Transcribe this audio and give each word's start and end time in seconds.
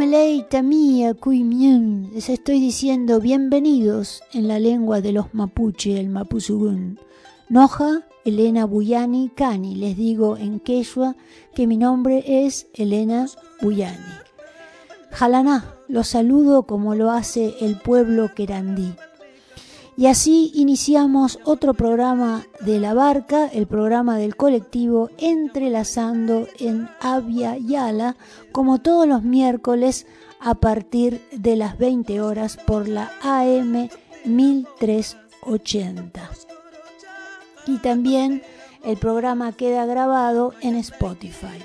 Kumeleita 0.00 0.62
mía, 0.62 1.12
cuimión, 1.12 2.08
les 2.14 2.30
estoy 2.30 2.58
diciendo 2.58 3.20
bienvenidos 3.20 4.22
en 4.32 4.48
la 4.48 4.58
lengua 4.58 5.02
de 5.02 5.12
los 5.12 5.34
mapuche, 5.34 6.00
el 6.00 6.08
mapuzugún. 6.08 6.98
Noja 7.50 8.06
Elena 8.24 8.64
Buyani 8.64 9.28
Cani, 9.28 9.74
les 9.74 9.98
digo 9.98 10.38
en 10.38 10.58
quechua 10.58 11.16
que 11.54 11.66
mi 11.66 11.76
nombre 11.76 12.24
es 12.46 12.66
Elena 12.72 13.26
Buyani. 13.60 13.98
Jalaná, 15.10 15.74
los 15.86 16.08
saludo 16.08 16.62
como 16.62 16.94
lo 16.94 17.10
hace 17.10 17.56
el 17.60 17.76
pueblo 17.76 18.30
querandí. 18.34 18.94
Y 19.96 20.06
así 20.06 20.52
iniciamos 20.54 21.40
otro 21.44 21.74
programa 21.74 22.46
de 22.60 22.78
La 22.80 22.94
Barca, 22.94 23.46
el 23.46 23.66
programa 23.66 24.16
del 24.16 24.36
colectivo 24.36 25.10
Entrelazando 25.18 26.46
en 26.58 26.88
Avia 27.00 27.58
Yala, 27.58 28.16
como 28.52 28.78
todos 28.78 29.06
los 29.06 29.22
miércoles 29.22 30.06
a 30.40 30.54
partir 30.54 31.22
de 31.32 31.56
las 31.56 31.76
20 31.78 32.22
horas 32.22 32.56
por 32.56 32.88
la 32.88 33.10
AM 33.20 33.90
1380. 34.24 36.30
Y 37.66 37.76
también 37.78 38.42
el 38.82 38.96
programa 38.96 39.52
queda 39.52 39.84
grabado 39.84 40.54
en 40.62 40.76
Spotify. 40.76 41.58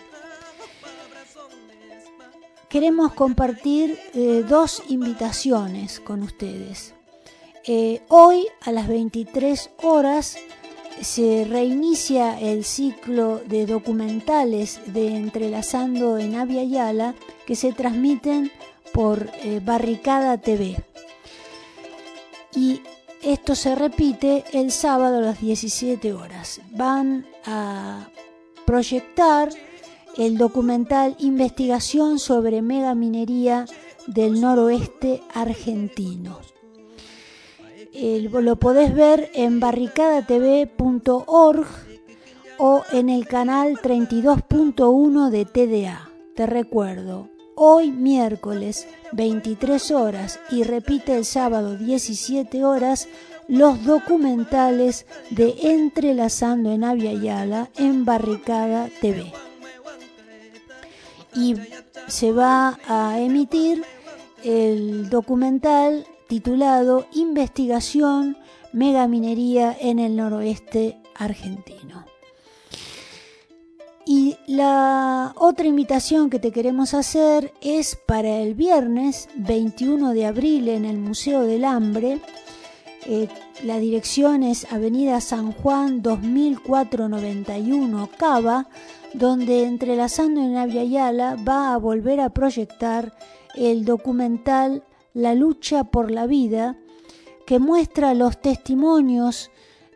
Queremos 2.70 3.14
compartir 3.14 3.98
eh, 4.14 4.44
dos 4.48 4.84
invitaciones 4.90 6.00
con 6.02 6.22
ustedes. 6.24 6.95
Eh, 7.68 8.04
hoy 8.10 8.46
a 8.62 8.72
las 8.72 8.88
23 8.88 9.72
horas 9.82 10.38
se 11.02 11.48
reinicia 11.50 12.40
el 12.40 12.64
ciclo 12.64 13.42
de 13.48 13.66
documentales 13.66 14.80
de 14.86 15.16
Entrelazando 15.16 16.20
en 16.20 16.36
Avia 16.36 16.64
Yala 16.64 17.16
que 17.48 17.56
se 17.56 17.74
transmiten 17.74 18.52
por 18.94 19.32
eh, 19.42 19.62
Barricada 19.66 20.38
TV. 20.38 20.76
Y 22.54 22.82
esto 23.24 23.56
se 23.56 23.74
repite 23.74 24.44
el 24.54 24.72
sábado 24.72 25.18
a 25.18 25.22
las 25.22 25.42
17 25.42 26.14
horas. 26.14 26.62
Van 26.70 27.26
a 27.46 28.12
proyectar 28.66 29.50
el 30.18 30.38
documental 30.38 31.16
Investigación 31.18 32.20
sobre 32.20 32.62
megaminería 32.62 33.66
del 34.06 34.40
noroeste 34.40 35.24
argentino 35.34 36.55
lo 37.96 38.58
podés 38.58 38.94
ver 38.94 39.32
en 39.34 39.60
barricadatv.org 39.60 41.66
o 42.58 42.84
en 42.92 43.10
el 43.10 43.28
canal 43.28 43.78
32.1 43.78 45.30
de 45.30 45.46
TDA. 45.46 46.10
Te 46.36 46.46
recuerdo, 46.46 47.30
hoy 47.56 47.92
miércoles 47.92 48.88
23 49.14 49.92
horas 49.92 50.40
y 50.52 50.64
repite 50.64 51.16
el 51.16 51.26
sábado 51.26 51.78
17 51.78 52.66
horas 52.66 53.08
los 53.48 53.84
documentales 53.86 55.06
de 55.30 55.56
Entrelazando 55.62 56.72
en 56.72 56.84
Avia 56.84 57.14
Yala 57.14 57.70
en 57.78 58.04
Barricada 58.04 58.90
TV. 59.02 59.32
Y 61.34 61.56
se 62.08 62.32
va 62.32 62.80
a 62.88 63.20
emitir 63.20 63.84
el 64.44 65.10
documental 65.10 66.06
titulado 66.28 67.06
Investigación 67.14 68.38
Megaminería 68.74 69.76
en 69.80 70.00
el 70.00 70.16
noroeste 70.16 70.98
argentino. 71.16 72.06
Y 74.06 74.38
la 74.46 75.34
otra 75.36 75.66
invitación 75.66 76.30
que 76.30 76.38
te 76.38 76.52
queremos 76.52 76.94
hacer 76.94 77.52
es 77.62 77.96
para 77.96 78.38
el 78.38 78.54
viernes 78.54 79.30
21 79.36 80.14
de 80.14 80.28
abril 80.28 80.70
en 80.70 80.86
el 80.86 80.98
Museo 80.98 81.42
del 81.42 81.66
Hambre. 81.66 82.22
Eh, 83.08 83.28
la 83.64 83.80
dirección 83.80 84.44
es 84.44 84.72
Avenida 84.72 85.20
San 85.22 85.54
Juan 85.54 86.04
2491 86.04 88.10
Cava, 88.16 88.68
donde 89.14 89.64
entrelazando 89.64 90.42
en 90.42 90.92
Yala 90.92 91.36
va 91.38 91.74
a 91.74 91.78
volver 91.78 92.20
a 92.20 92.30
proyectar 92.30 93.18
el 93.56 93.86
documental 93.86 94.84
la 95.16 95.34
lucha 95.34 95.86
por 95.86 96.12
la 96.12 96.28
vida, 96.28 96.78
que 97.48 97.58
muestra 97.58 98.14
los 98.14 98.40
testimonios 98.40 99.50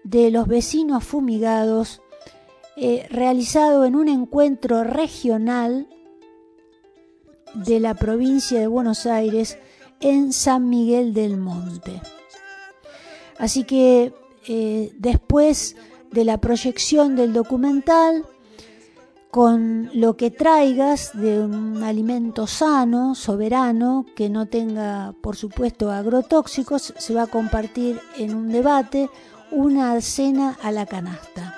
de 0.03 0.31
los 0.31 0.47
vecinos 0.47 1.03
fumigados 1.03 2.01
eh, 2.77 3.05
realizado 3.11 3.83
en 3.85 3.95
un 3.95 4.07
encuentro 4.07 4.83
regional 4.83 5.87
de 7.53 7.79
la 7.79 7.93
provincia 7.93 8.59
de 8.59 8.67
Buenos 8.67 9.05
Aires 9.05 9.57
en 9.99 10.31
San 10.31 10.69
Miguel 10.69 11.13
del 11.13 11.37
Monte. 11.37 12.01
Así 13.37 13.65
que 13.65 14.13
eh, 14.47 14.93
después 14.97 15.75
de 16.11 16.23
la 16.23 16.39
proyección 16.39 17.17
del 17.17 17.33
documental, 17.33 18.25
con 19.31 19.91
lo 19.93 20.17
que 20.17 20.31
traigas 20.31 21.11
de 21.13 21.39
un 21.39 21.83
alimento 21.83 22.47
sano, 22.47 23.13
soberano, 23.13 24.05
que 24.15 24.29
no 24.29 24.47
tenga, 24.47 25.13
por 25.21 25.35
supuesto, 25.35 25.91
agrotóxicos, 25.91 26.93
se 26.97 27.13
va 27.13 27.23
a 27.23 27.27
compartir 27.27 27.99
en 28.17 28.33
un 28.33 28.49
debate 28.49 29.09
una 29.51 29.99
cena 30.01 30.57
a 30.61 30.71
la 30.71 30.85
canasta. 30.85 31.55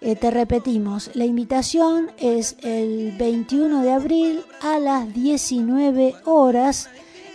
Eh, 0.00 0.16
te 0.16 0.30
repetimos, 0.30 1.10
la 1.14 1.24
invitación 1.24 2.10
es 2.18 2.56
el 2.62 3.12
21 3.18 3.82
de 3.82 3.92
abril 3.92 4.42
a 4.60 4.78
las 4.78 5.12
19 5.12 6.14
horas 6.24 6.88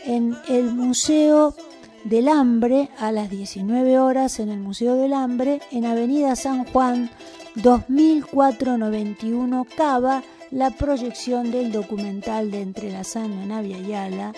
en 0.06 0.36
el 0.48 0.74
Museo 0.74 1.56
del 2.04 2.28
Hambre, 2.28 2.90
a 2.98 3.12
las 3.12 3.30
19 3.30 4.00
horas 4.00 4.40
en 4.40 4.50
el 4.50 4.60
Museo 4.60 4.96
del 4.96 5.14
Hambre, 5.14 5.62
en 5.72 5.86
Avenida 5.86 6.36
San 6.36 6.66
Juan 6.66 7.10
2491 7.56 9.68
Cava 9.76 10.24
la 10.52 10.72
proyección 10.72 11.52
del 11.52 11.72
documental 11.72 12.52
de 12.52 12.62
Entrelazando 12.62 13.42
en 13.42 13.52
Avia 13.52 13.80
Yala, 13.80 14.34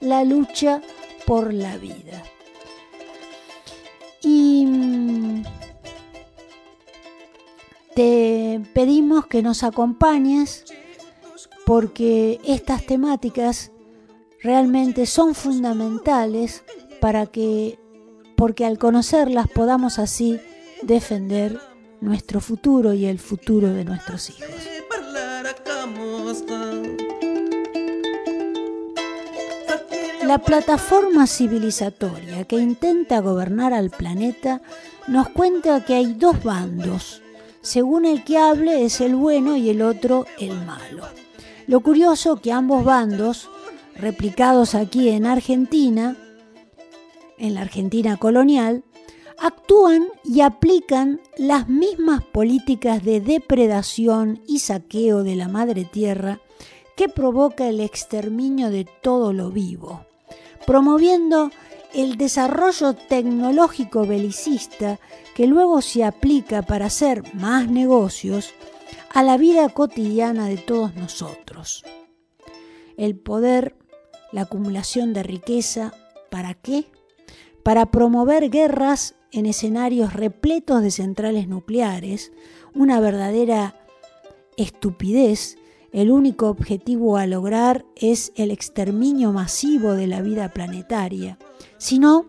La 0.00 0.24
lucha 0.24 0.82
por 1.26 1.52
la 1.52 1.76
vida. 1.76 2.22
Y 4.22 4.64
mm, 4.66 5.42
te 7.94 8.60
pedimos 8.72 9.26
que 9.26 9.42
nos 9.42 9.62
acompañes 9.62 10.64
porque 11.64 12.40
estas 12.44 12.84
temáticas 12.84 13.70
realmente 14.42 15.06
son 15.06 15.34
fundamentales 15.34 16.64
para 17.02 17.26
que, 17.26 17.80
porque 18.36 18.64
al 18.64 18.78
conocerlas 18.78 19.48
podamos 19.48 19.98
así 19.98 20.38
defender 20.82 21.58
nuestro 22.00 22.40
futuro 22.40 22.92
y 22.92 23.06
el 23.06 23.18
futuro 23.18 23.72
de 23.72 23.84
nuestros 23.84 24.30
hijos. 24.30 24.46
La 30.22 30.38
plataforma 30.38 31.26
civilizatoria 31.26 32.44
que 32.44 32.58
intenta 32.58 33.18
gobernar 33.18 33.72
al 33.72 33.90
planeta 33.90 34.62
nos 35.08 35.28
cuenta 35.30 35.84
que 35.84 35.94
hay 35.94 36.14
dos 36.14 36.44
bandos. 36.44 37.20
Según 37.62 38.04
el 38.04 38.22
que 38.22 38.38
hable 38.38 38.84
es 38.84 39.00
el 39.00 39.16
bueno 39.16 39.56
y 39.56 39.70
el 39.70 39.82
otro 39.82 40.26
el 40.38 40.54
malo. 40.64 41.08
Lo 41.66 41.80
curioso 41.80 42.36
que 42.36 42.52
ambos 42.52 42.84
bandos, 42.84 43.48
replicados 43.96 44.76
aquí 44.76 45.08
en 45.08 45.26
Argentina, 45.26 46.16
en 47.38 47.54
la 47.54 47.62
Argentina 47.62 48.16
colonial, 48.16 48.84
actúan 49.38 50.06
y 50.24 50.40
aplican 50.40 51.20
las 51.36 51.68
mismas 51.68 52.22
políticas 52.24 53.02
de 53.04 53.20
depredación 53.20 54.42
y 54.46 54.60
saqueo 54.60 55.24
de 55.24 55.36
la 55.36 55.48
madre 55.48 55.84
tierra 55.84 56.40
que 56.96 57.08
provoca 57.08 57.68
el 57.68 57.80
exterminio 57.80 58.70
de 58.70 58.84
todo 58.84 59.32
lo 59.32 59.50
vivo, 59.50 60.06
promoviendo 60.66 61.50
el 61.94 62.16
desarrollo 62.16 62.94
tecnológico 62.94 64.06
belicista 64.06 64.98
que 65.34 65.46
luego 65.46 65.80
se 65.82 66.04
aplica 66.04 66.62
para 66.62 66.86
hacer 66.86 67.22
más 67.34 67.68
negocios, 67.68 68.52
a 69.14 69.22
la 69.22 69.36
vida 69.36 69.68
cotidiana 69.68 70.46
de 70.46 70.56
todos 70.56 70.94
nosotros. 70.94 71.84
El 72.96 73.16
poder, 73.16 73.76
la 74.32 74.42
acumulación 74.42 75.12
de 75.12 75.22
riqueza, 75.22 75.92
¿para 76.30 76.54
qué? 76.54 76.86
Para 77.62 77.86
promover 77.86 78.50
guerras 78.50 79.14
en 79.30 79.46
escenarios 79.46 80.12
repletos 80.12 80.82
de 80.82 80.90
centrales 80.90 81.48
nucleares, 81.48 82.32
una 82.74 83.00
verdadera 83.00 83.76
estupidez, 84.56 85.56
el 85.92 86.10
único 86.10 86.48
objetivo 86.48 87.16
a 87.16 87.26
lograr 87.26 87.84
es 87.96 88.32
el 88.36 88.50
exterminio 88.50 89.32
masivo 89.32 89.92
de 89.92 90.06
la 90.06 90.22
vida 90.22 90.48
planetaria. 90.48 91.38
Si 91.78 91.98
no, 91.98 92.26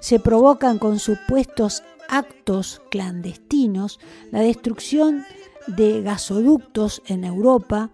se 0.00 0.20
provocan 0.20 0.78
con 0.78 0.98
supuestos 0.98 1.82
actos 2.08 2.80
clandestinos 2.90 3.98
la 4.30 4.40
destrucción 4.40 5.24
de 5.66 6.02
gasoductos 6.02 7.02
en 7.06 7.24
Europa 7.24 7.90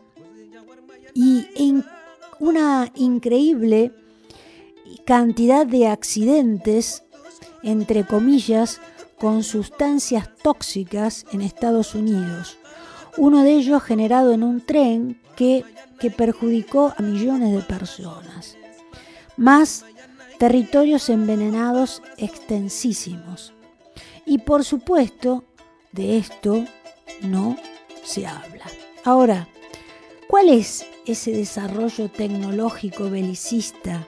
y 1.14 1.46
en 1.56 1.84
una 2.38 2.90
increíble 2.96 3.92
cantidad 5.04 5.66
de 5.66 5.88
accidentes, 5.88 7.04
entre 7.62 8.06
comillas, 8.06 8.80
con 9.18 9.44
sustancias 9.44 10.28
tóxicas 10.42 11.26
en 11.32 11.42
Estados 11.42 11.94
Unidos. 11.94 12.58
Uno 13.16 13.42
de 13.42 13.52
ellos 13.52 13.82
generado 13.82 14.32
en 14.32 14.42
un 14.42 14.60
tren 14.60 15.20
que, 15.36 15.64
que 16.00 16.10
perjudicó 16.10 16.92
a 16.96 17.02
millones 17.02 17.54
de 17.54 17.62
personas. 17.62 18.56
Más 19.36 19.84
territorios 20.38 21.08
envenenados 21.08 22.02
extensísimos. 22.16 23.52
Y 24.26 24.38
por 24.38 24.64
supuesto, 24.64 25.44
de 25.92 26.18
esto 26.18 26.64
no 27.22 27.56
se 28.02 28.26
habla. 28.26 28.64
Ahora, 29.04 29.48
¿cuál 30.28 30.48
es 30.48 30.84
ese 31.06 31.32
desarrollo 31.32 32.10
tecnológico 32.10 33.10
belicista 33.10 34.06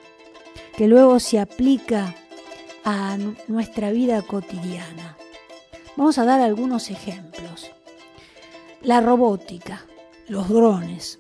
que 0.77 0.89
luego 0.89 1.21
se 1.21 1.39
aplica 1.39 2.15
a 2.85 3.17
nuestra 3.49 3.91
vida 3.91 4.23
cotidiana? 4.23 5.17
Vamos 5.97 6.19
a 6.19 6.25
dar 6.25 6.41
algunos 6.41 6.91
ejemplos. 6.91 7.71
La 8.83 9.01
robótica, 9.01 9.87
los 10.29 10.49
drones, 10.49 11.19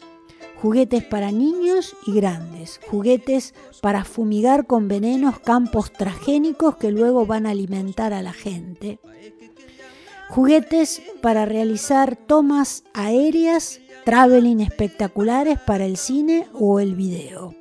juguetes 0.60 1.04
para 1.04 1.30
niños 1.30 1.94
y 2.06 2.14
grandes, 2.14 2.80
juguetes 2.90 3.54
para 3.80 4.04
fumigar 4.04 4.66
con 4.66 4.88
venenos 4.88 5.38
campos 5.38 5.92
transgénicos 5.92 6.76
que 6.76 6.90
luego 6.90 7.26
van 7.26 7.46
a 7.46 7.50
alimentar 7.50 8.12
a 8.12 8.22
la 8.22 8.32
gente, 8.32 8.98
juguetes 10.30 11.02
para 11.20 11.44
realizar 11.44 12.16
tomas 12.16 12.84
aéreas, 12.94 13.80
traveling 14.04 14.60
espectaculares 14.60 15.58
para 15.60 15.84
el 15.84 15.96
cine 15.96 16.48
o 16.54 16.80
el 16.80 16.94
video, 16.94 17.54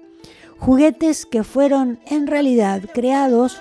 juguetes 0.58 1.26
que 1.26 1.44
fueron 1.44 2.00
en 2.06 2.28
realidad 2.28 2.82
creados 2.94 3.60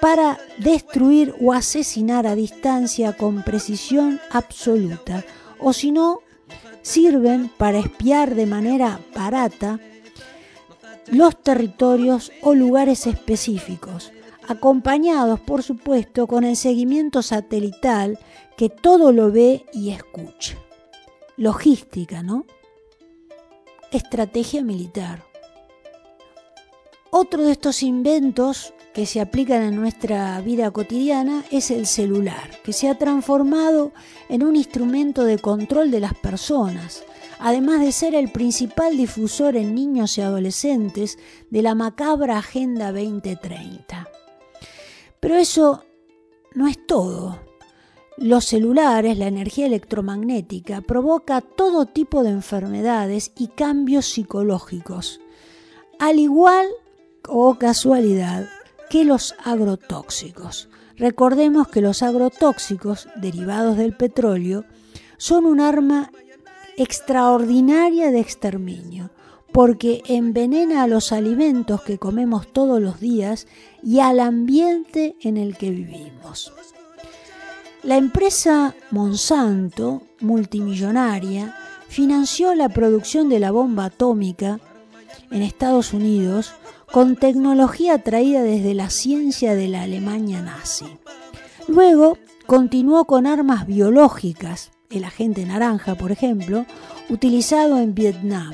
para 0.00 0.38
destruir 0.58 1.34
o 1.40 1.52
asesinar 1.52 2.26
a 2.26 2.34
distancia 2.34 3.16
con 3.16 3.42
precisión 3.42 4.20
absoluta, 4.30 5.24
o 5.58 5.72
si 5.72 5.92
no, 5.92 6.20
sirven 6.82 7.50
para 7.58 7.78
espiar 7.78 8.34
de 8.34 8.46
manera 8.46 9.00
barata 9.14 9.78
los 11.10 11.42
territorios 11.42 12.32
o 12.42 12.54
lugares 12.54 13.06
específicos, 13.06 14.12
acompañados 14.48 15.40
por 15.40 15.62
supuesto 15.62 16.26
con 16.26 16.44
el 16.44 16.56
seguimiento 16.56 17.22
satelital 17.22 18.18
que 18.56 18.68
todo 18.68 19.12
lo 19.12 19.30
ve 19.30 19.66
y 19.72 19.90
escucha. 19.90 20.56
Logística, 21.36 22.22
¿no? 22.22 22.46
Estrategia 23.90 24.62
militar. 24.62 25.29
Otro 27.12 27.42
de 27.42 27.52
estos 27.52 27.82
inventos 27.82 28.72
que 28.94 29.04
se 29.04 29.20
aplican 29.20 29.62
en 29.62 29.74
nuestra 29.74 30.40
vida 30.42 30.70
cotidiana 30.70 31.44
es 31.50 31.72
el 31.72 31.86
celular, 31.86 32.50
que 32.62 32.72
se 32.72 32.88
ha 32.88 32.98
transformado 32.98 33.92
en 34.28 34.44
un 34.44 34.54
instrumento 34.54 35.24
de 35.24 35.38
control 35.38 35.90
de 35.90 35.98
las 35.98 36.14
personas, 36.14 37.02
además 37.40 37.80
de 37.80 37.90
ser 37.90 38.14
el 38.14 38.30
principal 38.30 38.96
difusor 38.96 39.56
en 39.56 39.74
niños 39.74 40.18
y 40.18 40.20
adolescentes 40.20 41.18
de 41.50 41.62
la 41.62 41.74
macabra 41.74 42.38
Agenda 42.38 42.92
2030. 42.92 44.08
Pero 45.18 45.34
eso 45.34 45.84
no 46.54 46.68
es 46.68 46.86
todo. 46.86 47.40
Los 48.18 48.44
celulares, 48.44 49.18
la 49.18 49.26
energía 49.26 49.66
electromagnética, 49.66 50.80
provoca 50.80 51.40
todo 51.40 51.86
tipo 51.86 52.22
de 52.22 52.30
enfermedades 52.30 53.32
y 53.36 53.48
cambios 53.48 54.06
psicológicos, 54.06 55.20
al 55.98 56.20
igual 56.20 56.66
o 57.28 57.54
casualidad 57.54 58.48
que 58.88 59.04
los 59.04 59.34
agrotóxicos. 59.44 60.68
Recordemos 60.96 61.68
que 61.68 61.80
los 61.80 62.02
agrotóxicos 62.02 63.08
derivados 63.16 63.76
del 63.76 63.96
petróleo 63.96 64.64
son 65.16 65.46
un 65.46 65.60
arma 65.60 66.10
extraordinaria 66.76 68.10
de 68.10 68.20
exterminio, 68.20 69.10
porque 69.52 70.02
envenena 70.06 70.82
a 70.82 70.86
los 70.86 71.12
alimentos 71.12 71.82
que 71.82 71.98
comemos 71.98 72.52
todos 72.52 72.80
los 72.80 73.00
días 73.00 73.46
y 73.82 74.00
al 74.00 74.20
ambiente 74.20 75.16
en 75.20 75.36
el 75.36 75.56
que 75.56 75.70
vivimos. 75.70 76.52
La 77.82 77.96
empresa 77.96 78.74
Monsanto, 78.90 80.02
multimillonaria, 80.20 81.56
financió 81.88 82.54
la 82.54 82.68
producción 82.68 83.28
de 83.28 83.40
la 83.40 83.50
bomba 83.50 83.86
atómica 83.86 84.60
en 85.30 85.42
Estados 85.42 85.92
Unidos 85.92 86.52
con 86.92 87.14
tecnología 87.14 87.98
traída 87.98 88.42
desde 88.42 88.74
la 88.74 88.90
ciencia 88.90 89.54
de 89.54 89.68
la 89.68 89.82
Alemania 89.82 90.42
nazi. 90.42 90.86
Luego 91.68 92.18
continuó 92.46 93.04
con 93.04 93.26
armas 93.26 93.66
biológicas, 93.66 94.72
el 94.90 95.04
agente 95.04 95.46
naranja, 95.46 95.94
por 95.94 96.10
ejemplo, 96.10 96.66
utilizado 97.08 97.78
en 97.78 97.94
Vietnam. 97.94 98.52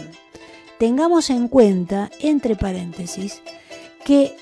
Tengamos 0.78 1.30
en 1.30 1.48
cuenta, 1.48 2.10
entre 2.20 2.56
paréntesis, 2.56 3.40
que 4.04 4.36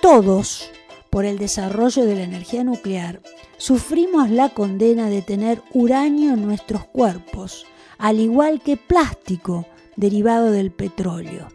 todos, 0.00 0.68
por 1.08 1.24
el 1.24 1.38
desarrollo 1.38 2.04
de 2.04 2.16
la 2.16 2.24
energía 2.24 2.64
nuclear, 2.64 3.22
sufrimos 3.58 4.28
la 4.28 4.48
condena 4.48 5.08
de 5.08 5.22
tener 5.22 5.62
uranio 5.72 6.34
en 6.34 6.44
nuestros 6.44 6.84
cuerpos, 6.86 7.64
al 7.96 8.18
igual 8.18 8.60
que 8.60 8.76
plástico 8.76 9.66
derivado 9.94 10.50
del 10.50 10.72
petróleo 10.72 11.46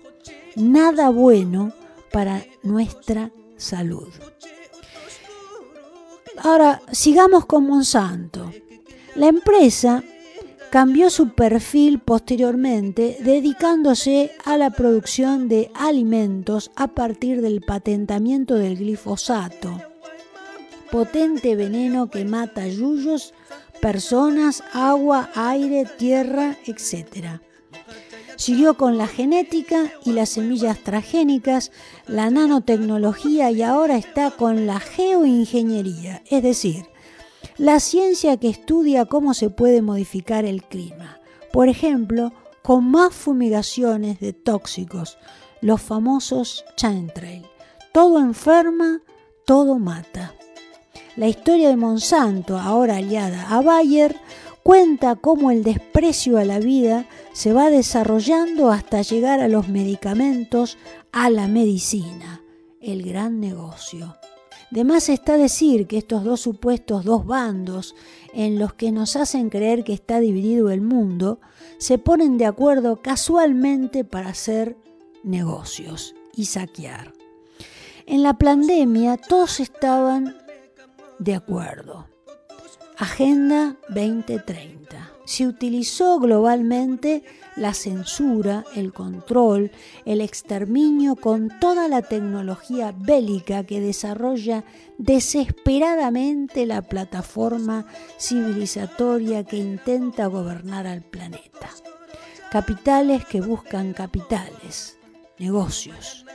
nada 0.55 1.09
bueno 1.09 1.71
para 2.11 2.45
nuestra 2.63 3.31
salud. 3.57 4.07
Ahora, 6.37 6.81
sigamos 6.91 7.45
con 7.45 7.67
Monsanto. 7.67 8.51
La 9.15 9.27
empresa 9.27 10.03
cambió 10.69 11.09
su 11.09 11.29
perfil 11.29 11.99
posteriormente 11.99 13.17
dedicándose 13.21 14.31
a 14.45 14.55
la 14.57 14.69
producción 14.69 15.49
de 15.49 15.71
alimentos 15.73 16.71
a 16.75 16.87
partir 16.87 17.41
del 17.41 17.61
patentamiento 17.61 18.55
del 18.55 18.77
glifosato, 18.77 19.81
potente 20.91 21.55
veneno 21.55 22.09
que 22.09 22.23
mata 22.23 22.67
yuyos, 22.67 23.33
personas, 23.81 24.63
agua, 24.73 25.29
aire, 25.33 25.85
tierra, 25.97 26.55
etc. 26.65 27.41
Siguió 28.39 28.77
con 28.77 28.97
la 28.97 29.05
genética 29.05 29.91
y 30.05 30.13
las 30.13 30.29
semillas 30.29 30.79
transgénicas, 30.81 31.73
la 32.07 32.29
nanotecnología 32.29 33.51
y 33.51 33.63
ahora 33.63 33.97
está 33.97 34.31
con 34.31 34.65
la 34.65 34.79
geoingeniería, 34.79 36.23
es 36.25 36.41
decir, 36.41 36.85
la 37.57 37.81
ciencia 37.81 38.37
que 38.37 38.47
estudia 38.47 39.03
cómo 39.03 39.33
se 39.33 39.49
puede 39.49 39.81
modificar 39.81 40.45
el 40.45 40.63
clima. 40.63 41.19
Por 41.51 41.67
ejemplo, 41.67 42.31
con 42.63 42.89
más 42.89 43.13
fumigaciones 43.13 44.21
de 44.21 44.31
tóxicos, 44.31 45.17
los 45.59 45.81
famosos 45.81 46.63
chemtrail. 46.77 47.45
Todo 47.91 48.19
enferma, 48.19 49.01
todo 49.45 49.77
mata. 49.79 50.33
La 51.17 51.27
historia 51.27 51.67
de 51.67 51.75
Monsanto, 51.75 52.57
ahora 52.57 52.95
aliada 52.95 53.49
a 53.49 53.59
Bayer, 53.61 54.15
cuenta 54.63 55.17
cómo 55.17 55.51
el 55.51 55.63
desprecio 55.63 56.37
a 56.37 56.45
la 56.45 56.59
vida 56.59 57.05
se 57.39 57.53
va 57.53 57.69
desarrollando 57.69 58.69
hasta 58.69 59.01
llegar 59.01 59.39
a 59.39 59.47
los 59.47 59.69
medicamentos, 59.69 60.77
a 61.13 61.29
la 61.29 61.47
medicina, 61.47 62.41
el 62.81 63.01
gran 63.01 63.39
negocio. 63.39 64.17
De 64.71 64.83
más 64.83 65.07
está 65.07 65.37
decir 65.37 65.87
que 65.87 65.97
estos 65.97 66.25
dos 66.25 66.41
supuestos 66.41 67.05
dos 67.05 67.25
bandos 67.25 67.95
en 68.33 68.59
los 68.59 68.73
que 68.73 68.91
nos 68.91 69.15
hacen 69.15 69.49
creer 69.49 69.85
que 69.85 69.93
está 69.93 70.19
dividido 70.19 70.69
el 70.69 70.81
mundo, 70.81 71.39
se 71.77 71.97
ponen 71.97 72.37
de 72.37 72.45
acuerdo 72.45 73.01
casualmente 73.01 74.03
para 74.03 74.31
hacer 74.31 74.75
negocios 75.23 76.15
y 76.35 76.43
saquear. 76.43 77.13
En 78.05 78.21
la 78.21 78.33
pandemia 78.33 79.15
todos 79.15 79.61
estaban 79.61 80.35
de 81.19 81.35
acuerdo. 81.35 82.05
Agenda 82.97 83.77
2030. 83.87 85.08
Se 85.29 85.45
utilizó 85.45 86.19
globalmente 86.19 87.23
la 87.55 87.75
censura, 87.75 88.65
el 88.75 88.91
control, 88.93 89.69
el 90.03 90.21
exterminio 90.21 91.15
con 91.15 91.51
toda 91.59 91.87
la 91.87 92.01
tecnología 92.01 92.95
bélica 92.97 93.63
que 93.63 93.79
desarrolla 93.79 94.63
desesperadamente 94.97 96.65
la 96.65 96.81
plataforma 96.81 97.85
civilizatoria 98.17 99.43
que 99.43 99.57
intenta 99.57 100.25
gobernar 100.25 100.87
al 100.87 101.03
planeta. 101.03 101.69
Capitales 102.51 103.23
que 103.23 103.39
buscan 103.39 103.93
capitales, 103.93 104.97
negocios. 105.37 106.25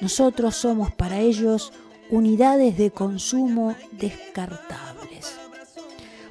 Nosotros 0.00 0.56
somos 0.56 0.92
para 0.92 1.20
ellos 1.20 1.72
unidades 2.10 2.76
de 2.76 2.90
consumo 2.90 3.76
descartables. 3.92 4.89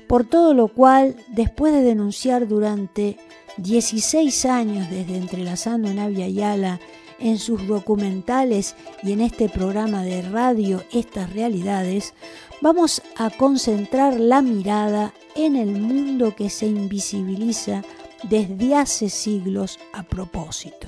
Por 0.10 0.24
todo 0.24 0.56
lo 0.56 0.70
cual, 0.70 1.16
después 1.28 1.72
de 1.72 1.84
denunciar 1.84 2.48
durante 2.48 3.20
16 3.58 4.46
años 4.46 4.90
desde 4.90 5.16
Entrelazando 5.16 5.88
en 5.88 6.00
Avia 6.00 6.28
Yala 6.28 6.80
en 7.20 7.38
sus 7.38 7.68
documentales 7.68 8.76
y 9.04 9.12
en 9.12 9.22
este 9.22 9.50
programa 9.50 10.02
de 10.02 10.24
radio 10.24 10.82
estas 10.92 11.32
realidades, 11.32 12.16
vamos 12.60 13.04
a 13.18 13.30
concentrar 13.30 14.20
la 14.20 14.42
mirada 14.42 15.14
en 15.36 15.56
el 15.56 15.80
mundo 15.80 16.36
que 16.36 16.50
se 16.50 16.66
invisibiliza 16.66 17.84
desde 18.24 18.74
hace 18.74 19.10
siglos 19.10 19.78
a 19.94 20.02
propósito. 20.02 20.88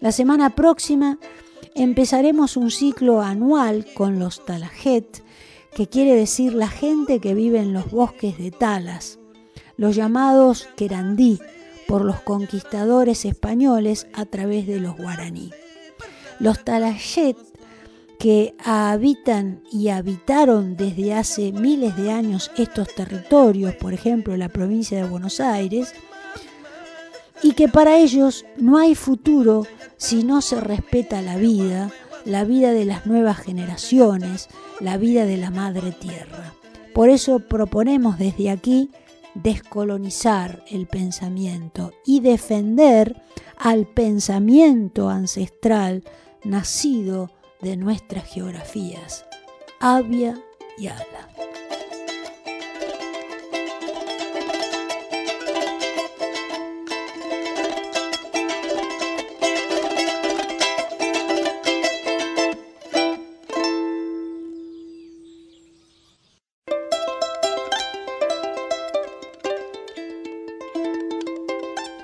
La 0.00 0.12
semana 0.12 0.50
próxima 0.50 1.18
empezaremos 1.74 2.58
un 2.58 2.70
ciclo 2.70 3.22
anual 3.22 3.86
con 3.94 4.18
los 4.18 4.44
Talajet, 4.44 5.23
que 5.74 5.88
quiere 5.88 6.14
decir 6.14 6.54
la 6.54 6.68
gente 6.68 7.20
que 7.20 7.34
vive 7.34 7.58
en 7.58 7.72
los 7.72 7.90
bosques 7.90 8.38
de 8.38 8.50
Talas, 8.50 9.18
los 9.76 9.96
llamados 9.96 10.68
Querandí 10.76 11.40
por 11.86 12.04
los 12.04 12.20
conquistadores 12.20 13.24
españoles 13.24 14.06
a 14.12 14.24
través 14.24 14.66
de 14.66 14.80
los 14.80 14.96
guaraní. 14.96 15.50
Los 16.38 16.64
Talajet 16.64 17.36
que 18.18 18.54
habitan 18.64 19.62
y 19.70 19.88
habitaron 19.88 20.76
desde 20.76 21.14
hace 21.14 21.52
miles 21.52 21.96
de 21.96 22.10
años 22.10 22.50
estos 22.56 22.88
territorios, 22.94 23.74
por 23.74 23.92
ejemplo 23.92 24.36
la 24.36 24.48
provincia 24.48 24.96
de 24.96 25.08
Buenos 25.08 25.40
Aires, 25.40 25.92
y 27.42 27.52
que 27.52 27.68
para 27.68 27.98
ellos 27.98 28.46
no 28.56 28.78
hay 28.78 28.94
futuro 28.94 29.66
si 29.96 30.24
no 30.24 30.40
se 30.40 30.60
respeta 30.60 31.20
la 31.20 31.36
vida, 31.36 31.90
la 32.24 32.44
vida 32.44 32.72
de 32.72 32.84
las 32.84 33.06
nuevas 33.06 33.38
generaciones, 33.38 34.48
la 34.80 34.96
vida 34.96 35.26
de 35.26 35.36
la 35.36 35.50
madre 35.50 35.92
tierra. 35.92 36.54
Por 36.94 37.10
eso 37.10 37.40
proponemos 37.40 38.18
desde 38.18 38.50
aquí 38.50 38.90
descolonizar 39.34 40.64
el 40.70 40.86
pensamiento 40.86 41.92
y 42.06 42.20
defender 42.20 43.20
al 43.58 43.86
pensamiento 43.86 45.08
ancestral 45.08 46.04
nacido 46.44 47.30
de 47.60 47.76
nuestras 47.76 48.24
geografías, 48.24 49.24
Avia 49.80 50.38
y 50.78 50.86
Ala. 50.86 51.28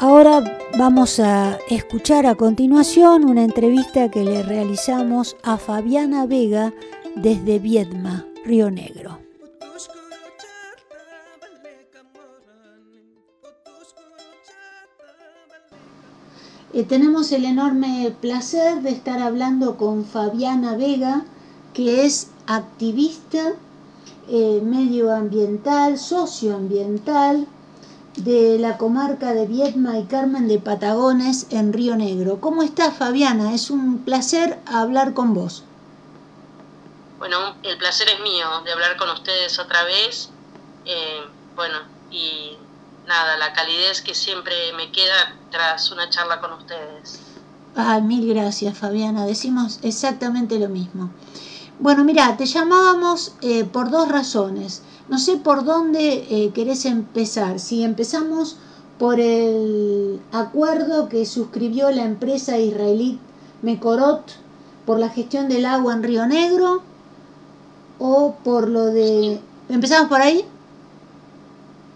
Ahora 0.02 0.42
vamos 0.78 1.20
a 1.20 1.58
escuchar 1.68 2.24
a 2.24 2.34
continuación 2.34 3.26
una 3.28 3.44
entrevista 3.44 4.10
que 4.10 4.24
le 4.24 4.42
realizamos 4.42 5.36
a 5.42 5.58
Fabiana 5.58 6.24
Vega 6.24 6.72
desde 7.16 7.58
Viedma, 7.58 8.24
Río 8.46 8.70
Negro. 8.70 9.18
Eh, 16.72 16.84
tenemos 16.84 17.30
el 17.32 17.44
enorme 17.44 18.10
placer 18.22 18.80
de 18.80 18.92
estar 18.92 19.20
hablando 19.20 19.76
con 19.76 20.06
Fabiana 20.06 20.78
Vega, 20.78 21.26
que 21.74 22.06
es 22.06 22.30
activista 22.46 23.52
eh, 24.30 24.62
medioambiental, 24.64 25.98
socioambiental, 25.98 27.46
de 28.16 28.58
la 28.58 28.76
comarca 28.76 29.34
de 29.34 29.46
Viedma 29.46 29.98
y 29.98 30.04
Carmen 30.04 30.48
de 30.48 30.58
Patagones 30.58 31.46
en 31.50 31.72
Río 31.72 31.96
Negro. 31.96 32.40
¿Cómo 32.40 32.62
estás, 32.62 32.96
Fabiana? 32.96 33.54
Es 33.54 33.70
un 33.70 34.04
placer 34.04 34.58
hablar 34.66 35.14
con 35.14 35.34
vos. 35.34 35.62
Bueno, 37.18 37.54
el 37.62 37.78
placer 37.78 38.08
es 38.08 38.20
mío 38.20 38.46
de 38.64 38.72
hablar 38.72 38.96
con 38.96 39.10
ustedes 39.10 39.58
otra 39.58 39.84
vez. 39.84 40.30
Eh, 40.86 41.20
bueno, 41.54 41.78
y 42.10 42.56
nada, 43.06 43.36
la 43.36 43.52
calidez 43.52 44.02
que 44.02 44.14
siempre 44.14 44.72
me 44.76 44.90
queda 44.90 45.36
tras 45.50 45.90
una 45.90 46.08
charla 46.10 46.40
con 46.40 46.52
ustedes. 46.54 47.20
Ah, 47.76 48.00
mil 48.00 48.26
gracias, 48.26 48.76
Fabiana. 48.76 49.26
Decimos 49.26 49.78
exactamente 49.82 50.58
lo 50.58 50.68
mismo. 50.68 51.10
Bueno, 51.78 52.04
mira, 52.04 52.36
te 52.36 52.46
llamábamos 52.46 53.34
eh, 53.42 53.64
por 53.64 53.90
dos 53.90 54.08
razones. 54.08 54.82
No 55.10 55.18
sé 55.18 55.38
por 55.38 55.64
dónde 55.64 56.24
eh, 56.30 56.52
querés 56.54 56.84
empezar. 56.84 57.58
Si 57.58 57.82
empezamos 57.82 58.56
por 58.96 59.18
el 59.18 60.20
acuerdo 60.30 61.08
que 61.08 61.26
suscribió 61.26 61.90
la 61.90 62.04
empresa 62.04 62.58
israelí 62.58 63.18
Mekorot 63.62 64.22
por 64.86 65.00
la 65.00 65.08
gestión 65.08 65.48
del 65.48 65.66
agua 65.66 65.94
en 65.94 66.04
Río 66.04 66.26
Negro 66.26 66.82
o 67.98 68.36
por 68.44 68.68
lo 68.68 68.86
de... 68.86 69.40
¿Empezamos 69.68 70.08
por 70.08 70.22
ahí? 70.22 70.44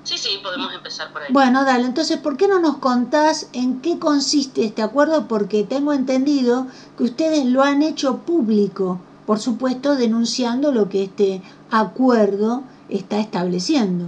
Sí, 0.02 0.18
sí, 0.18 0.40
podemos 0.42 0.74
empezar 0.74 1.12
por 1.12 1.22
ahí. 1.22 1.32
Bueno, 1.32 1.64
dale, 1.64 1.86
entonces, 1.86 2.18
¿por 2.18 2.36
qué 2.36 2.48
no 2.48 2.58
nos 2.58 2.78
contás 2.78 3.48
en 3.52 3.80
qué 3.80 4.00
consiste 4.00 4.64
este 4.64 4.82
acuerdo? 4.82 5.28
Porque 5.28 5.62
tengo 5.62 5.92
entendido 5.92 6.66
que 6.98 7.04
ustedes 7.04 7.46
lo 7.46 7.62
han 7.62 7.82
hecho 7.82 8.18
público, 8.18 8.98
por 9.24 9.38
supuesto, 9.38 9.94
denunciando 9.94 10.72
lo 10.72 10.88
que 10.88 11.04
este 11.04 11.42
acuerdo 11.70 12.64
está 12.88 13.18
estableciendo. 13.20 14.06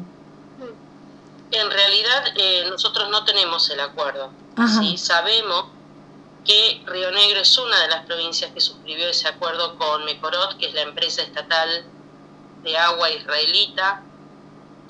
En 1.50 1.70
realidad 1.70 2.24
eh, 2.36 2.64
nosotros 2.68 3.08
no 3.10 3.24
tenemos 3.24 3.70
el 3.70 3.80
acuerdo. 3.80 4.30
¿sí? 4.80 4.98
Sabemos 4.98 5.66
que 6.44 6.82
Río 6.86 7.10
Negro 7.12 7.40
es 7.40 7.58
una 7.58 7.80
de 7.82 7.88
las 7.88 8.06
provincias 8.06 8.50
que 8.52 8.60
suscribió 8.60 9.08
ese 9.08 9.28
acuerdo 9.28 9.76
con 9.76 10.04
Mekorot, 10.04 10.58
que 10.58 10.66
es 10.66 10.74
la 10.74 10.82
empresa 10.82 11.22
estatal 11.22 11.84
de 12.62 12.76
agua 12.76 13.10
israelita, 13.10 14.02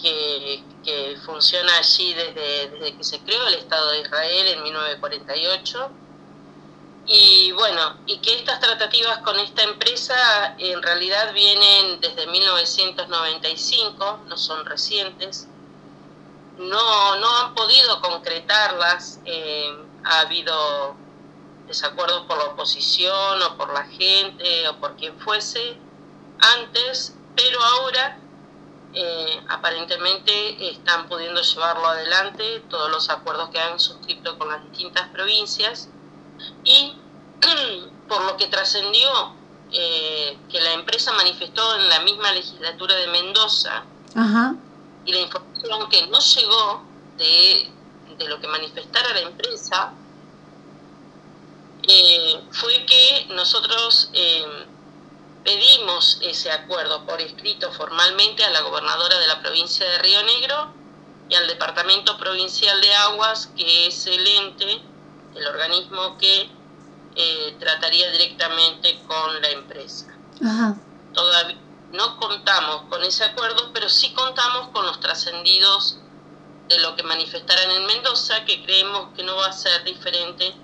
que, 0.00 0.62
que 0.85 1.16
funciona 1.25 1.78
allí 1.78 2.12
desde, 2.14 2.69
desde 2.69 2.97
que 2.97 3.05
se 3.05 3.19
creó 3.21 3.47
el 3.47 3.55
Estado 3.55 3.90
de 3.93 4.00
Israel 4.00 4.47
en 4.49 4.62
1948 4.62 5.90
y 7.08 7.52
bueno, 7.52 7.98
y 8.06 8.18
que 8.18 8.34
estas 8.34 8.58
tratativas 8.58 9.18
con 9.18 9.38
esta 9.38 9.62
empresa 9.62 10.56
en 10.58 10.82
realidad 10.82 11.32
vienen 11.32 12.00
desde 12.00 12.26
1995, 12.26 14.20
no 14.26 14.36
son 14.36 14.66
recientes, 14.66 15.46
no, 16.58 17.16
no 17.16 17.36
han 17.38 17.54
podido 17.54 18.00
concretarlas, 18.00 19.20
eh, 19.25 19.72
ha 20.04 20.20
habido 20.20 20.96
desacuerdos 21.68 22.26
por 22.26 22.38
la 22.38 22.46
oposición 22.46 23.40
o 23.42 23.56
por 23.56 23.72
la 23.72 23.84
gente 23.84 24.68
o 24.68 24.76
por 24.80 24.96
quien 24.96 25.16
fuese 25.20 25.76
antes, 26.40 27.14
pero 27.36 27.62
ahora 27.62 28.18
eh, 28.94 29.44
aparentemente 29.48 30.70
están 30.70 31.08
pudiendo 31.08 31.40
llevarlo 31.40 31.86
adelante 31.86 32.64
todos 32.68 32.90
los 32.90 33.10
acuerdos 33.10 33.50
que 33.50 33.60
han 33.60 33.78
suscrito 33.78 34.36
con 34.38 34.48
las 34.48 34.64
distintas 34.70 35.08
provincias 35.10 35.88
y 36.64 36.95
por 38.09 38.25
lo 38.25 38.37
que 38.37 38.47
trascendió 38.47 39.35
eh, 39.73 40.38
que 40.50 40.61
la 40.61 40.75
empresa 40.75 41.12
manifestó 41.12 41.75
en 41.75 41.88
la 41.88 42.00
misma 42.00 42.33
legislatura 42.33 42.95
de 42.95 43.09
Mendoza 43.09 43.85
y 45.05 45.12
la 45.12 45.21
información 45.21 45.88
que 45.90 46.07
no 46.07 46.19
llegó 46.19 46.83
de, 47.19 47.71
lo 48.26 48.40
que 48.40 48.49
manifestara 48.49 49.12
la 49.12 49.21
empresa 49.21 49.93
eh, 51.83 52.40
fue 52.50 52.87
que 52.87 53.26
nosotros 53.31 54.11
eh, 54.12 54.66
pedimos 55.45 56.19
ese 56.23 56.50
acuerdo 56.50 57.05
por 57.05 57.21
escrito 57.21 57.73
formalmente 57.73 58.45
a 58.45 58.50
la 58.50 58.62
gobernadora 58.62 59.19
de 59.19 59.26
la 59.26 59.40
provincia 59.40 59.87
de 59.87 59.99
Río 59.99 60.23
Negro 60.23 60.73
y 61.28 61.35
al 61.35 61.47
Departamento 61.47 62.16
Provincial 62.19 62.81
de 62.81 62.95
Aguas, 62.95 63.49
que 63.57 63.88
es 63.88 64.07
el 64.07 64.26
ente 64.26 64.81
el 65.37 65.47
organismo 65.47 66.16
que 66.19 66.50
eh, 67.14 67.57
trataría 67.59 68.11
directamente 68.11 69.00
con 69.07 69.40
la 69.40 69.50
empresa. 69.50 70.07
Todavía 71.14 71.57
no 71.93 72.19
contamos 72.19 72.83
con 72.90 73.02
ese 73.02 73.25
acuerdo, 73.25 73.71
pero 73.73 73.88
sí 73.88 74.12
contamos 74.12 74.69
con 74.69 74.85
los 74.85 75.00
trascendidos 75.00 75.99
de 76.69 76.78
lo 76.81 76.97
que 76.97 77.02
manifestaran 77.02 77.71
en 77.71 77.87
Mendoza, 77.87 78.45
que 78.45 78.62
creemos 78.64 79.14
que 79.14 79.23
no 79.23 79.37
va 79.37 79.47
a 79.47 79.52
ser 79.52 79.85
diferente 79.85 80.55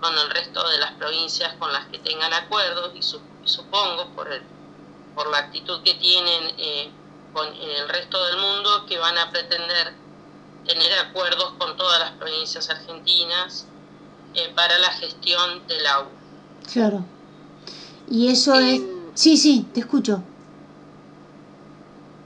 con 0.00 0.16
el 0.16 0.30
resto 0.30 0.66
de 0.68 0.78
las 0.78 0.92
provincias 0.92 1.54
con 1.58 1.72
las 1.72 1.86
que 1.88 1.98
tengan 1.98 2.32
acuerdos 2.32 2.92
y, 2.94 3.02
supongo 3.02 4.06
por, 4.14 4.32
el, 4.32 4.42
por 5.14 5.28
la 5.30 5.38
actitud 5.38 5.82
que 5.82 5.94
tienen 5.94 6.54
eh, 6.56 6.90
con 7.34 7.46
el 7.48 7.88
resto 7.88 8.24
del 8.24 8.38
mundo 8.38 8.86
que 8.86 8.98
van 8.98 9.18
a 9.18 9.30
pretender 9.30 9.92
tener 10.64 10.98
acuerdos 11.00 11.52
con 11.58 11.76
todas 11.76 12.00
las 12.00 12.12
provincias 12.12 12.70
argentinas 12.70 13.66
eh, 14.34 14.52
para 14.54 14.78
la 14.78 14.90
gestión 14.92 15.66
del 15.66 15.86
agua. 15.86 16.10
Claro. 16.72 17.04
Y 18.08 18.28
eso 18.28 18.54
es... 18.54 18.80
Sí, 19.14 19.36
sí, 19.36 19.66
te 19.74 19.80
escucho. 19.80 20.22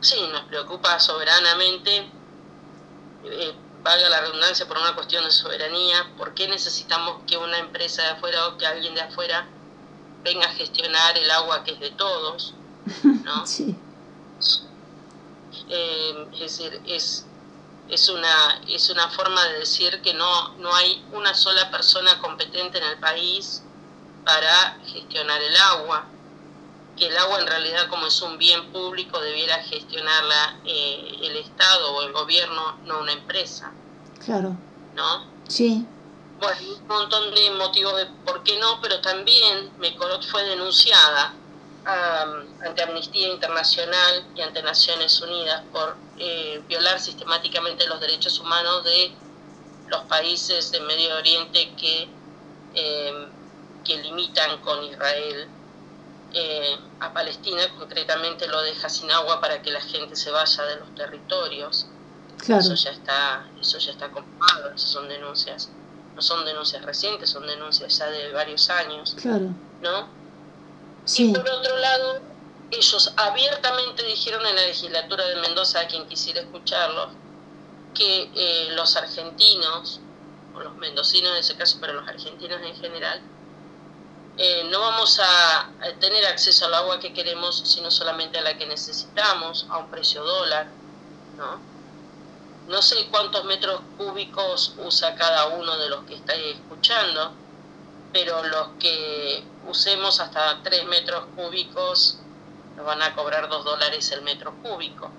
Sí, 0.00 0.16
nos 0.32 0.42
preocupa 0.42 0.98
soberanamente 1.00 2.10
eh, 3.24 3.54
valga 3.82 4.08
la 4.08 4.20
redundancia 4.20 4.66
por 4.66 4.78
una 4.78 4.94
cuestión 4.94 5.24
de 5.24 5.30
soberanía, 5.30 6.10
¿por 6.16 6.34
qué 6.34 6.48
necesitamos 6.48 7.20
que 7.26 7.36
una 7.36 7.58
empresa 7.58 8.02
de 8.02 8.08
afuera 8.08 8.48
o 8.48 8.56
que 8.56 8.66
alguien 8.66 8.94
de 8.94 9.02
afuera 9.02 9.46
venga 10.22 10.46
a 10.46 10.52
gestionar 10.52 11.16
el 11.18 11.30
agua 11.30 11.64
que 11.64 11.72
es 11.72 11.80
de 11.80 11.90
todos? 11.90 12.54
¿no? 13.24 13.46
sí. 13.46 13.76
Eh, 15.68 16.26
es 16.32 16.40
decir, 16.40 16.80
es, 16.86 17.26
es, 17.88 18.08
una, 18.08 18.60
es 18.68 18.90
una 18.90 19.08
forma 19.10 19.44
de 19.44 19.60
decir 19.60 20.00
que 20.02 20.14
no, 20.14 20.54
no 20.58 20.74
hay 20.74 21.04
una 21.12 21.34
sola 21.34 21.70
persona 21.70 22.18
competente 22.20 22.78
en 22.78 22.84
el 22.84 22.98
país 22.98 23.62
para 24.24 24.78
gestionar 24.86 25.40
el 25.42 25.56
agua 25.56 26.08
que 26.96 27.06
el 27.06 27.16
agua 27.16 27.40
en 27.40 27.46
realidad 27.46 27.88
como 27.88 28.06
es 28.06 28.22
un 28.22 28.38
bien 28.38 28.70
público 28.72 29.20
debiera 29.20 29.62
gestionarla 29.64 30.60
eh, 30.64 31.18
el 31.22 31.36
Estado 31.36 31.92
o 31.92 32.02
el 32.02 32.12
gobierno, 32.12 32.78
no 32.84 33.00
una 33.00 33.12
empresa. 33.12 33.72
Claro. 34.24 34.56
¿No? 34.94 35.26
Sí. 35.48 35.86
Bueno, 36.38 36.60
un 36.80 36.86
montón 36.86 37.34
de 37.34 37.50
motivos 37.52 37.96
de 37.96 38.06
por 38.24 38.42
qué 38.42 38.58
no, 38.58 38.80
pero 38.80 39.00
también 39.00 39.72
Mecorot 39.78 40.24
fue 40.24 40.44
denunciada 40.44 41.34
ante 41.86 42.82
Amnistía 42.82 43.28
Internacional 43.28 44.26
y 44.34 44.40
ante 44.40 44.62
Naciones 44.62 45.20
Unidas 45.20 45.62
por 45.72 45.96
eh, 46.18 46.62
violar 46.66 46.98
sistemáticamente 46.98 47.86
los 47.86 48.00
derechos 48.00 48.38
humanos 48.40 48.84
de 48.84 49.12
los 49.88 50.02
países 50.04 50.70
del 50.72 50.84
Medio 50.84 51.16
Oriente 51.16 51.72
que, 51.76 52.08
eh, 52.74 53.28
que 53.84 53.96
limitan 53.98 54.60
con 54.62 54.82
Israel 54.84 55.48
eh, 56.32 56.76
a 57.00 57.12
Palestina, 57.12 57.62
concretamente 57.78 58.48
lo 58.48 58.62
deja 58.62 58.88
sin 58.88 59.10
agua 59.10 59.40
para 59.40 59.60
que 59.60 59.70
la 59.70 59.80
gente 59.80 60.16
se 60.16 60.30
vaya 60.30 60.64
de 60.64 60.76
los 60.76 60.94
territorios. 60.94 61.86
Eso 62.48 62.74
ya 62.74 62.90
está, 62.90 63.46
eso 63.60 63.78
ya 63.78 63.92
está 63.92 64.10
comprobado, 64.10 64.74
esas 64.74 64.90
son 64.90 65.08
denuncias, 65.08 65.70
no 66.14 66.20
son 66.20 66.44
denuncias 66.44 66.82
recientes, 66.84 67.30
son 67.30 67.46
denuncias 67.46 67.96
ya 67.98 68.06
de 68.10 68.32
varios 68.32 68.68
años. 68.68 69.16
Claro. 69.20 69.50
¿No? 69.80 70.23
Y 71.06 71.32
por 71.32 71.48
otro 71.48 71.76
lado, 71.78 72.20
ellos 72.70 73.12
abiertamente 73.16 74.02
dijeron 74.04 74.44
en 74.46 74.56
la 74.56 74.62
legislatura 74.62 75.24
de 75.26 75.36
Mendoza, 75.36 75.80
a 75.80 75.86
quien 75.86 76.08
quisiera 76.08 76.40
escucharlo, 76.40 77.10
que 77.94 78.30
eh, 78.34 78.68
los 78.72 78.96
argentinos, 78.96 80.00
o 80.54 80.60
los 80.60 80.74
mendocinos 80.76 81.32
en 81.32 81.38
ese 81.38 81.56
caso, 81.56 81.78
pero 81.80 81.92
los 81.92 82.08
argentinos 82.08 82.60
en 82.62 82.74
general, 82.76 83.20
eh, 84.36 84.66
no 84.70 84.80
vamos 84.80 85.20
a 85.20 85.70
tener 86.00 86.26
acceso 86.26 86.66
al 86.66 86.74
agua 86.74 86.98
que 86.98 87.12
queremos, 87.12 87.56
sino 87.64 87.90
solamente 87.90 88.38
a 88.38 88.42
la 88.42 88.58
que 88.58 88.66
necesitamos, 88.66 89.66
a 89.68 89.78
un 89.78 89.90
precio 89.90 90.24
dólar, 90.24 90.66
¿no? 91.36 91.74
No 92.66 92.80
sé 92.80 93.06
cuántos 93.10 93.44
metros 93.44 93.80
cúbicos 93.98 94.74
usa 94.78 95.14
cada 95.16 95.48
uno 95.48 95.76
de 95.76 95.90
los 95.90 96.04
que 96.04 96.14
estáis 96.14 96.56
escuchando, 96.56 97.32
pero 98.14 98.44
los 98.44 98.68
que 98.78 99.42
usemos 99.66 100.20
hasta 100.20 100.62
3 100.62 100.86
metros 100.86 101.24
cúbicos 101.34 102.20
nos 102.76 102.86
van 102.86 103.02
a 103.02 103.12
cobrar 103.12 103.48
2 103.48 103.64
dólares 103.64 104.08
el 104.12 104.22
metro 104.22 104.54
cúbico. 104.62 105.10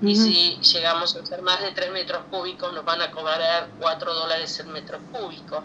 Y 0.00 0.16
si 0.16 0.56
llegamos 0.72 1.14
a 1.14 1.20
usar 1.20 1.42
más 1.42 1.60
de 1.60 1.72
3 1.72 1.92
metros 1.92 2.22
cúbicos 2.30 2.72
nos 2.72 2.84
van 2.86 3.02
a 3.02 3.10
cobrar 3.10 3.68
4 3.78 4.14
dólares 4.14 4.58
el 4.58 4.68
metro 4.68 4.98
cúbico. 5.12 5.62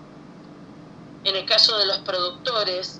En 1.23 1.37
el 1.37 1.45
caso 1.45 1.77
de 1.77 1.85
los 1.85 1.99
productores, 1.99 2.99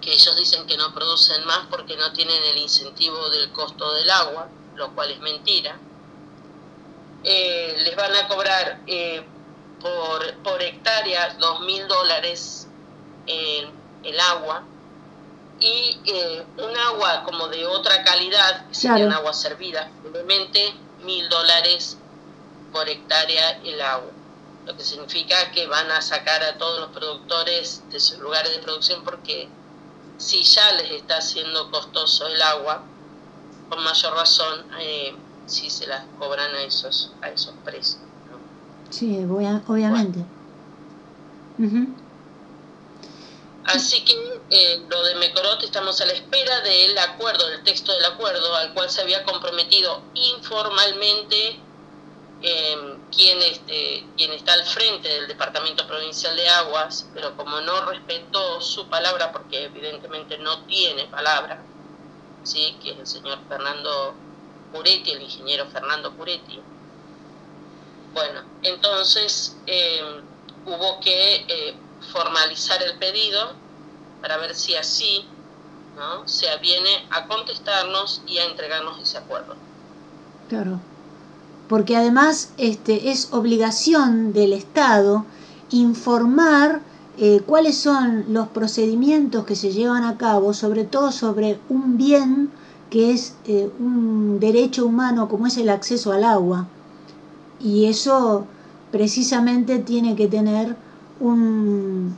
que 0.00 0.14
ellos 0.14 0.36
dicen 0.38 0.66
que 0.66 0.78
no 0.78 0.94
producen 0.94 1.44
más 1.44 1.66
porque 1.70 1.98
no 1.98 2.14
tienen 2.14 2.42
el 2.44 2.56
incentivo 2.56 3.28
del 3.28 3.52
costo 3.52 3.92
del 3.92 4.08
agua, 4.08 4.48
lo 4.74 4.94
cual 4.94 5.10
es 5.10 5.20
mentira, 5.20 5.78
eh, 7.24 7.76
les 7.84 7.94
van 7.94 8.16
a 8.16 8.26
cobrar 8.26 8.80
eh, 8.86 9.22
por, 9.86 10.34
por 10.42 10.62
hectárea 10.62 11.34
dos 11.34 11.60
mil 11.60 11.86
dólares 11.88 12.66
el 13.26 14.20
agua. 14.20 14.64
Y 15.58 15.98
eh, 16.04 16.44
un 16.58 16.76
agua 16.76 17.22
como 17.24 17.48
de 17.48 17.64
otra 17.66 18.04
calidad, 18.04 18.68
que 18.68 18.74
serían 18.74 19.12
agua 19.12 19.32
servida, 19.32 19.90
probablemente 20.02 20.74
mil 21.02 21.28
dólares 21.28 21.96
por 22.72 22.88
hectárea 22.88 23.58
el 23.64 23.80
agua. 23.80 24.10
Lo 24.66 24.76
que 24.76 24.84
significa 24.84 25.50
que 25.52 25.66
van 25.66 25.90
a 25.92 26.02
sacar 26.02 26.42
a 26.42 26.58
todos 26.58 26.80
los 26.80 26.90
productores 26.90 27.88
de 27.90 28.00
sus 28.00 28.18
lugares 28.18 28.52
de 28.52 28.58
producción 28.58 29.02
porque 29.04 29.48
si 30.18 30.42
ya 30.42 30.72
les 30.72 30.90
está 30.90 31.18
haciendo 31.18 31.70
costoso 31.70 32.26
el 32.26 32.42
agua, 32.42 32.82
con 33.70 33.82
mayor 33.82 34.14
razón 34.14 34.66
eh, 34.78 35.16
si 35.46 35.70
se 35.70 35.86
las 35.86 36.04
cobran 36.18 36.54
a 36.54 36.62
esos, 36.62 37.12
a 37.22 37.28
esos 37.28 37.54
precios. 37.64 38.02
Sí, 38.90 39.24
obviamente. 39.24 40.24
Así 43.64 44.04
que 44.04 44.14
eh, 44.50 44.82
lo 44.88 45.02
de 45.02 45.16
Mecorot 45.16 45.62
estamos 45.64 46.00
a 46.00 46.06
la 46.06 46.12
espera 46.12 46.60
del 46.60 46.96
acuerdo, 46.98 47.48
del 47.48 47.64
texto 47.64 47.92
del 47.92 48.04
acuerdo 48.04 48.54
al 48.54 48.72
cual 48.74 48.88
se 48.88 49.00
había 49.00 49.24
comprometido 49.24 50.02
informalmente 50.14 51.58
eh, 52.42 52.96
quien, 53.10 53.42
este, 53.42 54.06
quien 54.16 54.32
está 54.32 54.52
al 54.52 54.64
frente 54.64 55.08
del 55.08 55.26
Departamento 55.26 55.86
Provincial 55.86 56.36
de 56.36 56.48
Aguas, 56.48 57.08
pero 57.12 57.36
como 57.36 57.60
no 57.60 57.86
respetó 57.86 58.60
su 58.60 58.86
palabra, 58.88 59.32
porque 59.32 59.64
evidentemente 59.64 60.38
no 60.38 60.64
tiene 60.66 61.06
palabra, 61.06 61.60
¿sí? 62.44 62.76
que 62.82 62.92
es 62.92 62.98
el 62.98 63.06
señor 63.06 63.38
Fernando 63.48 64.14
Puretti, 64.72 65.10
el 65.10 65.22
ingeniero 65.22 65.66
Fernando 65.66 66.12
Puretti. 66.12 66.60
Bueno, 68.16 68.40
entonces 68.62 69.56
eh, 69.66 70.00
hubo 70.64 71.00
que 71.00 71.36
eh, 71.36 71.76
formalizar 72.12 72.82
el 72.82 72.98
pedido 72.98 73.52
para 74.20 74.38
ver 74.38 74.54
si 74.54 74.74
así 74.74 75.24
¿no? 75.96 76.26
se 76.26 76.50
aviene 76.50 77.06
a 77.10 77.28
contestarnos 77.28 78.22
y 78.26 78.38
a 78.38 78.46
entregarnos 78.46 79.00
ese 79.00 79.18
acuerdo. 79.18 79.54
Claro 80.48 80.80
porque 81.68 81.96
además 81.96 82.50
este, 82.58 83.10
es 83.10 83.32
obligación 83.32 84.32
del 84.32 84.52
Estado 84.52 85.24
informar 85.70 86.80
eh, 87.18 87.40
cuáles 87.44 87.76
son 87.76 88.26
los 88.28 88.48
procedimientos 88.48 89.44
que 89.44 89.56
se 89.56 89.72
llevan 89.72 90.04
a 90.04 90.16
cabo, 90.16 90.52
sobre 90.52 90.84
todo 90.84 91.12
sobre 91.12 91.58
un 91.68 91.96
bien 91.96 92.50
que 92.90 93.10
es 93.10 93.34
eh, 93.46 93.68
un 93.80 94.38
derecho 94.38 94.86
humano 94.86 95.28
como 95.28 95.46
es 95.46 95.56
el 95.56 95.70
acceso 95.70 96.12
al 96.12 96.24
agua. 96.24 96.68
Y 97.60 97.86
eso 97.86 98.46
precisamente 98.90 99.78
tiene 99.78 100.14
que 100.16 100.28
tener 100.28 100.76
un, 101.20 102.14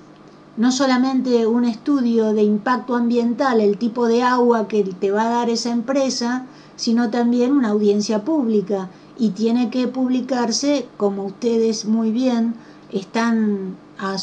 no 0.56 0.72
solamente 0.72 1.46
un 1.46 1.64
estudio 1.64 2.32
de 2.32 2.42
impacto 2.42 2.96
ambiental, 2.96 3.60
el 3.60 3.78
tipo 3.78 4.06
de 4.06 4.22
agua 4.22 4.68
que 4.68 4.82
te 4.84 5.10
va 5.10 5.26
a 5.26 5.30
dar 5.30 5.50
esa 5.50 5.70
empresa, 5.70 6.46
sino 6.76 7.10
también 7.10 7.52
una 7.52 7.70
audiencia 7.70 8.24
pública. 8.24 8.90
Y 9.18 9.30
tiene 9.30 9.70
que 9.70 9.88
publicarse, 9.88 10.86
como 10.96 11.24
ustedes 11.24 11.84
muy 11.84 12.12
bien 12.12 12.54
están 12.92 13.76
a 13.98 14.16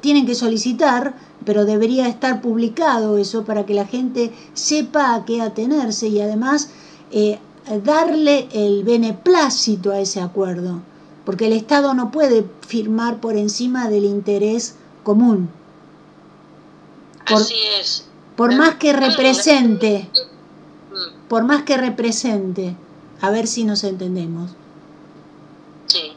tienen 0.00 0.24
que 0.24 0.36
solicitar, 0.36 1.14
pero 1.44 1.64
debería 1.64 2.06
estar 2.06 2.40
publicado 2.40 3.18
eso 3.18 3.44
para 3.44 3.66
que 3.66 3.74
la 3.74 3.84
gente 3.84 4.32
sepa 4.54 5.14
a 5.14 5.24
qué 5.24 5.42
atenerse. 5.42 6.08
Y 6.08 6.20
además 6.20 6.70
eh, 7.10 7.38
darle 7.82 8.48
el 8.52 8.84
beneplácito 8.84 9.92
a 9.92 10.00
ese 10.00 10.20
acuerdo, 10.20 10.82
porque 11.24 11.46
el 11.46 11.52
Estado 11.52 11.94
no 11.94 12.10
puede 12.10 12.44
firmar 12.66 13.20
por 13.20 13.36
encima 13.36 13.88
del 13.88 14.04
interés 14.04 14.76
común. 15.02 15.50
Así 17.26 17.56
es. 17.80 18.06
Por 18.36 18.54
más 18.54 18.76
que 18.76 18.92
represente, 18.92 20.08
mm. 20.12 21.28
por 21.28 21.44
más 21.44 21.62
que 21.64 21.76
represente. 21.76 22.76
A 23.20 23.30
ver 23.30 23.46
si 23.46 23.64
nos 23.64 23.82
entendemos. 23.82 24.50
Sí. 25.86 26.12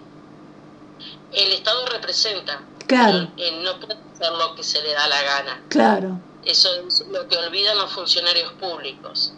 El 1.31 1.53
Estado 1.53 1.85
representa. 1.87 2.61
Claro. 2.87 3.29
no 3.63 3.79
puede 3.79 3.99
hacer 4.13 4.33
lo 4.33 4.55
que 4.55 4.63
se 4.63 4.81
le 4.81 4.93
da 4.93 5.07
la 5.07 5.21
gana. 5.21 5.61
Claro. 5.69 6.19
Eso 6.43 6.69
es 6.87 7.05
lo 7.07 7.27
que 7.27 7.37
olvidan 7.37 7.77
los 7.77 7.91
funcionarios 7.93 8.51
públicos. 8.53 9.33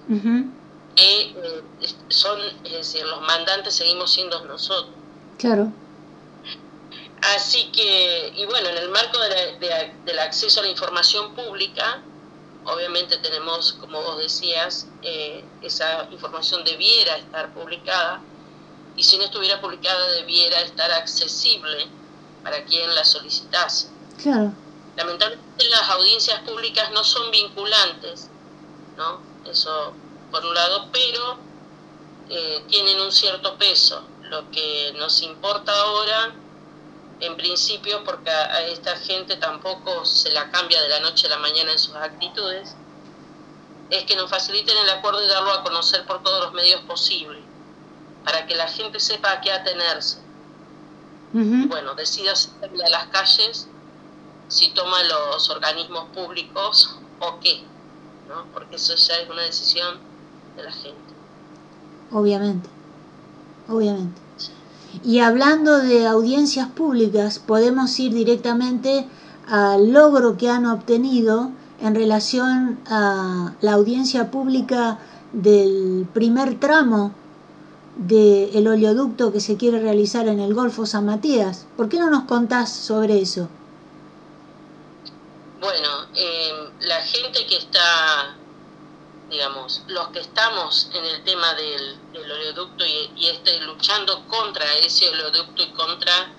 Que 0.96 1.22
eh, 1.22 1.64
son, 2.10 2.40
es 2.64 2.72
decir, 2.72 3.06
los 3.06 3.22
mandantes 3.22 3.76
seguimos 3.76 4.12
siendo 4.12 4.44
nosotros. 4.46 4.94
Claro. 5.38 5.72
Así 7.36 7.72
que, 7.72 8.34
y 8.36 8.46
bueno, 8.46 8.70
en 8.70 8.78
el 8.78 8.90
marco 8.90 9.18
del 9.20 10.20
acceso 10.20 10.60
a 10.60 10.64
la 10.64 10.70
información 10.70 11.36
pública, 11.36 12.02
obviamente 12.66 13.18
tenemos, 13.18 13.74
como 13.74 14.02
vos 14.02 14.18
decías, 14.18 14.88
eh, 15.04 15.44
esa 15.62 16.08
información 16.12 16.64
debiera 16.64 17.18
estar 17.18 17.54
publicada 17.54 18.22
y 18.96 19.04
si 19.04 19.18
no 19.18 19.24
estuviera 19.24 19.62
publicada 19.62 20.12
debiera 20.12 20.62
estar 20.62 20.92
accesible 20.92 21.88
para 22.44 22.64
quien 22.66 22.94
la 22.94 23.06
solicitase. 23.06 23.88
Claro. 24.22 24.54
Lamentablemente 24.98 25.70
las 25.70 25.90
audiencias 25.90 26.42
públicas 26.42 26.92
no 26.92 27.04
son 27.04 27.32
vinculantes, 27.32 28.30
¿no? 28.98 29.22
Eso 29.50 29.94
por 30.32 30.46
un 30.46 30.54
lado, 30.54 30.88
pero 30.92 31.38
eh, 32.30 32.64
tienen 32.70 33.00
un 33.02 33.12
cierto 33.12 33.58
peso. 33.58 34.04
Lo 34.30 34.50
que 34.50 34.94
nos 34.98 35.22
importa 35.22 35.74
ahora, 35.74 36.34
en 37.20 37.36
principio, 37.36 38.04
porque 38.06 38.30
a, 38.30 38.62
esta 38.68 38.96
gente 38.96 39.36
tampoco 39.36 40.06
se 40.06 40.32
la 40.32 40.50
cambia 40.50 40.82
de 40.82 40.90
la 40.90 41.02
noche 41.02 41.28
a 41.28 41.32
la 41.32 41.38
mañana 41.38 41.74
en 41.74 41.80
sus 41.80 41.96
actitudes, 41.96 42.76
es 43.90 44.06
que 44.06 44.16
nos 44.16 44.30
faciliten 44.30 44.78
el 44.78 44.90
acuerdo 44.90 45.22
y 45.24 45.28
darlo 45.28 45.52
a 45.52 45.64
conocer 45.64 46.06
por 46.06 46.24
todos 46.24 46.46
los 46.46 46.54
medios 46.54 46.82
posibles, 46.84 47.44
para 48.24 48.48
que 48.48 48.56
la 48.56 48.70
gente 48.70 49.00
sepa 49.02 49.34
a 49.34 49.42
qué 49.42 49.52
atenerse. 49.52 50.20
Bueno, 51.34 51.96
decida 51.96 52.36
salir 52.36 52.84
a 52.84 52.90
las 52.90 53.08
calles 53.08 53.68
si 54.50 54.72
toma 54.72 55.02
los 55.04 55.50
organismos 55.50 56.10
públicos 56.10 56.98
o 57.20 57.40
qué, 57.40 57.64
¿no? 58.28 58.46
porque 58.54 58.76
eso 58.76 58.96
ya 58.96 59.16
es 59.16 59.30
una 59.30 59.44
decisión 59.44 60.11
de 60.62 60.66
la 60.66 60.72
gente. 60.72 60.98
Obviamente, 62.12 62.70
obviamente. 63.68 64.22
Y 65.04 65.20
hablando 65.20 65.78
de 65.78 66.06
audiencias 66.06 66.68
públicas, 66.68 67.40
podemos 67.40 67.98
ir 68.00 68.14
directamente 68.14 69.08
al 69.48 69.92
logro 69.92 70.38
que 70.38 70.50
han 70.50 70.66
obtenido 70.66 71.52
en 71.82 71.96
relación 71.96 72.80
a 72.88 73.54
la 73.62 73.74
audiencia 73.74 74.30
pública 74.30 75.00
del 75.34 76.08
primer 76.14 76.60
tramo 76.60 77.14
del 77.96 78.68
oleoducto 78.68 79.32
que 79.32 79.40
se 79.40 79.58
quiere 79.58 79.80
realizar 79.80 80.28
en 80.28 80.40
el 80.40 80.54
Golfo 80.54 80.86
San 80.86 81.06
Matías. 81.06 81.68
¿Por 81.78 81.90
qué 81.90 82.00
no 82.00 82.10
nos 82.10 82.24
contás 82.24 82.72
sobre 82.72 83.22
eso? 83.22 83.48
Bueno, 85.60 85.90
eh, 86.16 86.70
la 86.82 87.02
gente 87.02 87.46
que 87.48 87.58
está 87.58 88.36
digamos, 89.32 89.82
los 89.88 90.10
que 90.10 90.20
estamos 90.20 90.90
en 90.94 91.06
el 91.06 91.24
tema 91.24 91.54
del, 91.54 91.98
oleoducto 92.14 92.86
y, 92.86 93.28
este, 93.28 93.60
luchando 93.62 94.28
contra 94.28 94.76
ese 94.76 95.10
oleoducto 95.10 95.64
y 95.64 95.72
contra 95.72 96.34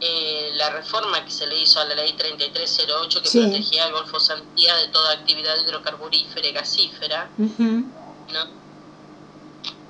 eh, 0.00 0.50
la 0.54 0.70
reforma 0.70 1.24
que 1.24 1.30
se 1.30 1.46
le 1.46 1.58
hizo 1.60 1.78
a 1.78 1.84
la 1.84 1.94
ley 1.94 2.14
3308 2.14 3.22
que 3.22 3.30
protegía 3.30 3.84
al 3.84 3.92
Golfo 3.92 4.18
Santía 4.18 4.74
de 4.76 4.88
toda 4.88 5.12
actividad 5.12 5.56
hidrocarburífera 5.60 6.48
y 6.48 6.52
gasífera, 6.52 7.30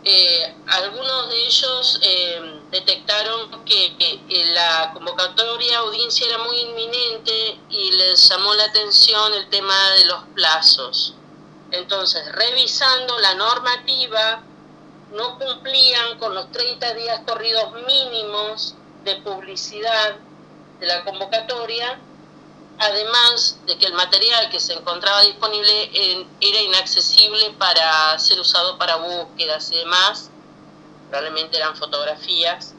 eh, 0.04 0.54
algunos 0.66 1.28
de 1.28 1.46
ellos 1.46 2.00
eh, 2.02 2.60
detectaron 2.72 3.64
que, 3.64 3.96
que, 3.96 4.44
la 4.52 4.90
convocatoria 4.92 5.78
audiencia 5.78 6.26
era 6.26 6.38
muy 6.38 6.58
inminente 6.58 7.60
y 7.70 7.92
les 7.92 8.28
llamó 8.28 8.52
la 8.54 8.64
atención 8.64 9.32
el 9.34 9.48
tema 9.48 9.90
de 9.90 10.06
los 10.06 10.24
plazos. 10.34 11.14
Entonces, 11.72 12.30
revisando 12.32 13.18
la 13.18 13.34
normativa, 13.34 14.42
no 15.12 15.38
cumplían 15.38 16.18
con 16.18 16.34
los 16.34 16.50
30 16.52 16.94
días 16.94 17.20
corridos 17.26 17.72
mínimos 17.86 18.74
de 19.04 19.16
publicidad 19.16 20.16
de 20.80 20.86
la 20.86 21.02
convocatoria, 21.04 21.98
además 22.78 23.58
de 23.66 23.78
que 23.78 23.86
el 23.86 23.94
material 23.94 24.50
que 24.50 24.60
se 24.60 24.74
encontraba 24.74 25.22
disponible 25.22 26.26
era 26.40 26.60
inaccesible 26.60 27.50
para 27.58 28.18
ser 28.18 28.38
usado 28.40 28.76
para 28.78 28.96
búsquedas 28.96 29.70
y 29.70 29.76
demás, 29.76 30.30
probablemente 31.08 31.56
eran 31.56 31.76
fotografías. 31.76 32.74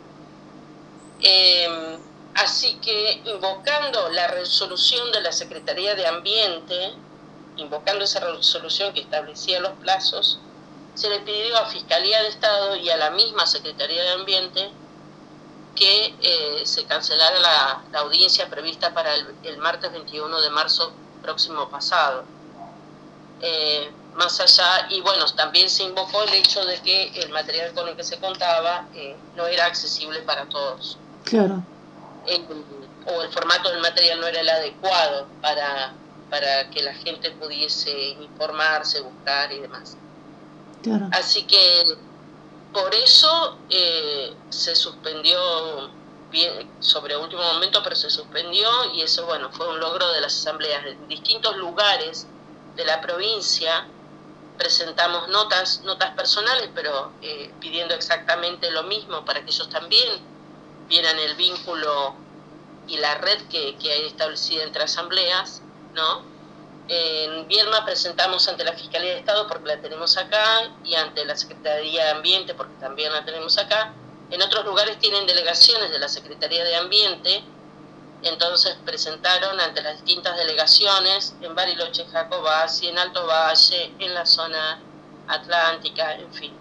Em, 1.20 2.00
así 2.36 2.76
que 2.76 3.22
invocando 3.26 4.10
la 4.10 4.28
resolución 4.28 5.12
de 5.12 5.22
la 5.22 5.32
Secretaría 5.32 5.96
de 5.96 6.06
Ambiente, 6.06 6.94
invocando 7.58 8.04
esa 8.04 8.20
resolución 8.20 8.94
que 8.94 9.02
establecía 9.02 9.60
los 9.60 9.74
plazos, 9.74 10.40
se 10.96 11.10
le 11.10 11.20
pidió 11.20 11.58
a 11.58 11.66
Fiscalía 11.66 12.22
de 12.22 12.30
Estado 12.30 12.76
y 12.76 12.90
a 12.90 12.98
la 12.98 13.10
misma 13.12 13.46
Secretaría 13.46 14.04
de 14.04 14.12
Ambiente 14.12 14.72
que 15.76 16.14
eh, 16.22 16.66
se 16.66 16.86
cancelara 16.86 17.40
la, 17.40 18.00
audiencia 18.00 18.48
prevista 18.50 18.94
para 18.94 19.16
el, 19.16 19.58
martes 19.58 19.92
21 19.92 20.42
de 20.42 20.50
marzo 20.52 20.94
próximo 21.22 21.68
pasado. 21.70 22.26
Eh, 23.42 23.92
más 24.16 24.40
allá, 24.40 24.88
y 24.90 25.02
bueno, 25.02 25.26
también 25.36 25.70
se 25.70 25.84
invocó 25.84 26.22
el 26.24 26.34
hecho 26.34 26.64
de 26.66 26.80
que 26.82 27.20
el 27.20 27.30
material 27.30 27.74
con 27.74 27.88
el 27.88 27.96
que 27.96 28.04
se 28.04 28.20
contaba 28.20 28.86
eh, 28.94 29.16
no 29.36 29.48
era 29.48 29.66
accesible 29.66 30.22
para 30.22 30.46
todos. 30.46 30.98
Claro. 31.26 31.64
o 33.06 33.22
el 33.22 33.32
formato 33.32 33.70
del 33.70 33.82
material 33.82 34.20
no 34.20 34.28
era 34.28 34.42
el 34.42 34.50
adecuado 34.50 35.28
para, 35.42 35.94
para 36.34 36.68
que 36.72 36.82
la 36.82 36.96
gente 36.96 37.30
pudiese 37.30 37.92
informarse, 37.92 39.02
buscar 39.02 39.52
y 39.52 39.60
demás. 39.60 39.96
Así 41.12 41.44
que 41.44 41.84
por 42.74 42.92
eso 42.96 43.60
eh, 43.70 44.34
se 44.50 44.76
suspendió 44.76 45.92
bien, 46.32 46.72
sobre 46.80 47.16
último 47.16 47.44
momento, 47.54 47.82
pero 47.84 47.96
se 47.96 48.10
suspendió 48.10 48.68
y 48.96 49.04
eso 49.04 49.28
bueno 49.28 49.52
fue 49.52 49.70
un 49.70 49.80
logro 49.80 50.12
de 50.12 50.22
las 50.22 50.36
asambleas 50.40 50.84
en 50.88 51.08
distintos 51.08 51.56
lugares 51.58 52.26
de 52.76 52.84
la 52.84 53.00
provincia. 53.00 53.86
Presentamos 54.58 55.28
notas, 55.28 55.82
notas 55.84 56.16
personales, 56.16 56.72
pero 56.74 57.12
eh, 57.22 57.54
pidiendo 57.60 57.94
exactamente 57.94 58.72
lo 58.72 58.82
mismo 58.82 59.24
para 59.24 59.42
que 59.42 59.52
ellos 59.52 59.70
también 59.70 60.20
vieran 60.90 61.20
el 61.20 61.36
vínculo 61.36 62.16
y 62.88 62.98
la 62.98 63.20
red 63.20 63.40
que, 63.50 63.76
que 63.76 63.92
hay 63.92 64.08
establecida 64.08 64.64
entre 64.64 64.82
asambleas 64.82 65.63
¿no? 65.94 66.34
En 66.88 67.48
Viedma 67.48 67.86
presentamos 67.86 68.48
ante 68.50 68.64
la 68.64 68.74
Fiscalía 68.74 69.14
de 69.14 69.20
Estado 69.20 69.48
porque 69.48 69.68
la 69.68 69.82
tenemos 69.82 70.18
acá 70.18 70.70
y 70.84 70.96
ante 70.96 71.24
la 71.24 71.36
Secretaría 71.36 72.06
de 72.06 72.12
Ambiente 72.12 72.54
porque 72.56 72.74
también 72.80 73.14
la 73.14 73.24
tenemos 73.24 73.58
acá. 73.58 73.94
En 74.30 74.42
otros 74.42 74.66
lugares 74.66 75.00
tienen 75.00 75.26
delegaciones 75.26 75.92
de 75.92 76.00
la 76.00 76.10
Secretaría 76.10 76.64
de 76.64 76.76
Ambiente, 76.76 77.44
entonces 78.24 78.76
presentaron 78.86 79.60
ante 79.60 79.82
las 79.82 80.04
distintas 80.04 80.36
delegaciones 80.38 81.36
en 81.42 81.56
Bariloche, 81.56 82.06
Jacobasi, 82.06 82.88
en 82.88 82.98
Alto 82.98 83.28
Valle, 83.28 83.94
en 84.00 84.14
la 84.14 84.26
zona 84.26 84.80
atlántica, 85.28 86.16
en 86.16 86.34
fin. 86.34 86.54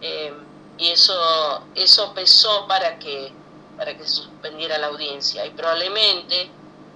Eh, 0.00 0.32
y 0.78 0.88
eso, 0.88 1.64
eso 1.74 2.14
pesó 2.14 2.66
para 2.68 2.98
que, 2.98 3.32
para 3.76 3.96
que 3.96 4.04
se 4.04 4.16
suspendiera 4.22 4.78
la 4.78 4.88
audiencia 4.88 5.44
y 5.44 5.50
probablemente 5.50 6.50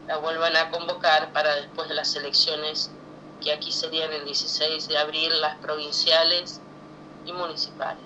la 0.06 0.18
vuelvan 0.18 0.56
a 0.56 0.70
convocar 0.70 1.32
para 1.32 1.54
después 1.54 1.88
de 1.88 1.94
las 1.94 2.14
elecciones 2.16 2.90
que 3.40 3.52
aquí 3.52 3.72
serían 3.72 4.12
el 4.12 4.24
16 4.24 4.88
de 4.88 4.98
abril, 4.98 5.40
las 5.40 5.56
provinciales 5.58 6.60
y 7.26 7.32
municipales. 7.32 8.02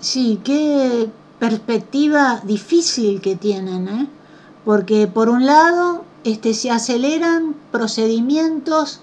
Sí, 0.00 0.40
qué 0.44 1.08
perspectiva 1.38 2.40
difícil 2.44 3.20
que 3.20 3.36
tienen, 3.36 3.88
¿eh? 3.88 4.08
porque 4.64 5.06
por 5.06 5.28
un 5.28 5.46
lado 5.46 6.04
este, 6.24 6.54
se 6.54 6.70
aceleran 6.70 7.54
procedimientos, 7.70 9.00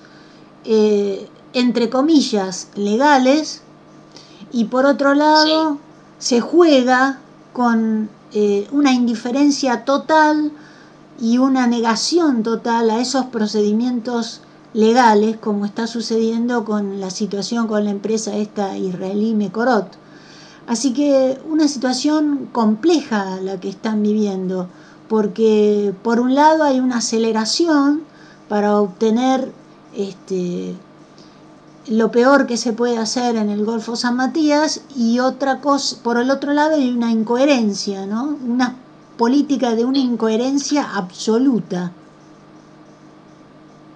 eh, 0.66 1.30
entre 1.54 1.90
comillas, 1.90 2.70
legales, 2.76 3.62
y 4.52 4.66
por 4.66 4.86
otro 4.86 5.16
lado 5.16 5.80
se 6.20 6.40
juega 6.40 7.20
con 7.54 8.10
eh, 8.34 8.68
una 8.72 8.92
indiferencia 8.92 9.86
total 9.86 10.52
y 11.20 11.38
una 11.38 11.68
negación 11.68 12.44
total 12.44 12.90
a 12.90 13.00
esos 13.00 13.26
procedimientos 13.26 14.42
legales, 14.74 15.38
como 15.38 15.66
está 15.66 15.86
sucediendo 15.88 16.66
con 16.66 17.00
la 17.00 17.10
situación 17.10 17.68
con 17.68 17.86
la 17.86 17.92
empresa 17.92 18.36
esta 18.36 18.78
israelí 18.78 19.36
Mekorot. 19.36 19.88
Así 20.66 20.94
que 20.94 21.40
una 21.50 21.68
situación 21.68 22.50
compleja 22.52 23.40
la 23.42 23.60
que 23.60 23.70
están 23.70 24.02
viviendo, 24.02 24.68
porque 25.10 25.94
por 26.02 26.20
un 26.20 26.34
lado 26.34 26.64
hay 26.64 26.80
una 26.80 26.98
aceleración 26.98 28.02
para 28.50 28.78
obtener 28.80 29.52
este, 29.96 30.74
lo 31.88 32.12
peor 32.12 32.48
que 32.48 32.58
se 32.58 32.74
puede 32.74 32.98
hacer 32.98 33.36
en 33.36 33.50
el 33.50 33.66
Golfo 33.66 33.96
San 33.96 34.16
Matías 34.16 34.82
y 34.96 35.20
otra 35.20 35.60
cosa, 35.60 36.02
por 36.02 36.18
el 36.18 36.32
otro 36.32 36.54
lado 36.54 36.76
hay 36.76 36.90
una 36.90 37.12
incoherencia, 37.12 38.06
¿no? 38.06 38.38
Una 38.44 38.78
política 39.18 39.76
de 39.76 39.86
una 39.86 40.00
incoherencia 40.00 40.96
absoluta. 40.96 41.92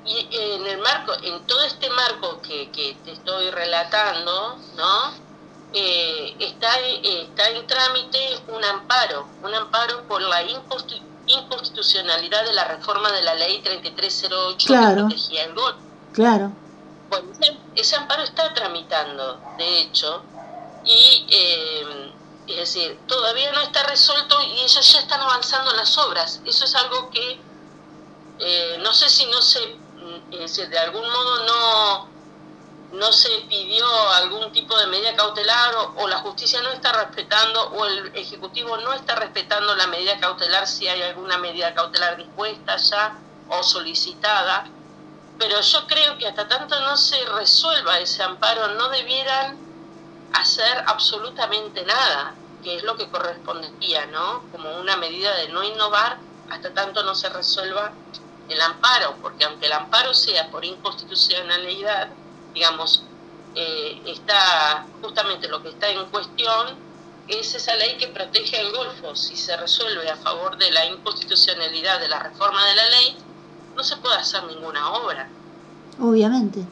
Y 0.05 0.27
en 0.31 0.65
el 0.65 0.79
marco, 0.79 1.13
en, 1.23 1.45
todo 1.47 1.61
este 1.63 1.89
marco 1.89 2.41
que, 2.41 2.69
que 2.71 2.97
te 3.03 3.11
estoy 3.11 3.51
relatando, 3.51 4.57
¿no? 4.77 5.27
Eh, 5.73 6.35
está, 6.39 6.79
está 6.79 7.49
en 7.49 7.67
trámite 7.67 8.19
un 8.47 8.63
amparo, 8.63 9.27
un 9.43 9.53
amparo 9.53 10.03
por 10.07 10.21
la 10.21 10.41
inconstitucionalidad 11.27 12.45
de 12.45 12.53
la 12.53 12.63
reforma 12.65 13.11
de 13.11 13.21
la 13.23 13.35
ley 13.35 13.61
3308 13.61 14.67
claro. 14.67 14.95
que 14.95 15.01
protegía 15.01 15.43
el 15.43 15.53
gol. 15.53 15.75
Claro. 16.13 16.51
Bueno, 17.09 17.31
ese, 17.75 17.95
amparo 17.95 18.23
está 18.23 18.53
tramitando, 18.53 19.39
de 19.57 19.79
hecho, 19.79 20.23
y 20.83 21.25
eh, 21.29 22.11
es 22.47 22.55
decir, 22.55 22.99
todavía 23.07 23.51
no 23.51 23.61
está 23.61 23.83
resuelto 23.83 24.41
y 24.41 24.61
ellos 24.61 24.93
ya 24.93 24.99
están 24.99 25.21
avanzando 25.21 25.73
las 25.73 25.97
obras. 25.97 26.41
Eso 26.45 26.65
es 26.65 26.75
algo 26.75 27.09
que 27.09 27.39
eh, 28.39 28.77
no 28.81 28.93
sé 28.93 29.09
si 29.09 29.25
no 29.25 29.41
se, 29.41 29.59
mm, 29.67 30.29
decir, 30.31 30.69
de 30.69 30.79
algún 30.79 31.09
modo 31.09 31.43
no, 31.45 32.09
no 32.93 33.11
se 33.11 33.29
pidió 33.49 33.85
algún 34.11 34.51
tipo 34.51 34.77
de 34.77 34.87
medida 34.87 35.15
cautelar 35.15 35.73
o, 35.95 36.07
la 36.07 36.19
justicia 36.19 36.61
no 36.61 36.69
está 36.69 36.93
respetando 36.93 37.69
o 37.71 37.85
el 37.85 38.15
Ejecutivo 38.15 38.77
no 38.77 38.93
está 38.93 39.15
respetando 39.15 39.75
la 39.75 39.87
medida 39.87 40.19
cautelar 40.19 40.67
si 40.67 40.87
hay 40.87 41.01
alguna 41.01 41.37
medida 41.37 41.73
cautelar 41.73 42.17
dispuesta 42.17 42.77
ya 42.77 43.17
o 43.49 43.63
solicitada. 43.63 44.69
Pero 45.37 45.61
yo 45.61 45.87
creo 45.87 46.17
que 46.17 46.27
hasta 46.27 46.47
tanto 46.47 46.79
no 46.81 46.97
se 46.97 47.23
resuelva 47.25 47.99
ese 47.99 48.23
amparo 48.23 48.69
no 48.69 48.89
debieran 48.89 49.57
hacer 50.33 50.83
absolutamente 50.87 51.85
nada, 51.85 52.33
que 52.63 52.77
es 52.77 52.83
lo 52.83 52.95
que 52.95 53.09
correspondería, 53.09 54.05
¿no? 54.07 54.43
Como 54.51 54.77
una 54.79 54.97
medida 54.97 55.35
de 55.35 55.49
no 55.49 55.63
innovar 55.63 56.17
hasta 56.49 56.73
tanto 56.73 57.03
no 57.03 57.13
se 57.13 57.29
resuelva 57.29 57.91
el 58.49 58.61
amparo, 58.61 59.15
porque 59.21 59.45
aunque 59.45 59.65
el 59.65 59.73
amparo 59.73 60.13
sea 60.13 60.49
por 60.49 60.63
inconstitucionalidad, 60.63 62.09
digamos, 62.53 63.03
eh, 63.55 64.01
está 64.05 64.85
justamente 65.01 65.47
lo 65.47 65.61
que 65.61 65.69
está 65.69 65.89
en 65.89 66.05
cuestión 66.05 66.87
es 67.27 67.53
esa 67.55 67.75
ley 67.75 67.97
que 67.97 68.07
protege 68.07 68.59
al 68.59 68.71
Golfo. 68.71 69.15
Si 69.15 69.35
se 69.35 69.57
resuelve 69.57 70.09
a 70.09 70.15
favor 70.15 70.57
de 70.57 70.71
la 70.71 70.85
inconstitucionalidad 70.85 71.99
de 71.99 72.07
la 72.07 72.19
reforma 72.19 72.65
de 72.65 72.75
la 72.75 72.89
ley, 72.89 73.17
no 73.77 73.83
se 73.83 73.95
puede 73.97 74.15
hacer 74.15 74.43
ninguna 74.45 74.89
obra. 74.89 75.27
Obviamente. 76.01 76.65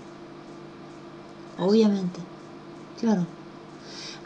Obviamente. 1.60 2.20
Claro. 3.00 3.26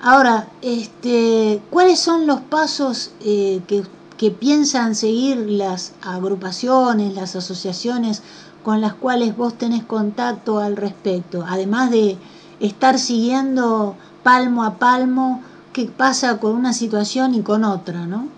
Ahora, 0.02 0.48
este, 0.62 1.62
¿cuáles 1.70 2.00
son 2.00 2.26
los 2.26 2.40
pasos 2.40 3.12
eh, 3.20 3.62
que, 3.68 3.84
que, 4.18 4.32
piensan 4.32 4.96
seguir 4.96 5.38
las 5.38 5.92
agrupaciones, 6.02 7.14
las 7.14 7.36
asociaciones 7.36 8.24
con 8.64 8.80
las 8.80 8.94
cuales 8.94 9.36
vos 9.36 9.58
tenés 9.58 9.84
contacto 9.84 10.60
al 10.60 10.78
respecto? 10.78 11.44
Además 11.46 11.92
de 11.92 12.18
estar 12.62 12.98
siguiendo 12.98 13.98
palmo 14.24 14.64
a 14.64 14.76
palmo 14.76 15.44
qué 15.74 15.86
pasa 15.86 16.40
con 16.40 16.54
una 16.54 16.72
situación 16.72 17.36
y 17.36 17.42
con 17.42 17.66
otra, 17.66 18.06
¿no? 18.06 18.30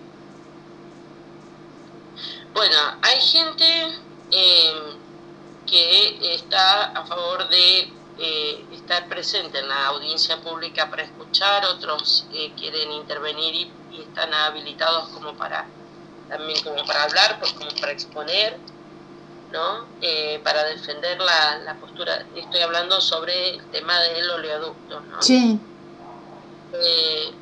Bueno, 2.54 2.76
hay 3.02 3.20
gente 3.20 4.01
eh, 4.32 4.96
que 5.66 6.34
está 6.34 6.86
a 6.86 7.06
favor 7.06 7.48
de 7.48 7.92
eh, 8.18 8.64
estar 8.72 9.08
presente 9.08 9.58
en 9.58 9.68
la 9.68 9.86
audiencia 9.86 10.40
pública 10.42 10.90
para 10.90 11.02
escuchar, 11.02 11.64
otros 11.64 12.26
eh, 12.32 12.52
quieren 12.58 12.92
intervenir 12.92 13.54
y, 13.54 13.72
están 14.00 14.32
habilitados 14.32 15.08
como 15.10 15.34
para 15.34 15.66
también 16.28 16.62
como 16.62 16.84
para 16.86 17.04
hablar, 17.04 17.38
pues 17.38 17.52
como 17.52 17.70
para 17.80 17.92
exponer, 17.92 18.58
¿no? 19.52 19.86
Eh, 20.00 20.40
para 20.42 20.64
defender 20.64 21.20
la, 21.20 21.58
la, 21.58 21.74
postura. 21.74 22.24
Estoy 22.34 22.60
hablando 22.60 23.00
sobre 23.00 23.50
el 23.50 23.70
tema 23.70 23.98
del 24.00 24.30
oleoducto, 24.30 25.00
¿no? 25.00 25.22
Sí. 25.22 25.58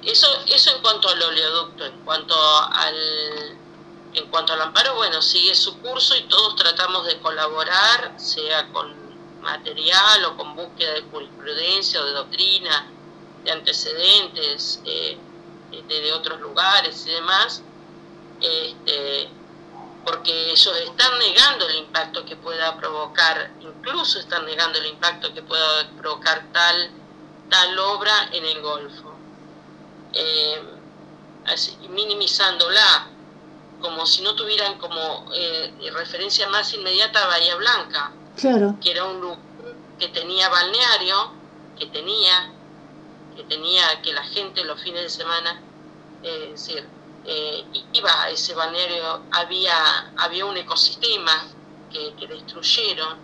eso, 0.05 0.27
eso 0.47 0.75
en 0.75 0.83
cuanto 0.83 1.09
al 1.09 1.23
oleoducto, 1.23 1.87
en 1.87 2.01
cuanto 2.05 2.35
al 2.35 3.59
en 4.15 4.27
cuanto 4.29 4.53
al 4.53 4.63
amparo, 4.63 4.97
bueno, 4.97 5.23
sigue 5.23 5.55
su 5.55 5.79
curso 5.79 6.17
y 6.17 6.23
todos 6.23 6.57
tratamos 6.57 7.07
de 7.07 7.19
colaborar, 7.21 8.15
sea 8.19 8.67
con 8.73 8.93
material 9.41 10.25
o 10.27 10.37
con 10.37 10.57
búsqueda 10.57 10.95
de 10.95 11.03
jurisprudencia 11.03 12.01
o 12.01 12.05
de 12.05 12.13
doctrina, 12.13 12.87
de 13.45 13.53
antecedentes 13.53 14.81
eh, 14.85 15.17
de, 15.71 16.13
otros 16.13 16.41
lugares 16.41 17.07
y 17.07 17.11
demás, 17.11 17.63
este, 18.41 19.29
porque 20.05 20.51
ellos 20.51 20.77
están 20.85 21.19
negando 21.19 21.69
el 21.69 21.77
impacto 21.77 22.25
que 22.25 22.37
pueda 22.37 22.77
provocar, 22.77 23.53
incluso 23.61 24.19
están 24.19 24.45
negando 24.45 24.79
el 24.79 24.87
impacto 24.87 25.33
que 25.33 25.43
pueda 25.43 25.89
provocar 25.99 26.45
tal, 26.53 26.91
tal 27.49 27.79
obra 27.79 28.29
en 28.33 28.45
el 28.45 28.61
Golfo, 28.61 29.15
eh, 30.13 30.63
minimizándola 31.89 33.09
como 33.81 34.07
si 34.07 34.23
no 34.23 34.35
tuvieran 34.35 34.79
como 34.79 35.31
eh, 35.35 35.73
referencia 35.95 36.49
más 36.49 36.73
inmediata 36.75 37.25
a 37.25 37.27
Bahía 37.27 37.57
Blanca, 37.57 38.13
que 38.81 38.91
era 38.91 39.05
un 39.05 39.21
lugar 39.21 39.51
que 40.01 40.09
tenía 40.09 40.49
balneario, 40.49 41.31
que 41.79 41.87
tenía, 41.87 42.51
que 43.37 43.45
tenía 43.45 44.01
que 44.03 44.13
la 44.13 44.25
gente 44.25 44.65
los 44.65 44.81
fines 44.83 45.03
de 45.03 45.11
semana, 45.11 45.61
eh, 46.23 46.51
es 46.55 46.67
decir, 46.67 46.89
eh, 47.27 47.65
iba 47.93 48.23
a 48.23 48.31
ese 48.31 48.55
balneario, 48.55 49.23
había, 49.31 50.11
había 50.17 50.47
un 50.47 50.57
ecosistema 50.57 51.45
que, 51.93 52.15
destruyeron, 52.27 53.19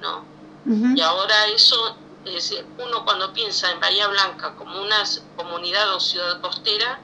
¿no? 0.00 0.32
Y 0.64 1.00
ahora 1.00 1.46
eso, 1.48 1.96
es 2.24 2.34
decir, 2.34 2.64
uno 2.78 3.04
cuando 3.04 3.32
piensa 3.32 3.70
en 3.72 3.80
Bahía 3.80 4.06
Blanca 4.06 4.54
como 4.54 4.80
una 4.80 5.02
comunidad 5.36 5.94
o 5.96 6.00
ciudad 6.00 6.40
costera, 6.40 7.00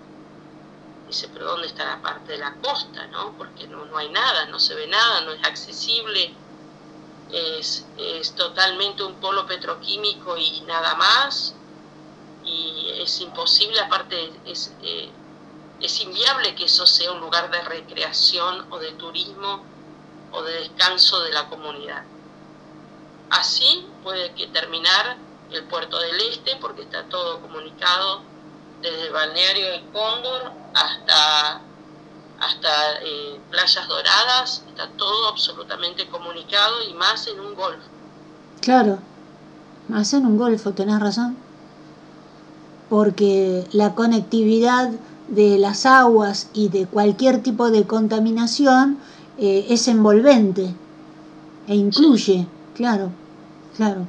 dice, 1.08 1.28
pero 1.32 1.46
¿dónde 1.46 1.66
está 1.66 1.84
la 1.84 2.02
parte 2.02 2.32
de 2.32 2.38
la 2.38 2.54
costa, 2.54 3.06
no? 3.08 3.36
Porque 3.36 3.66
no, 3.66 3.84
no 3.86 3.98
hay 3.98 4.10
nada, 4.10 4.46
no 4.46 4.58
se 4.58 4.74
ve 4.74 4.86
nada, 4.86 5.22
no 5.22 5.32
es 5.32 5.44
accesible, 5.44 6.34
es, 7.32 7.86
es 7.96 8.34
totalmente 8.34 9.02
un 9.02 9.14
polo 9.14 9.46
petroquímico 9.46 10.36
y 10.36 10.60
nada 10.62 10.94
más, 10.94 11.54
y 12.44 12.90
es 12.98 13.20
imposible, 13.20 13.80
aparte 13.80 14.32
es, 14.46 14.72
eh, 14.82 15.10
es 15.80 16.00
inviable 16.00 16.54
que 16.54 16.64
eso 16.64 16.86
sea 16.86 17.12
un 17.12 17.20
lugar 17.20 17.50
de 17.50 17.60
recreación 17.62 18.66
o 18.70 18.78
de 18.78 18.92
turismo 18.92 19.64
o 20.32 20.42
de 20.42 20.52
descanso 20.60 21.20
de 21.20 21.32
la 21.32 21.48
comunidad. 21.48 22.04
Así 23.30 23.86
puede 24.02 24.32
que 24.34 24.46
terminar 24.48 25.16
el 25.50 25.64
puerto 25.64 25.98
del 25.98 26.20
este, 26.20 26.56
porque 26.56 26.82
está 26.82 27.04
todo 27.04 27.40
comunicado 27.40 28.22
desde 28.82 29.06
el 29.06 29.12
balneario 29.12 29.66
del 29.70 29.82
Cóndor 29.92 30.52
hasta 30.74 31.62
hasta 32.40 33.02
eh, 33.02 33.40
playas 33.50 33.88
doradas, 33.88 34.62
está 34.68 34.88
todo 34.96 35.28
absolutamente 35.28 36.06
comunicado 36.06 36.82
y 36.88 36.94
más 36.94 37.26
en 37.26 37.40
un 37.40 37.54
golfo. 37.54 37.82
Claro, 38.60 38.98
más 39.88 40.12
en 40.12 40.26
un 40.26 40.38
golfo, 40.38 40.72
tenés 40.72 41.00
razón. 41.00 41.36
Porque 42.88 43.66
la 43.72 43.94
conectividad 43.94 44.90
de 45.28 45.58
las 45.58 45.84
aguas 45.84 46.48
y 46.54 46.68
de 46.68 46.86
cualquier 46.86 47.42
tipo 47.42 47.70
de 47.70 47.86
contaminación 47.86 48.98
eh, 49.36 49.66
es 49.68 49.88
envolvente 49.88 50.74
e 51.66 51.74
incluye, 51.74 52.46
claro, 52.74 53.10
claro. 53.76 54.06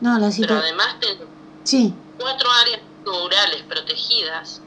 No, 0.00 0.18
la 0.18 0.30
Pero 0.36 0.56
además 0.56 0.96
sí. 1.64 1.94
cuatro 2.18 2.50
áreas 2.62 2.80
rurales 3.04 3.62
protegidas 3.62 4.62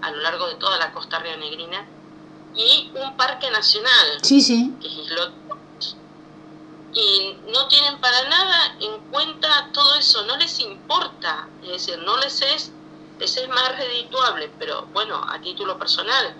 a 0.00 0.10
lo 0.10 0.18
largo 0.18 0.48
de 0.48 0.54
toda 0.56 0.78
la 0.78 0.92
costa 0.92 1.18
rionegrina 1.18 1.86
y 2.54 2.90
un 2.94 3.16
parque 3.16 3.50
nacional 3.50 4.18
sí, 4.22 4.40
sí. 4.40 4.74
que 4.80 4.88
es 4.88 4.94
Islot 4.94 5.32
y 6.94 7.36
no 7.52 7.68
tienen 7.68 7.98
para 8.00 8.28
nada 8.28 8.76
en 8.80 8.98
cuenta 9.10 9.70
todo 9.72 9.94
eso, 9.94 10.24
no 10.26 10.36
les 10.36 10.60
importa, 10.60 11.48
es 11.62 11.68
decir, 11.68 11.98
no 11.98 12.18
les 12.18 12.42
es, 12.42 12.70
les 13.18 13.36
es 13.36 13.48
más 13.48 13.76
redituable, 13.76 14.50
pero 14.58 14.86
bueno, 14.92 15.16
a 15.26 15.40
título 15.40 15.78
personal, 15.78 16.34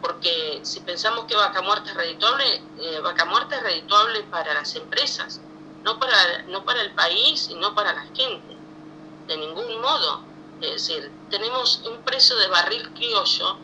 porque 0.00 0.60
si 0.62 0.80
pensamos 0.80 1.26
que 1.26 1.34
Vaca 1.34 1.60
Muerta 1.60 1.90
es 1.90 1.96
redituable, 1.96 2.62
eh, 2.80 3.00
Vaca 3.02 3.26
Muerta 3.26 3.56
es 3.56 3.62
redituable 3.62 4.22
para 4.24 4.54
las 4.54 4.74
empresas, 4.76 5.40
no 5.82 5.98
para, 5.98 6.42
no 6.44 6.64
para 6.64 6.80
el 6.80 6.92
país 6.94 7.48
y 7.50 7.54
no 7.56 7.74
para 7.74 7.92
la 7.92 8.02
gente, 8.14 8.56
de 9.26 9.36
ningún 9.36 9.80
modo. 9.80 10.22
Es 10.60 10.70
decir, 10.72 11.12
tenemos 11.30 11.82
un 11.86 12.02
precio 12.02 12.36
de 12.36 12.48
barril 12.48 12.92
criollo 12.94 13.58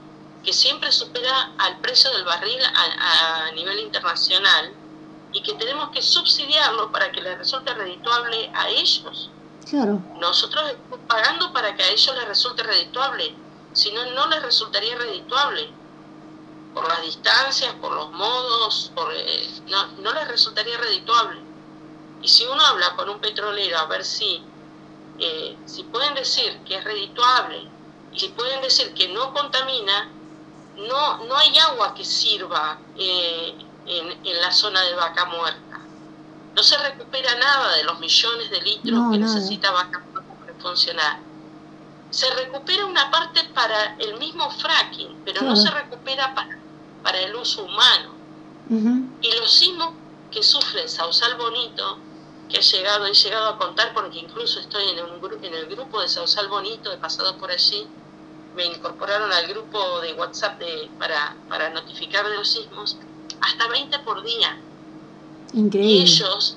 que 0.45 0.53
siempre 0.53 0.93
supera 0.93 1.53
al 1.59 1.81
precio 1.81 2.11
del 2.13 2.25
barril 2.25 2.61
a, 2.63 3.51
nivel 3.53 3.81
internacional 3.81 4.73
y 5.33 5.43
que 5.43 5.55
tenemos 5.55 5.89
que 5.91 6.03
subsidiarlo 6.03 6.93
para 6.93 7.11
que 7.11 7.21
les 7.21 7.39
resulte 7.39 7.75
redituable 7.75 8.51
a 8.55 8.69
ellos. 8.69 9.31
Claro. 9.69 10.01
Nosotros 10.21 10.71
estamos 10.71 11.01
pagando 11.09 11.53
para 11.53 11.75
que 11.75 11.83
a 11.83 11.89
ellos 11.89 12.15
les 12.15 12.29
resulte 12.29 12.63
redituable, 12.63 13.35
si 13.73 13.91
no, 13.93 14.05
no 14.13 14.29
les 14.29 14.43
resultaría 14.43 14.97
redituable. 14.97 15.71
Por 16.75 16.89
las 16.89 17.03
distancias, 17.03 17.73
por 17.75 17.93
los 17.93 18.11
modos, 18.13 18.91
por, 18.95 19.13
eh, 19.15 19.49
no, 19.69 19.87
no 19.99 20.13
les 20.13 20.29
resultaría 20.29 20.77
redituable. 20.77 21.41
Y 22.21 22.29
si 22.29 22.45
uno 22.47 22.65
habla 22.65 22.97
con 22.97 23.09
un 23.09 23.21
petrolero 23.21 23.79
a 23.79 23.87
ver 23.87 24.05
si, 24.05 24.43
eh, 25.19 25.57
si 25.65 25.85
pueden 25.85 26.15
decir 26.15 26.61
que 26.67 26.77
es 26.77 26.85
redituable 26.85 27.69
y 28.13 28.19
si 28.19 28.29
pueden 28.29 28.61
decir 28.63 28.93
que 28.95 29.09
no 29.09 29.33
contamina, 29.33 30.11
no, 30.77 31.25
no 31.25 31.37
hay 31.37 31.57
agua 31.59 31.95
que 31.95 32.05
sirva 32.05 32.79
eh, 32.97 33.55
en, 33.87 34.41
la 34.41 34.51
zona 34.53 34.83
de 34.83 34.95
vaca 34.95 35.25
muerta. 35.27 35.81
No 36.55 36.63
se 36.63 36.77
recupera 36.79 37.35
nada 37.37 37.77
de 37.77 37.85
los 37.85 37.99
millones 38.01 38.51
de 38.51 38.61
litros 38.61 39.01
que 39.11 39.19
necesita 39.19 39.71
vaca 39.71 39.99
muerta 39.99 40.35
para 40.35 40.55
funcionar. 40.55 41.19
Se 42.11 42.33
recupera 42.35 42.87
una 42.87 43.11
parte 43.11 43.43
para 43.55 43.97
el 43.97 44.19
mismo 44.19 44.49
fracking, 44.51 45.23
pero 45.25 45.43
no 45.43 45.57
se 45.57 45.71
recupera 45.71 46.35
para, 46.35 46.59
para 47.03 47.21
el 47.21 47.35
uso 47.35 47.65
humano. 47.65 48.15
Y 49.21 49.33
los 49.33 49.53
sismos 49.53 49.91
que 50.31 50.43
sufre 50.43 50.89
Sausal 50.89 51.37
Bonito, 51.37 51.99
que 52.49 52.59
ha 52.59 52.61
llegado, 52.61 53.07
he 53.07 53.15
llegado 53.15 53.49
a 53.49 53.59
contar 53.59 53.95
porque 53.95 54.19
incluso 54.19 54.61
estoy 54.61 54.89
en, 54.89 55.05
un, 55.05 55.45
en 55.45 55.55
el 55.55 55.67
grupo 55.67 56.01
de 56.01 56.09
Sausal 56.09 56.49
Bonito, 56.49 56.93
he 56.93 56.99
pasado 56.99 57.37
por 57.39 57.51
allí, 57.51 57.87
me 58.55 58.65
incorporaron 58.65 59.33
al 59.33 59.49
grupo 59.49 60.01
de 60.01 60.13
WhatsApp 60.15 60.59
de, 60.59 60.91
para, 60.99 61.37
para 61.49 61.71
notificar 61.71 62.29
de 62.29 62.37
los 62.37 62.49
sismos, 62.49 62.97
hasta 63.41 63.69
20 63.69 63.99
por 64.01 64.23
día. 64.23 64.59
Increíble. 65.53 65.93
Y 65.93 66.03
ellos, 66.03 66.57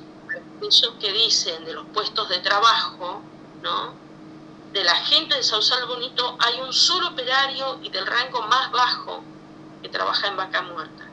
ellos 0.61 0.93
que 0.99 1.11
dicen 1.11 1.65
de 1.65 1.73
los 1.73 1.85
puestos 1.87 2.29
de 2.29 2.39
trabajo, 2.39 3.21
¿no? 3.61 3.93
De 4.73 4.83
la 4.83 4.95
gente 4.95 5.35
de 5.35 5.43
Sausal 5.43 5.85
Bonito 5.87 6.37
hay 6.39 6.59
un 6.61 6.73
solo 6.73 7.09
operario 7.09 7.79
y 7.81 7.89
del 7.89 8.05
rango 8.05 8.41
más 8.43 8.71
bajo 8.71 9.23
que 9.81 9.89
trabaja 9.89 10.27
en 10.27 10.37
vaca 10.37 10.61
muerta. 10.61 11.07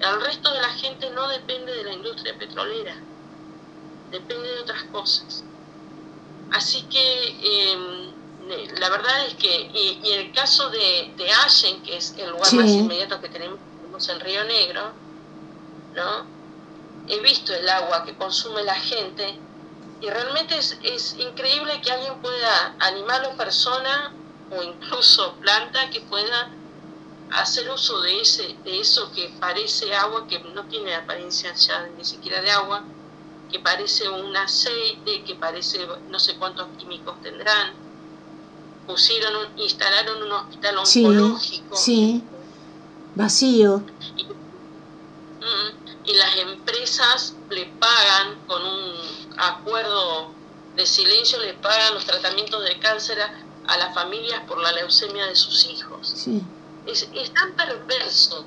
El 0.00 0.20
resto 0.20 0.52
de 0.52 0.60
la 0.60 0.70
gente 0.70 1.10
no 1.10 1.28
depende 1.28 1.72
de 1.74 1.84
la 1.84 1.92
industria 1.92 2.36
petrolera, 2.38 2.96
depende 4.10 4.48
de 4.48 4.60
otras 4.60 4.82
cosas. 4.84 5.44
Así 6.52 6.82
que 6.84 7.28
em, 7.42 8.16
la 8.78 8.88
verdad 8.90 9.26
es 9.26 9.34
que, 9.34 9.70
y, 9.74 10.12
en 10.12 10.20
el 10.26 10.32
caso 10.32 10.70
de, 10.70 11.12
de 11.16 11.30
Allen, 11.32 11.82
que 11.82 11.96
es 11.96 12.14
el 12.16 12.30
lugar 12.30 12.52
más 12.54 12.70
inmediato 12.70 13.20
que 13.20 13.28
tenemos 13.28 13.58
en 14.08 14.20
Río 14.20 14.44
Negro, 14.44 14.92
¿no? 15.94 16.26
He 17.08 17.20
visto 17.20 17.54
el 17.54 17.68
agua 17.68 18.04
que 18.04 18.14
consume 18.14 18.62
la 18.62 18.74
gente 18.74 19.38
y 20.00 20.08
realmente 20.08 20.56
es, 20.56 20.78
es 20.82 21.16
increíble 21.18 21.80
que 21.80 21.90
alguien 21.90 22.20
pueda, 22.20 22.76
animal 22.80 23.30
o 23.32 23.36
persona, 23.36 24.12
o 24.50 24.62
incluso 24.62 25.34
planta, 25.36 25.90
que 25.90 26.00
pueda 26.02 26.50
hacer 27.32 27.68
uso 27.70 28.00
de, 28.02 28.20
ese, 28.20 28.54
de 28.64 28.80
eso 28.80 29.10
que 29.12 29.34
parece 29.40 29.94
agua, 29.94 30.26
que 30.28 30.38
no 30.38 30.64
tiene 30.66 30.94
apariencia 30.94 31.52
ya 31.54 31.88
ni 31.96 32.04
siquiera 32.04 32.40
de 32.42 32.50
agua, 32.50 32.84
que 33.56 33.62
parece 33.62 34.06
un 34.08 34.36
aceite, 34.36 35.24
que 35.24 35.34
parece 35.34 35.86
no 36.10 36.18
sé 36.18 36.36
cuántos 36.36 36.68
químicos 36.76 37.20
tendrán. 37.22 37.72
Pusieron, 38.86 39.58
instalaron 39.58 40.22
un 40.22 40.32
hospital 40.32 40.76
oncológico. 40.76 41.74
Sí, 41.74 42.22
vacío. 43.14 43.78
Mm, 45.40 45.70
y, 46.04 46.12
las 46.14 46.36
empresas 46.36 47.34
le 47.48 47.64
pagan 47.66 48.44
con 48.46 48.62
un 48.62 48.94
acuerdo 49.38 50.32
de 50.76 50.84
silencio, 50.84 51.38
le 51.40 51.54
pagan 51.54 51.94
los 51.94 52.04
tratamientos 52.04 52.62
de 52.62 52.78
cáncer 52.78 53.18
a, 53.22 53.32
a 53.68 53.78
las 53.78 53.94
familias 53.94 54.42
por 54.46 54.60
la 54.60 54.70
leucemia 54.72 55.26
de 55.26 55.34
sus 55.34 55.64
hijos. 55.64 56.12
Sí 56.14 56.42
es, 56.86 57.32
tan 57.34 57.52
perverso 57.54 58.44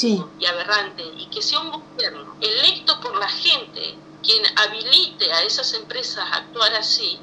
y 0.00 0.44
aberrante 0.46 1.02
y 1.16 1.26
que 1.26 1.42
sea 1.42 1.60
un 1.60 1.70
gobierno 1.70 2.36
electo 2.40 3.00
por 3.00 3.16
la 3.16 3.28
gente 3.28 3.96
quien 4.22 4.42
habilite 4.56 5.32
a 5.32 5.42
esas 5.42 5.74
empresas 5.74 6.24
a 6.30 6.36
actuar 6.38 6.74
así, 6.74 7.18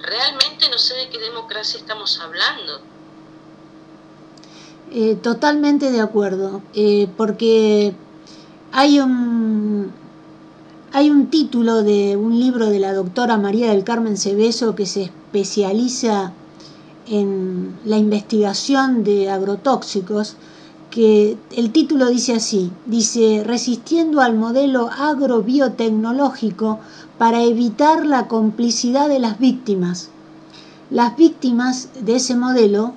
realmente 0.00 0.68
no 0.68 0.78
sé 0.78 0.94
de 0.94 1.08
qué 1.08 1.18
democracia 1.18 1.78
estamos 1.78 2.20
hablando. 2.20 2.80
Eh, 4.90 5.16
totalmente 5.16 5.90
de 5.90 6.00
acuerdo, 6.00 6.62
eh, 6.74 7.08
porque 7.16 7.94
hay 8.72 9.00
un, 9.00 9.92
hay 10.92 11.10
un 11.10 11.28
título 11.28 11.82
de 11.82 12.16
un 12.16 12.38
libro 12.38 12.66
de 12.66 12.78
la 12.78 12.94
doctora 12.94 13.36
María 13.36 13.70
del 13.70 13.84
Carmen 13.84 14.16
Cebeso 14.16 14.74
que 14.74 14.86
se 14.86 15.02
especializa 15.04 16.32
en 17.06 17.78
la 17.84 17.96
investigación 17.96 19.04
de 19.04 19.30
agrotóxicos, 19.30 20.36
que 20.90 21.36
el 21.56 21.72
título 21.72 22.06
dice 22.08 22.34
así, 22.34 22.70
dice, 22.86 23.42
resistiendo 23.44 24.20
al 24.20 24.34
modelo 24.36 24.88
agrobiotecnológico 24.88 26.78
para 27.18 27.42
evitar 27.42 28.06
la 28.06 28.28
complicidad 28.28 29.08
de 29.08 29.18
las 29.18 29.38
víctimas. 29.38 30.10
Las 30.90 31.16
víctimas 31.16 31.90
de 32.00 32.16
ese 32.16 32.36
modelo, 32.36 32.92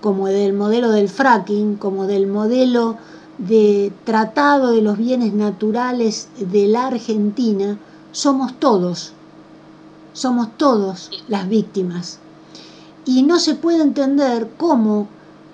como 0.00 0.26
del 0.26 0.52
modelo 0.52 0.90
del 0.90 1.08
fracking, 1.08 1.76
como 1.76 2.06
del 2.06 2.26
modelo 2.26 2.96
de 3.38 3.92
tratado 4.04 4.72
de 4.72 4.82
los 4.82 4.98
bienes 4.98 5.32
naturales 5.32 6.28
de 6.38 6.66
la 6.66 6.88
Argentina, 6.88 7.78
somos 8.12 8.58
todos, 8.58 9.12
somos 10.12 10.48
todos 10.56 11.10
las 11.28 11.48
víctimas 11.48 12.18
y 13.04 13.22
no 13.22 13.38
se 13.38 13.54
puede 13.54 13.82
entender 13.82 14.50
cómo, 14.56 15.06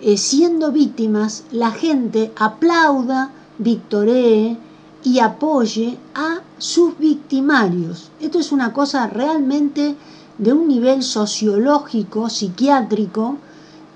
eh, 0.03 0.17
siendo 0.17 0.73
víctimas, 0.73 1.45
la 1.53 1.71
gente 1.71 2.33
aplauda, 2.37 3.31
victoree 3.59 4.57
y 5.05 5.21
apoye 5.21 5.97
a 6.15 6.41
sus 6.59 6.99
victimarios. 6.99 8.11
Esto 8.21 8.41
es 8.41 8.51
una 8.51 8.73
cosa 8.73 9.07
realmente 9.07 9.95
de 10.38 10.53
un 10.53 10.67
nivel 10.67 11.05
sociológico, 11.05 12.29
psiquiátrico, 12.29 13.37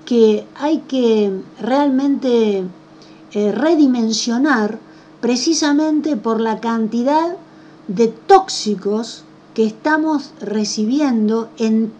que 0.05 0.47
hay 0.55 0.79
que 0.87 1.41
realmente 1.59 2.63
eh, 3.33 3.51
redimensionar 3.51 4.79
precisamente 5.19 6.15
por 6.15 6.39
la 6.39 6.61
cantidad 6.61 7.35
de 7.89 8.07
tóxicos 8.07 9.23
que 9.53 9.65
estamos 9.65 10.31
recibiendo 10.39 11.49
en 11.57 11.91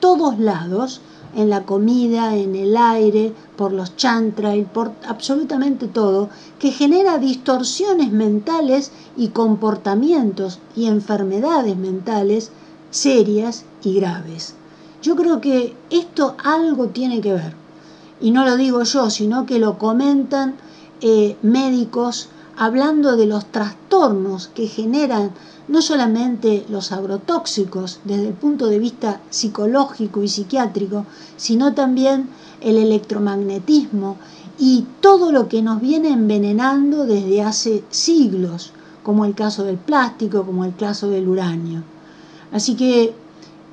todos 0.00 0.38
lados, 0.38 1.02
en 1.34 1.50
la 1.50 1.64
comida, 1.64 2.36
en 2.36 2.56
el 2.56 2.76
aire, 2.76 3.32
por 3.56 3.72
los 3.72 3.96
chantrail, 3.96 4.64
por 4.64 4.92
absolutamente 5.06 5.86
todo, 5.86 6.28
que 6.58 6.72
genera 6.72 7.18
distorsiones 7.18 8.10
mentales 8.12 8.90
y 9.16 9.28
comportamientos 9.28 10.58
y 10.76 10.86
enfermedades 10.86 11.76
mentales 11.76 12.50
serias 12.90 13.64
y 13.82 13.94
graves. 13.94 14.54
Yo 15.02 15.16
creo 15.16 15.40
que 15.40 15.74
esto 15.90 16.34
algo 16.42 16.88
tiene 16.88 17.20
que 17.20 17.32
ver, 17.32 17.54
y 18.20 18.32
no 18.32 18.44
lo 18.44 18.56
digo 18.56 18.82
yo, 18.82 19.08
sino 19.08 19.46
que 19.46 19.58
lo 19.58 19.78
comentan 19.78 20.56
eh, 21.00 21.36
médicos 21.42 22.28
hablando 22.56 23.16
de 23.16 23.26
los 23.26 23.46
trastornos 23.46 24.48
que 24.48 24.66
generan 24.66 25.30
no 25.70 25.82
solamente 25.82 26.66
los 26.68 26.90
agrotóxicos 26.90 28.00
desde 28.04 28.28
el 28.28 28.34
punto 28.34 28.66
de 28.66 28.80
vista 28.80 29.20
psicológico 29.30 30.22
y 30.22 30.28
psiquiátrico, 30.28 31.06
sino 31.36 31.74
también 31.74 32.28
el 32.60 32.76
electromagnetismo 32.76 34.16
y 34.58 34.84
todo 35.00 35.30
lo 35.30 35.48
que 35.48 35.62
nos 35.62 35.80
viene 35.80 36.10
envenenando 36.10 37.06
desde 37.06 37.42
hace 37.42 37.84
siglos, 37.88 38.72
como 39.04 39.24
el 39.24 39.36
caso 39.36 39.62
del 39.62 39.78
plástico, 39.78 40.44
como 40.44 40.64
el 40.64 40.74
caso 40.74 41.08
del 41.08 41.28
uranio. 41.28 41.84
Así 42.50 42.74
que 42.74 43.14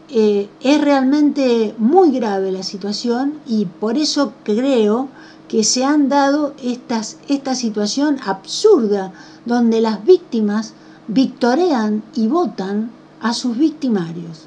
eh, 0.10 0.50
es 0.62 0.82
realmente 0.82 1.74
muy 1.80 2.12
grave 2.12 2.52
la 2.52 2.62
situación 2.62 3.40
y 3.48 3.66
por 3.66 3.98
eso 3.98 4.34
creo 4.44 5.10
que 5.48 5.64
se 5.64 5.84
han 5.84 6.10
dado 6.10 6.54
estas, 6.62 7.18
esta 7.28 7.56
situación 7.56 8.18
absurda 8.24 9.14
donde 9.48 9.82
las 9.82 10.06
víctimas 10.06 10.76
victorean 11.08 12.04
y 12.16 12.28
votan 12.28 12.92
a 13.22 13.34
sus 13.34 13.58
victimarios. 13.58 14.46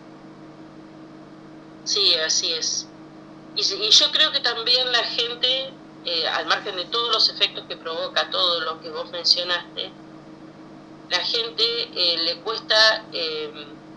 Sí, 1.85 2.15
así 2.15 2.53
es. 2.53 2.87
Y, 3.57 3.91
yo 3.91 4.11
creo 4.13 4.31
que 4.31 4.41
también 4.41 4.93
la 4.93 5.03
gente, 5.05 5.73
eh, 6.05 6.29
al 6.29 6.47
margen 6.47 6.77
de 6.77 6.85
todos 6.87 7.13
los 7.13 7.29
efectos 7.31 7.65
que 7.69 7.77
provoca 7.77 8.31
todo 8.31 8.61
lo 8.61 8.81
que 8.81 8.91
vos 8.91 9.11
mencionaste, 9.11 9.91
la 11.11 11.19
gente 11.19 11.65
eh, 11.65 12.19
le 12.19 12.37
cuesta 12.43 13.05
eh, 13.13 13.51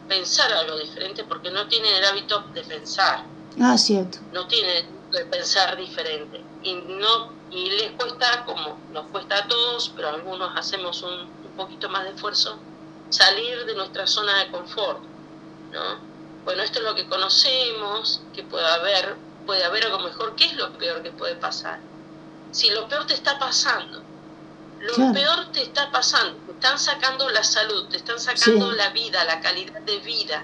pensar 0.08 0.52
algo 0.54 0.78
diferente 0.78 1.24
porque 1.24 1.52
no 1.52 1.68
tiene 1.68 1.98
el 1.98 2.06
hábito 2.06 2.40
de 2.54 2.64
pensar. 2.64 3.26
Ah, 3.62 3.78
cierto. 3.78 4.18
No 4.32 4.48
tiene 4.48 4.86
de 5.12 5.26
pensar 5.26 5.78
diferente. 5.78 6.42
Y, 6.64 6.74
no, 6.74 7.33
y 7.54 7.70
les 7.70 7.92
cuesta, 7.92 8.46
como 8.46 8.80
nos 8.92 9.08
cuesta 9.08 9.38
a 9.38 9.48
todos, 9.48 9.92
pero 9.96 10.10
algunos 10.10 10.52
hacemos 10.58 11.04
un 11.04 11.30
poquito 11.56 11.88
más 11.90 12.04
de 12.04 12.12
esfuerzo, 12.12 12.58
salir 13.10 13.66
de 13.66 13.76
nuestra 13.76 14.08
zona 14.08 14.40
de 14.40 14.52
confort, 14.52 15.00
¿no? 15.72 16.14
Bueno, 16.46 16.64
esto 16.64 16.80
es 16.80 16.86
lo 16.86 16.96
que 16.96 17.08
conocemos, 17.08 18.22
que 18.34 18.44
puede 18.44 18.66
haber, 18.66 19.16
puede 19.46 19.64
haber 19.64 19.86
algo 19.86 20.00
mejor, 20.00 20.36
¿qué 20.36 20.46
es 20.46 20.56
lo 20.56 20.74
peor 20.78 21.04
que 21.04 21.12
puede 21.12 21.36
pasar? 21.36 21.80
Si 22.52 22.70
lo 22.72 22.88
peor 22.88 23.06
te 23.06 23.14
está 23.14 23.38
pasando, 23.38 24.02
lo 24.80 25.14
peor 25.14 25.52
te 25.52 25.62
está 25.62 25.92
pasando, 25.92 26.38
te 26.46 26.52
están 26.54 26.80
sacando 26.80 27.30
la 27.30 27.44
salud, 27.44 27.88
te 27.88 27.98
están 27.98 28.20
sacando 28.20 28.72
la 28.72 28.90
vida, 28.90 29.24
la 29.26 29.40
calidad 29.42 29.80
de 29.82 30.00
vida. 30.00 30.44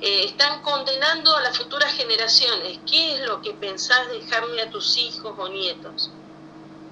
Eh, 0.00 0.26
están 0.26 0.62
condenando 0.62 1.36
a 1.36 1.40
las 1.40 1.58
futuras 1.58 1.92
generaciones. 1.94 2.78
¿Qué 2.88 3.14
es 3.14 3.20
lo 3.26 3.42
que 3.42 3.52
pensás 3.54 4.08
dejarle 4.08 4.62
a 4.62 4.70
tus 4.70 4.96
hijos 4.96 5.34
o 5.36 5.48
nietos? 5.48 6.10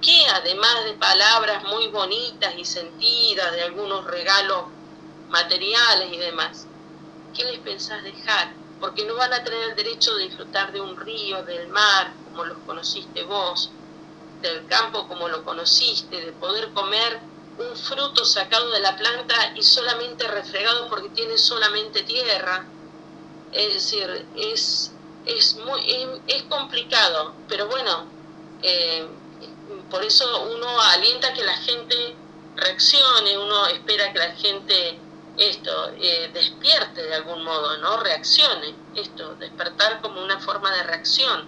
¿Qué, 0.01 0.27
además 0.27 0.83
de 0.83 0.93
palabras 0.93 1.63
muy 1.63 1.87
bonitas 1.87 2.53
y 2.57 2.65
sentidas, 2.65 3.53
de 3.53 3.63
algunos 3.63 4.03
regalos 4.05 4.65
materiales 5.29 6.11
y 6.11 6.17
demás, 6.17 6.67
qué 7.33 7.45
les 7.45 7.59
pensás 7.59 8.03
dejar? 8.03 8.53
Porque 8.79 9.05
no 9.05 9.15
van 9.15 9.33
a 9.33 9.43
tener 9.43 9.69
el 9.69 9.75
derecho 9.75 10.13
de 10.15 10.25
disfrutar 10.25 10.73
de 10.73 10.81
un 10.81 10.97
río, 10.97 11.43
del 11.43 11.69
mar, 11.69 12.13
como 12.25 12.43
los 12.43 12.57
conociste 12.65 13.23
vos, 13.23 13.71
del 14.41 14.67
campo 14.67 15.07
como 15.07 15.29
lo 15.29 15.45
conociste, 15.45 16.19
de 16.19 16.33
poder 16.33 16.73
comer 16.73 17.21
un 17.57 17.75
fruto 17.75 18.23
sacado 18.25 18.69
de 18.69 18.81
la 18.81 18.95
planta 18.97 19.53
y 19.55 19.63
solamente 19.63 20.27
refregado 20.27 20.89
porque 20.89 21.09
tiene 21.09 21.37
solamente 21.37 22.03
tierra. 22.03 22.67
Es 23.57 23.73
decir, 23.73 24.27
es, 24.37 24.91
es, 25.25 25.55
muy, 25.57 25.81
es, 26.27 26.43
complicado, 26.43 27.33
pero 27.49 27.67
bueno, 27.67 28.05
eh, 28.61 29.07
por 29.89 30.03
eso 30.03 30.43
uno 30.43 30.79
alienta 30.79 31.33
que 31.33 31.43
la 31.43 31.57
gente 31.57 32.15
reaccione, 32.55 33.37
uno 33.37 33.65
espera 33.67 34.13
que 34.13 34.19
la 34.19 34.31
gente 34.35 34.99
esto 35.37 35.91
eh, 35.99 36.29
despierte 36.33 37.03
de 37.03 37.15
algún 37.15 37.43
modo, 37.43 37.77
¿no? 37.77 37.97
Reaccione, 37.97 38.73
esto, 38.95 39.35
despertar 39.35 40.01
como 40.01 40.23
una 40.23 40.39
forma 40.39 40.71
de 40.71 40.83
reacción. 40.83 41.47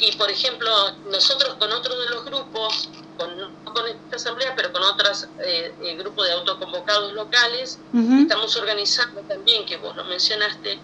Y 0.00 0.12
por 0.12 0.30
ejemplo, 0.30 0.70
nosotros 1.10 1.54
con 1.54 1.72
otro 1.72 1.98
de 1.98 2.10
los 2.10 2.24
grupos, 2.24 2.88
con, 3.16 3.36
no 3.38 3.72
con 3.72 3.86
esta 3.86 4.16
asamblea, 4.16 4.54
pero 4.54 4.72
con 4.72 4.82
otros 4.82 5.26
eh, 5.40 5.74
eh, 5.82 5.96
grupos 5.96 6.26
de 6.26 6.32
autoconvocados 6.32 7.12
locales, 7.12 7.78
estamos 8.20 8.56
organizando 8.56 9.22
también, 9.22 9.64
que 9.66 9.76
vos 9.76 9.96
lo 9.96 10.04
mencionaste, 10.04 10.78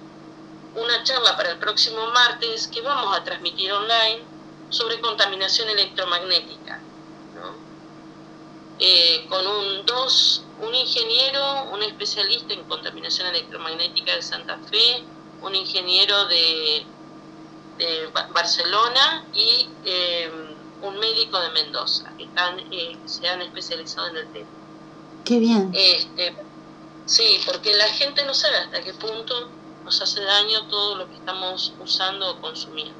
una 0.76 1.02
charla 1.04 1.36
para 1.36 1.52
el 1.52 1.58
próximo 1.58 2.06
martes 2.08 2.68
que 2.68 2.80
vamos 2.80 3.16
a 3.16 3.22
transmitir 3.24 3.72
online 3.72 4.22
sobre 4.70 5.00
contaminación 5.00 5.68
electromagnética. 5.68 6.80
¿no? 7.34 7.54
Eh, 8.78 9.26
con 9.28 9.46
un 9.46 9.86
dos, 9.86 10.44
un 10.60 10.74
ingeniero, 10.74 11.64
un 11.72 11.82
especialista 11.82 12.54
en 12.54 12.64
contaminación 12.64 13.28
electromagnética 13.28 14.14
de 14.14 14.22
Santa 14.22 14.58
Fe, 14.70 15.04
un 15.42 15.54
ingeniero 15.54 16.26
de 16.26 16.86
de 17.78 18.08
Barcelona 18.32 19.24
y 19.32 19.68
eh, 19.84 20.30
un 20.82 20.98
médico 20.98 21.40
de 21.40 21.50
Mendoza, 21.50 22.12
que 22.16 22.24
están, 22.24 22.58
eh, 22.70 22.96
se 23.06 23.26
han 23.28 23.42
especializado 23.42 24.08
en 24.08 24.16
el 24.18 24.32
tema. 24.32 24.48
Qué 25.24 25.38
bien. 25.38 25.70
Este, 25.74 26.34
sí, 27.06 27.40
porque 27.46 27.74
la 27.74 27.88
gente 27.88 28.24
no 28.24 28.34
sabe 28.34 28.58
hasta 28.58 28.82
qué 28.82 28.92
punto 28.94 29.48
nos 29.84 30.00
hace 30.00 30.22
daño 30.22 30.66
todo 30.68 30.96
lo 30.96 31.08
que 31.08 31.14
estamos 31.14 31.72
usando 31.82 32.30
o 32.30 32.40
consumiendo. 32.40 32.94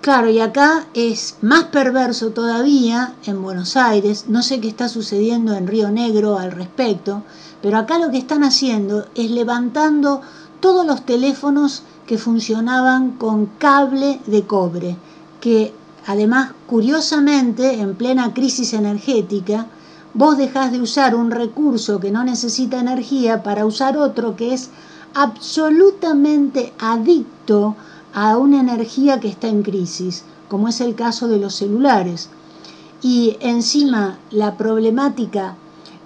Claro, 0.00 0.28
y 0.30 0.40
acá 0.40 0.86
es 0.94 1.36
más 1.42 1.64
perverso 1.64 2.30
todavía 2.30 3.14
en 3.24 3.40
Buenos 3.40 3.76
Aires, 3.76 4.24
no 4.28 4.42
sé 4.42 4.60
qué 4.60 4.66
está 4.66 4.88
sucediendo 4.88 5.54
en 5.54 5.68
Río 5.68 5.90
Negro 5.90 6.38
al 6.38 6.50
respecto, 6.50 7.22
pero 7.62 7.78
acá 7.78 7.98
lo 7.98 8.10
que 8.10 8.18
están 8.18 8.42
haciendo 8.42 9.06
es 9.14 9.30
levantando 9.30 10.20
todos 10.58 10.84
los 10.84 11.06
teléfonos 11.06 11.84
que 12.06 12.18
funcionaban 12.18 13.12
con 13.12 13.46
cable 13.46 14.20
de 14.26 14.44
cobre, 14.44 14.96
que 15.40 15.72
además 16.06 16.50
curiosamente 16.66 17.80
en 17.80 17.94
plena 17.94 18.34
crisis 18.34 18.72
energética, 18.72 19.66
vos 20.14 20.36
dejás 20.36 20.72
de 20.72 20.80
usar 20.80 21.14
un 21.14 21.30
recurso 21.30 22.00
que 22.00 22.10
no 22.10 22.24
necesita 22.24 22.80
energía 22.80 23.44
para 23.44 23.66
usar 23.66 23.96
otro 23.96 24.34
que 24.34 24.52
es 24.52 24.70
absolutamente 25.14 26.72
adicto 26.78 27.76
a 28.14 28.36
una 28.36 28.60
energía 28.60 29.20
que 29.20 29.28
está 29.28 29.48
en 29.48 29.62
crisis, 29.62 30.24
como 30.48 30.68
es 30.68 30.80
el 30.80 30.94
caso 30.94 31.28
de 31.28 31.38
los 31.38 31.54
celulares. 31.54 32.28
Y 33.02 33.36
encima 33.40 34.18
la 34.30 34.56
problemática 34.56 35.56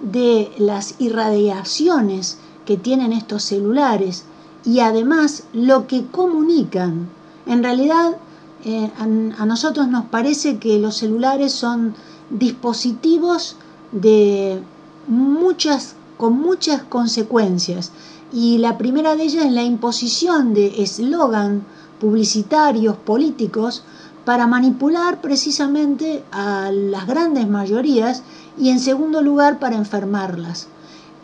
de 0.00 0.52
las 0.58 0.94
irradiaciones 0.98 2.38
que 2.64 2.76
tienen 2.76 3.12
estos 3.12 3.42
celulares, 3.42 4.24
y 4.64 4.80
además 4.80 5.44
lo 5.52 5.86
que 5.86 6.04
comunican. 6.06 7.08
En 7.46 7.62
realidad, 7.62 8.16
eh, 8.64 8.90
a, 8.98 9.46
nosotros 9.46 9.86
nos 9.88 10.06
parece 10.06 10.58
que 10.58 10.78
los 10.78 10.96
celulares 10.96 11.52
son 11.52 11.94
dispositivos 12.30 13.56
de 13.92 14.60
muchas, 15.06 15.94
con 16.16 16.36
muchas 16.38 16.82
consecuencias. 16.82 17.92
Y 18.32 18.58
la 18.58 18.76
primera 18.76 19.16
de 19.16 19.24
ellas 19.24 19.46
es 19.46 19.52
la 19.52 19.62
imposición 19.62 20.52
de 20.54 20.82
eslogan 20.82 21.64
publicitarios, 22.00 22.96
políticos, 22.96 23.84
para 24.24 24.46
manipular 24.48 25.20
precisamente 25.20 26.24
a 26.32 26.70
las 26.72 27.06
grandes 27.06 27.48
mayorías 27.48 28.22
y 28.58 28.70
en 28.70 28.80
segundo 28.80 29.22
lugar 29.22 29.60
para 29.60 29.76
enfermarlas, 29.76 30.66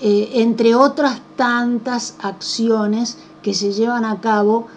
eh, 0.01 0.31
entre 0.35 0.77
otras 0.77 1.21
tantas 1.37 2.15
acciones 2.21 3.19
que 3.43 3.55
se 3.55 3.73
llevan 3.73 4.05
a 4.05 4.21
cabo 4.21 4.69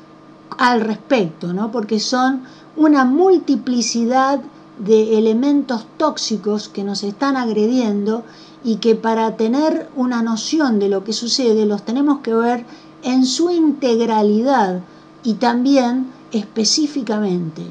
al 0.58 0.82
respecto, 0.82 1.54
¿no? 1.54 1.72
porque 1.72 2.00
son 2.00 2.44
una 2.76 3.06
multiplicidad 3.06 4.42
de 4.78 5.18
elementos 5.18 5.86
tóxicos 5.98 6.68
que 6.68 6.84
nos 6.84 7.04
están 7.04 7.38
agrediendo 7.38 8.24
y 8.64 8.78
que 8.78 8.96
para 8.96 9.38
tener 9.38 9.90
una 9.96 10.22
noción 10.22 10.80
de 10.80 10.90
lo 10.90 11.04
que 11.04 11.14
sucede 11.14 11.66
los 11.66 11.86
tenemos 11.86 12.20
que 12.22 12.34
ver 12.34 12.66
en 13.04 13.26
su 13.26 13.52
integralidad 13.52 14.82
y 15.24 15.36
también 15.36 16.12
específicamente. 16.32 17.64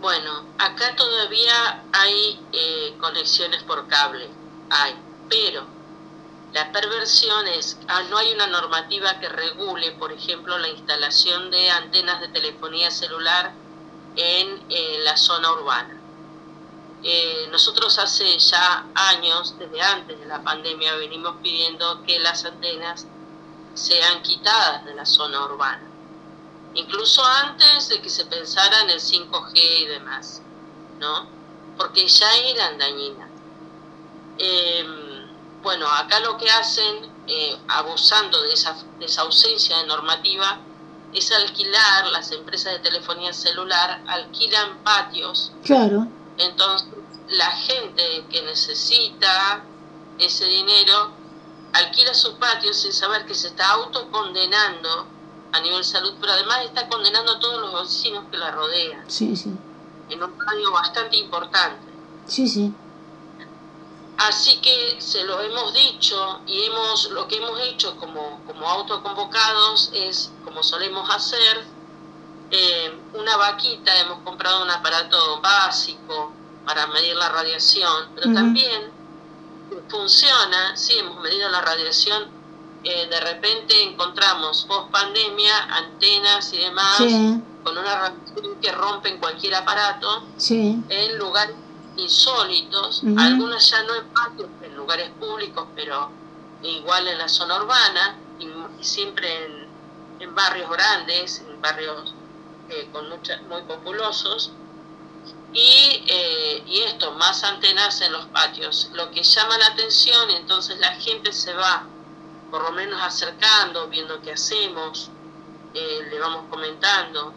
Bueno, 0.00 0.44
acá 0.58 0.94
todavía 0.96 1.82
hay 1.92 2.40
eh, 2.52 2.94
conexiones 3.00 3.62
por 3.64 3.88
cable, 3.88 4.28
hay, 4.70 4.94
pero 5.28 5.66
la 6.52 6.72
perversión 6.72 7.46
es, 7.48 7.78
ah, 7.88 8.02
no 8.08 8.16
hay 8.16 8.32
una 8.32 8.46
normativa 8.46 9.18
que 9.20 9.28
regule, 9.28 9.92
por 9.92 10.12
ejemplo, 10.12 10.56
la 10.56 10.68
instalación 10.68 11.50
de 11.50 11.68
antenas 11.68 12.20
de 12.20 12.28
telefonía 12.28 12.90
celular 12.90 13.52
en 14.16 14.64
eh, 14.68 15.00
la 15.04 15.16
zona 15.16 15.52
urbana. 15.52 15.98
Eh, 17.02 17.46
nosotros 17.52 17.96
hace 17.98 18.38
ya 18.38 18.86
años, 18.94 19.56
desde 19.58 19.80
antes 19.80 20.18
de 20.18 20.26
la 20.26 20.42
pandemia, 20.42 20.96
venimos 20.96 21.36
pidiendo 21.42 22.02
que 22.02 22.18
las 22.18 22.44
antenas 22.44 23.06
sean 23.74 24.22
quitadas 24.22 24.84
de 24.84 24.94
la 24.94 25.06
zona 25.06 25.44
urbana, 25.44 25.86
incluso 26.74 27.24
antes 27.24 27.88
de 27.88 28.02
que 28.02 28.10
se 28.10 28.24
pensara 28.26 28.82
en 28.82 28.90
el 28.90 29.00
5G 29.00 29.52
y 29.54 29.86
demás, 29.86 30.42
¿no? 30.98 31.28
Porque 31.76 32.08
ya 32.08 32.34
eran 32.36 32.78
dañinas. 32.78 33.30
Eh, 34.38 34.84
bueno, 35.62 35.86
acá 35.88 36.18
lo 36.20 36.36
que 36.36 36.50
hacen, 36.50 37.12
eh, 37.28 37.56
abusando 37.68 38.42
de 38.42 38.52
esa, 38.52 38.76
de 38.98 39.06
esa 39.06 39.22
ausencia 39.22 39.78
de 39.78 39.86
normativa, 39.86 40.58
es 41.12 41.32
alquilar, 41.32 42.06
las 42.12 42.30
empresas 42.32 42.74
de 42.74 42.78
telefonía 42.80 43.32
celular 43.32 44.02
alquilan 44.06 44.78
patios. 44.84 45.52
Claro. 45.64 46.06
Entonces, 46.36 46.88
la 47.30 47.50
gente 47.50 48.24
que 48.30 48.42
necesita 48.42 49.62
ese 50.18 50.46
dinero 50.46 51.12
alquila 51.72 52.14
sus 52.14 52.34
patios 52.34 52.76
sin 52.76 52.92
saber 52.92 53.26
que 53.26 53.34
se 53.34 53.48
está 53.48 53.70
autocondenando 53.70 55.06
a 55.52 55.60
nivel 55.60 55.84
salud, 55.84 56.14
pero 56.20 56.32
además 56.32 56.64
está 56.64 56.88
condenando 56.88 57.32
a 57.32 57.40
todos 57.40 57.60
los 57.60 57.82
vecinos 57.82 58.24
que 58.30 58.36
la 58.36 58.50
rodean. 58.50 59.10
Sí, 59.10 59.34
sí. 59.36 59.54
En 60.10 60.22
un 60.22 60.38
radio 60.38 60.72
bastante 60.72 61.16
importante. 61.16 61.86
Sí, 62.26 62.48
sí. 62.48 62.72
Así 64.18 64.60
que 64.60 65.00
se 65.00 65.22
lo 65.24 65.40
hemos 65.40 65.72
dicho 65.74 66.40
y 66.46 66.64
hemos 66.64 67.10
lo 67.10 67.28
que 67.28 67.36
hemos 67.36 67.60
hecho 67.60 67.96
como, 67.96 68.40
como 68.46 68.68
autoconvocados 68.68 69.90
es, 69.94 70.32
como 70.44 70.64
solemos 70.64 71.08
hacer, 71.08 71.64
eh, 72.50 72.98
una 73.14 73.36
vaquita, 73.36 73.96
hemos 74.00 74.18
comprado 74.24 74.64
un 74.64 74.70
aparato 74.70 75.40
básico 75.40 76.32
para 76.64 76.88
medir 76.88 77.14
la 77.14 77.28
radiación, 77.28 78.08
pero 78.16 78.32
también 78.34 78.90
funciona, 79.88 80.76
sí, 80.76 80.98
hemos 80.98 81.20
medido 81.20 81.48
la 81.50 81.60
radiación, 81.60 82.28
eh, 82.82 83.06
de 83.06 83.20
repente 83.20 83.82
encontramos 83.84 84.64
post 84.64 84.90
pandemia 84.90 85.64
antenas 85.64 86.52
y 86.52 86.58
demás 86.58 86.98
con 87.62 87.78
una 87.78 87.94
radiación 88.00 88.60
que 88.60 88.72
rompen 88.72 89.18
cualquier 89.18 89.54
aparato 89.54 90.24
en 90.88 91.18
lugares 91.18 91.54
insólitos, 91.98 93.02
algunas 93.16 93.70
ya 93.70 93.82
no 93.82 93.94
en 93.94 94.08
patios, 94.08 94.48
en 94.62 94.76
lugares 94.76 95.10
públicos, 95.18 95.66
pero 95.74 96.10
igual 96.62 97.06
en 97.08 97.18
la 97.18 97.28
zona 97.28 97.56
urbana, 97.56 98.16
y, 98.38 98.84
siempre 98.84 99.28
en, 100.20 100.34
barrios 100.34 100.70
grandes, 100.70 101.40
en 101.40 101.60
barrios 101.60 102.14
eh, 102.70 102.88
con 102.92 103.08
mucha, 103.08 103.40
muy 103.48 103.62
populosos. 103.62 104.52
Y, 105.52 106.04
eh, 106.06 106.62
y 106.66 106.80
esto, 106.82 107.12
más 107.12 107.42
antenas 107.42 108.00
en 108.02 108.12
los 108.12 108.26
patios, 108.26 108.90
lo 108.92 109.10
que 109.10 109.22
llama 109.22 109.58
la 109.58 109.68
atención, 109.68 110.30
entonces 110.30 110.78
la 110.78 110.92
gente 110.96 111.32
se 111.32 111.54
va 111.54 111.86
por 112.50 112.62
lo 112.62 112.72
menos 112.72 113.00
acercando, 113.02 113.88
viendo 113.88 114.20
qué 114.22 114.32
hacemos, 114.32 115.10
eh, 115.74 116.08
le 116.10 116.18
vamos 116.18 116.44
comentando, 116.50 117.32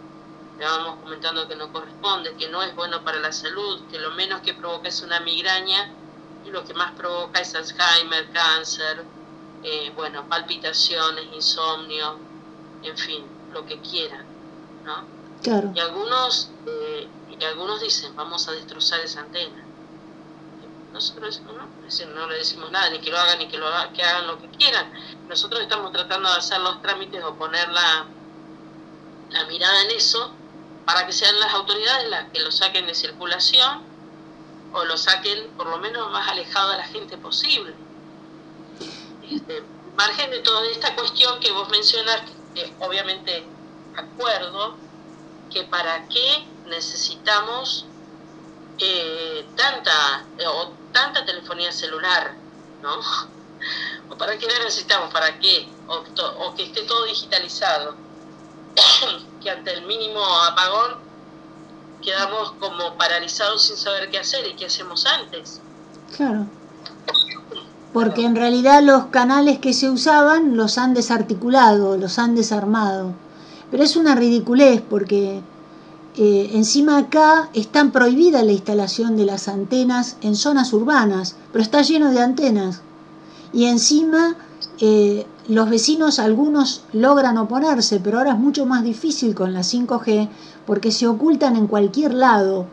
vamos 0.66 1.00
comentando 1.02 1.48
que 1.48 1.56
no 1.56 1.72
corresponde, 1.72 2.36
que 2.36 2.50
no 2.50 2.62
es 2.62 2.76
bueno 2.76 3.04
para 3.04 3.20
la 3.20 3.32
salud, 3.32 3.82
que 3.90 4.00
lo 4.00 4.12
menos 4.12 4.42
que 4.42 4.54
provoca 4.54 4.90
es 4.90 5.02
una 5.02 5.20
migraña 5.20 5.92
y 6.46 6.52
lo 6.52 6.64
que 6.64 6.74
más 6.74 6.92
provoca 6.94 7.40
es 7.40 7.56
Alzheimer, 7.56 8.32
cáncer, 8.32 9.04
eh, 9.64 9.92
bueno, 9.96 10.28
palpitaciones, 10.28 11.26
insomnio, 11.34 12.18
en 12.84 12.98
fin, 12.98 13.26
lo 13.54 13.66
que 13.66 13.80
quieran, 13.80 14.26
¿no? 14.86 15.04
Claro. 15.42 15.72
Y 15.74 15.80
algunos, 15.80 16.52
eh, 16.68 17.08
y 17.40 17.44
algunos 17.44 17.82
dicen, 17.82 18.16
vamos 18.16 18.48
a 18.48 18.52
destrozar 18.52 19.00
esa 19.00 19.22
antena. 19.22 19.66
Nosotros 20.94 21.42
no, 21.42 21.54
no 21.54 22.28
le 22.28 22.36
decimos 22.36 22.70
nada, 22.70 22.90
ni 22.90 23.00
que 23.00 23.10
lo 23.10 23.18
hagan, 23.18 23.40
ni 23.40 23.48
que, 23.48 23.58
lo 23.58 23.68
que 23.94 24.04
hagan 24.04 24.28
lo 24.28 24.40
que 24.40 24.50
quieran. 24.50 24.92
Nosotros 25.28 25.62
estamos 25.62 25.92
tratando 25.92 26.30
de 26.30 26.36
hacer 26.38 26.60
los 26.60 26.82
trámites 26.82 27.24
o 27.24 27.36
poner 27.36 27.70
la, 27.70 28.06
la 29.30 29.46
mirada 29.46 29.84
en 29.84 29.92
eso 29.92 30.36
para 30.86 31.06
que 31.06 31.14
sean 31.14 31.40
las 31.40 31.54
autoridades 31.54 32.10
las 32.10 32.30
que 32.32 32.40
lo 32.40 32.52
saquen 32.52 32.86
de 32.88 32.96
circulación 32.96 33.84
o 34.74 34.86
lo 34.86 34.98
saquen 34.98 35.50
por 35.58 35.68
lo 35.68 35.78
menos 35.78 36.12
más 36.12 36.28
alejado 36.30 36.72
de 36.72 36.78
la 36.78 36.86
gente 36.86 37.18
posible. 37.18 37.74
Este, 39.30 39.64
margen 39.96 40.32
de 40.32 40.40
toda 40.40 40.66
esta 40.68 40.96
cuestión 40.96 41.40
que 41.40 41.52
vos 41.52 41.70
mencionas, 41.70 42.22
obviamente 42.80 43.46
acuerdo, 43.96 44.76
que 45.52 45.64
para 45.64 46.08
qué 46.08 46.46
necesitamos 46.68 47.86
eh, 48.80 49.46
tanta 49.56 50.26
o 50.48 50.72
tanta 50.92 51.26
telefonía 51.26 51.72
celular, 51.72 52.34
¿no? 52.82 53.00
¿O 54.10 54.18
para 54.18 54.38
qué 54.38 54.48
necesitamos? 54.48 55.14
¿Para 55.14 55.38
qué? 55.40 55.70
O, 55.88 56.04
o 56.46 56.56
que 56.56 56.64
esté 56.64 56.84
todo 56.84 57.06
digitalizado. 57.06 57.96
que 59.42 59.50
ante 59.50 59.74
el 59.74 59.86
mínimo 59.86 60.22
apagón 60.50 60.98
quedamos 62.02 62.54
como 62.60 62.96
paralizados 62.98 63.64
sin 63.64 63.78
saber 63.78 64.10
qué 64.10 64.20
hacer 64.20 64.48
y 64.48 64.56
qué 64.56 64.66
hacemos 64.66 65.06
antes. 65.06 65.62
Claro. 66.16 66.46
Porque 67.94 68.26
en 68.26 68.36
realidad 68.36 68.82
los 68.82 69.06
canales 69.06 69.60
que 69.60 69.74
se 69.74 69.90
usaban 69.90 70.56
los 70.56 70.78
han 70.78 70.94
desarticulado, 70.94 71.98
los 71.98 72.20
han 72.20 72.36
desarmado. 72.36 73.14
Pero 73.70 73.84
es 73.84 73.96
una 73.96 74.16
ridiculez 74.16 74.82
porque 74.82 75.42
eh, 76.16 76.52
encima 76.54 76.98
acá 76.98 77.50
están 77.54 77.92
prohibida 77.92 78.44
la 78.44 78.52
instalación 78.52 79.16
de 79.16 79.26
las 79.26 79.48
antenas 79.48 80.18
en 80.22 80.36
zonas 80.36 80.74
urbanas, 80.74 81.36
pero 81.52 81.62
está 81.62 81.82
lleno 81.82 82.12
de 82.12 82.22
antenas. 82.22 82.82
Y 83.54 83.66
encima 83.66 84.36
eh, 84.80 85.26
los 85.48 85.70
vecinos, 85.70 86.20
algunos 86.20 86.84
logran 86.94 87.38
oponerse, 87.38 88.00
pero 88.00 88.20
ahora 88.20 88.34
es 88.34 88.40
mucho 88.40 88.66
más 88.68 88.84
difícil 88.84 89.34
con 89.34 89.54
la 89.54 89.62
5G 89.62 90.30
porque 90.68 90.92
se 90.92 91.08
ocultan 91.08 91.56
en 91.56 91.68
cualquier 91.68 92.14
lado 92.14 92.68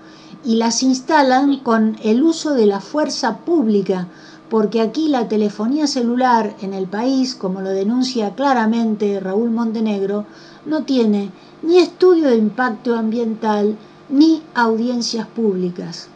y 0.44 0.56
las 0.56 0.82
instalan 0.82 1.60
con 1.60 1.96
el 2.02 2.22
uso 2.22 2.52
de 2.52 2.66
la 2.66 2.80
fuerza 2.80 3.38
pública, 3.38 4.08
porque 4.50 4.82
aquí 4.82 5.08
la 5.08 5.28
telefonía 5.28 5.86
celular 5.86 6.56
en 6.60 6.74
el 6.74 6.86
país, 6.86 7.34
como 7.34 7.62
lo 7.62 7.70
denuncia 7.70 8.34
claramente 8.34 9.18
Raúl 9.18 9.50
Montenegro, 9.50 10.26
no 10.66 10.84
tiene 10.84 11.30
ni 11.62 11.78
estudio 11.78 12.28
de 12.28 12.36
impacto 12.36 12.96
ambiental 12.96 13.76
ni 14.10 14.42
audiencias 14.54 15.26
públicas. 15.26 16.08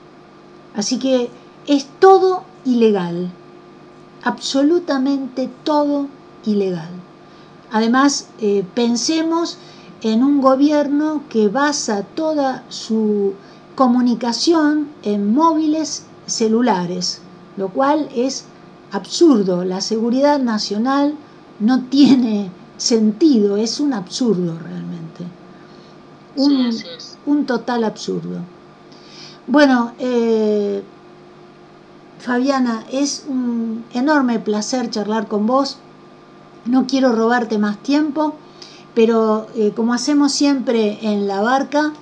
Así 0.74 0.98
que 0.98 1.30
es 1.66 1.86
todo 1.98 2.44
ilegal, 2.64 3.30
absolutamente 4.22 5.50
todo 5.64 6.08
ilegal. 6.44 6.90
Además, 7.70 8.28
eh, 8.40 8.64
pensemos 8.74 9.58
en 10.02 10.22
un 10.22 10.40
gobierno 10.40 11.22
que 11.28 11.48
basa 11.48 12.02
toda 12.02 12.64
su 12.68 13.34
comunicación 13.74 14.88
en 15.02 15.32
móviles 15.34 16.04
celulares, 16.26 17.20
lo 17.56 17.68
cual 17.68 18.08
es 18.14 18.44
absurdo. 18.90 19.64
La 19.64 19.80
seguridad 19.80 20.38
nacional 20.38 21.14
no 21.60 21.84
tiene 21.84 22.50
sentido, 22.76 23.56
es 23.56 23.80
un 23.80 23.92
absurdo 23.92 24.58
realmente. 24.58 25.24
Un, 27.26 27.46
total 27.46 27.84
absurdo. 27.84 28.38
Bueno, 29.46 29.92
eh, 29.98 30.82
Fabiana, 32.18 32.84
es 32.90 33.24
un 33.28 33.84
enorme 33.92 34.38
placer 34.38 34.90
charlar 34.90 35.28
con 35.28 35.46
vos. 35.46 35.78
No 36.64 36.86
quiero 36.86 37.12
robarte 37.12 37.58
más 37.58 37.78
tiempo, 37.78 38.34
pero 38.94 39.46
eh, 39.56 39.72
como 39.74 39.94
hacemos 39.94 40.32
siempre 40.32 40.98
en 41.02 41.26
la 41.26 41.40
barca, 41.40 41.92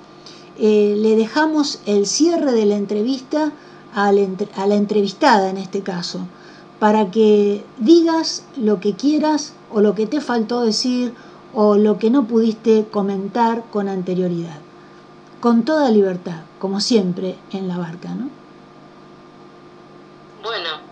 eh, 0.59 0.95
le 0.99 1.17
dejamos 1.17 1.81
el 1.87 2.07
cierre 2.07 2.53
de 2.53 2.67
la 2.67 2.77
entrevista 2.77 3.53
a 3.95 4.13
la 4.13 4.75
entrevistada 4.75 5.51
en 5.51 5.57
este 5.57 5.81
caso, 5.81 6.21
para 6.79 7.11
que 7.11 7.65
digas 7.79 8.45
lo 8.57 8.79
que 8.81 8.95
quieras 8.95 9.55
o 9.73 9.81
lo 9.81 9.95
que 9.95 10.07
te 10.07 10.21
faltó 10.21 10.61
decir 10.61 11.15
o 11.55 11.77
lo 11.77 11.99
que 11.99 12.11
no 12.11 12.27
pudiste 12.27 12.87
comentar 12.91 13.65
con 13.71 13.89
anterioridad. 13.89 14.59
Con 15.41 15.65
toda 15.65 15.91
libertad, 15.91 16.43
como 16.59 16.81
siempre 16.81 17.37
en 17.51 17.67
la 17.67 17.79
barca, 17.79 18.15
¿no? 18.15 18.29
Bueno, 20.43 20.90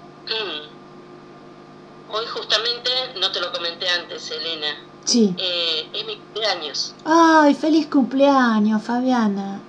hoy 2.18 2.26
justamente, 2.26 2.90
no 3.16 3.30
te 3.32 3.40
lo 3.40 3.52
comenté 3.52 3.88
antes, 3.88 4.30
Elena. 4.30 4.76
Sí. 5.04 5.34
Eh, 5.38 5.88
es 5.92 6.04
mi 6.04 6.16
cumpleaños. 6.16 6.94
¡Ay, 7.04 7.54
feliz 7.54 7.86
cumpleaños, 7.86 8.82
Fabiana! 8.82 9.60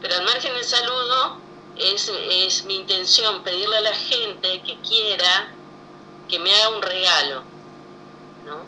Pero 0.00 0.14
al 0.16 0.24
margen 0.24 0.54
del 0.54 0.64
saludo, 0.64 1.38
es, 1.76 2.10
es 2.30 2.64
mi 2.66 2.76
intención 2.76 3.42
pedirle 3.42 3.76
a 3.78 3.80
la 3.80 3.94
gente 3.94 4.62
que 4.62 4.78
quiera 4.80 5.52
que 6.28 6.38
me 6.38 6.54
haga 6.54 6.76
un 6.76 6.82
regalo, 6.82 7.42
¿no? 8.46 8.58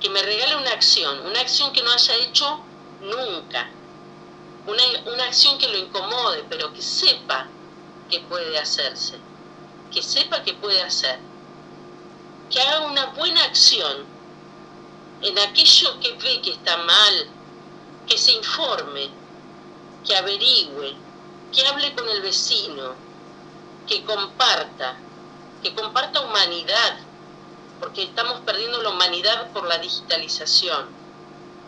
Que 0.00 0.10
me 0.10 0.22
regale 0.22 0.56
una 0.56 0.70
acción, 0.70 1.26
una 1.26 1.40
acción 1.40 1.72
que 1.72 1.82
no 1.82 1.92
haya 1.92 2.14
hecho 2.16 2.60
nunca, 3.00 3.68
una, 4.66 4.82
una 5.12 5.24
acción 5.24 5.58
que 5.58 5.68
lo 5.68 5.78
incomode, 5.78 6.44
pero 6.48 6.72
que 6.72 6.82
sepa 6.82 7.46
que 8.10 8.20
puede 8.20 8.58
hacerse, 8.58 9.18
que 9.92 10.02
sepa 10.02 10.42
que 10.42 10.54
puede 10.54 10.82
hacer, 10.82 11.18
que 12.50 12.60
haga 12.60 12.86
una 12.86 13.06
buena 13.06 13.44
acción 13.44 14.06
en 15.20 15.38
aquello 15.38 16.00
que 16.00 16.12
ve 16.14 16.40
que 16.40 16.52
está 16.52 16.76
mal, 16.78 17.28
que 18.06 18.16
se 18.16 18.32
informe, 18.32 19.10
que 20.06 20.16
averigüe, 20.16 20.96
que 21.52 21.66
hable 21.66 21.94
con 21.94 22.08
el 22.08 22.22
vecino, 22.22 22.94
que 23.86 24.04
comparta, 24.04 24.96
que 25.62 25.74
comparta 25.74 26.20
humanidad, 26.20 26.98
porque 27.80 28.04
estamos 28.04 28.40
perdiendo 28.40 28.82
la 28.82 28.90
humanidad 28.90 29.50
por 29.52 29.66
la 29.66 29.78
digitalización, 29.78 30.86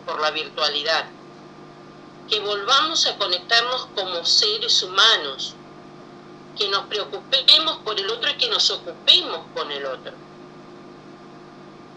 por 0.05 0.19
la 0.19 0.31
virtualidad. 0.31 1.05
Que 2.29 2.39
volvamos 2.39 3.05
a 3.05 3.17
conectarnos 3.17 3.87
como 3.95 4.25
seres 4.25 4.81
humanos, 4.83 5.53
que 6.57 6.69
nos 6.69 6.85
preocupemos 6.85 7.77
por 7.79 7.99
el 7.99 8.09
otro 8.09 8.31
y 8.31 8.37
que 8.37 8.49
nos 8.49 8.69
ocupemos 8.71 9.41
con 9.53 9.71
el 9.71 9.85
otro. 9.85 10.30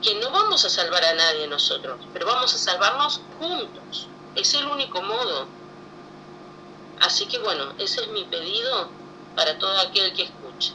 Que 0.03 0.15
no 0.21 0.31
vamos 0.31 0.65
a 0.65 0.69
salvar 0.69 1.05
a 1.05 1.15
nadie 1.15 1.47
nosotros, 1.47 1.99
pero 2.13 2.27
vamos 2.27 2.55
a 2.55 2.59
salvarnos 2.59 3.21
juntos. 3.39 4.09
Es 4.35 4.55
el 4.55 4.67
único 4.67 5.01
modo. 5.03 5.47
Así 7.01 7.27
que 7.27 7.39
bueno, 7.39 7.65
ese 7.79 8.03
es 8.03 8.09
mi 8.09 8.25
pedido 8.25 8.89
para 9.35 9.59
todo 9.59 9.79
aquel 9.79 10.13
que 10.13 10.25
escuche. 10.25 10.73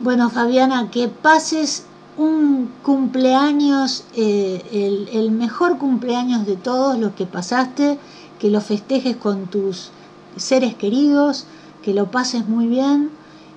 Bueno, 0.00 0.28
Fabiana, 0.30 0.90
que 0.90 1.08
pases 1.08 1.86
un 2.16 2.72
cumpleaños, 2.82 4.04
eh, 4.14 4.62
el, 4.72 5.08
el, 5.12 5.30
mejor 5.30 5.78
cumpleaños 5.78 6.46
de 6.46 6.56
todos 6.56 6.98
los 6.98 7.14
que 7.14 7.26
pasaste, 7.26 7.98
que 8.38 8.50
lo 8.50 8.60
festejes 8.60 9.16
con 9.16 9.46
tus 9.46 9.90
seres 10.36 10.74
queridos, 10.74 11.46
que 11.82 11.94
lo 11.94 12.10
pases 12.10 12.46
muy 12.46 12.66
bien 12.66 13.10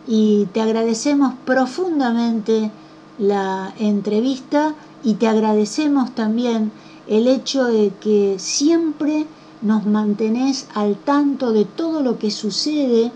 y 0.07 0.45
te 0.53 0.61
agradecemos 0.61 1.33
profundamente 1.45 2.71
la 3.17 3.73
entrevista 3.79 4.75
y 5.03 5.15
te 5.15 5.27
agradecemos 5.27 6.13
también 6.13 6.71
el 7.07 7.27
hecho 7.27 7.65
de 7.65 7.91
que 8.01 8.35
siempre 8.37 9.25
nos 9.61 9.85
mantenés 9.85 10.67
al 10.75 10.95
tanto 10.97 11.51
de 11.51 11.65
todo 11.65 12.01
lo 12.01 12.19
que 12.19 12.31
sucede 12.31 13.11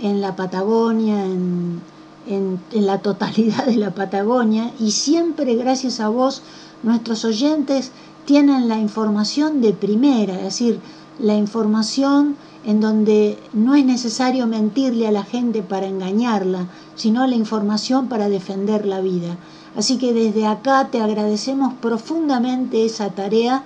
en 0.00 0.20
la 0.20 0.36
Patagonia, 0.36 1.24
en, 1.24 1.80
en, 2.26 2.60
la 2.72 2.98
totalidad 2.98 3.66
de 3.66 3.76
la 3.76 3.94
Patagonia 3.94 4.72
y 4.78 4.90
siempre 4.90 5.54
gracias 5.54 6.00
a 6.00 6.08
vos 6.08 6.42
nuestros 6.82 7.24
oyentes 7.24 7.92
tienen 8.24 8.68
la 8.68 8.78
información 8.78 9.60
de 9.60 9.72
primera, 9.72 10.34
es 10.34 10.42
decir, 10.42 10.80
la 11.18 11.34
información 11.34 12.36
en 12.66 12.80
donde 12.80 13.38
no 13.52 13.76
es 13.76 13.84
necesario 13.84 14.46
mentirle 14.48 15.06
a 15.06 15.12
la 15.12 15.22
gente 15.22 15.62
para 15.62 15.86
engañarla, 15.86 16.66
sino 16.96 17.24
la 17.26 17.36
información 17.36 18.08
para 18.08 18.28
defender 18.28 18.84
la 18.84 19.00
vida. 19.00 19.38
Así 19.76 19.98
que 19.98 20.12
desde 20.12 20.46
acá 20.46 20.88
te 20.90 21.00
agradecemos 21.00 21.74
profundamente 21.74 22.84
esa 22.84 23.10
tarea 23.10 23.62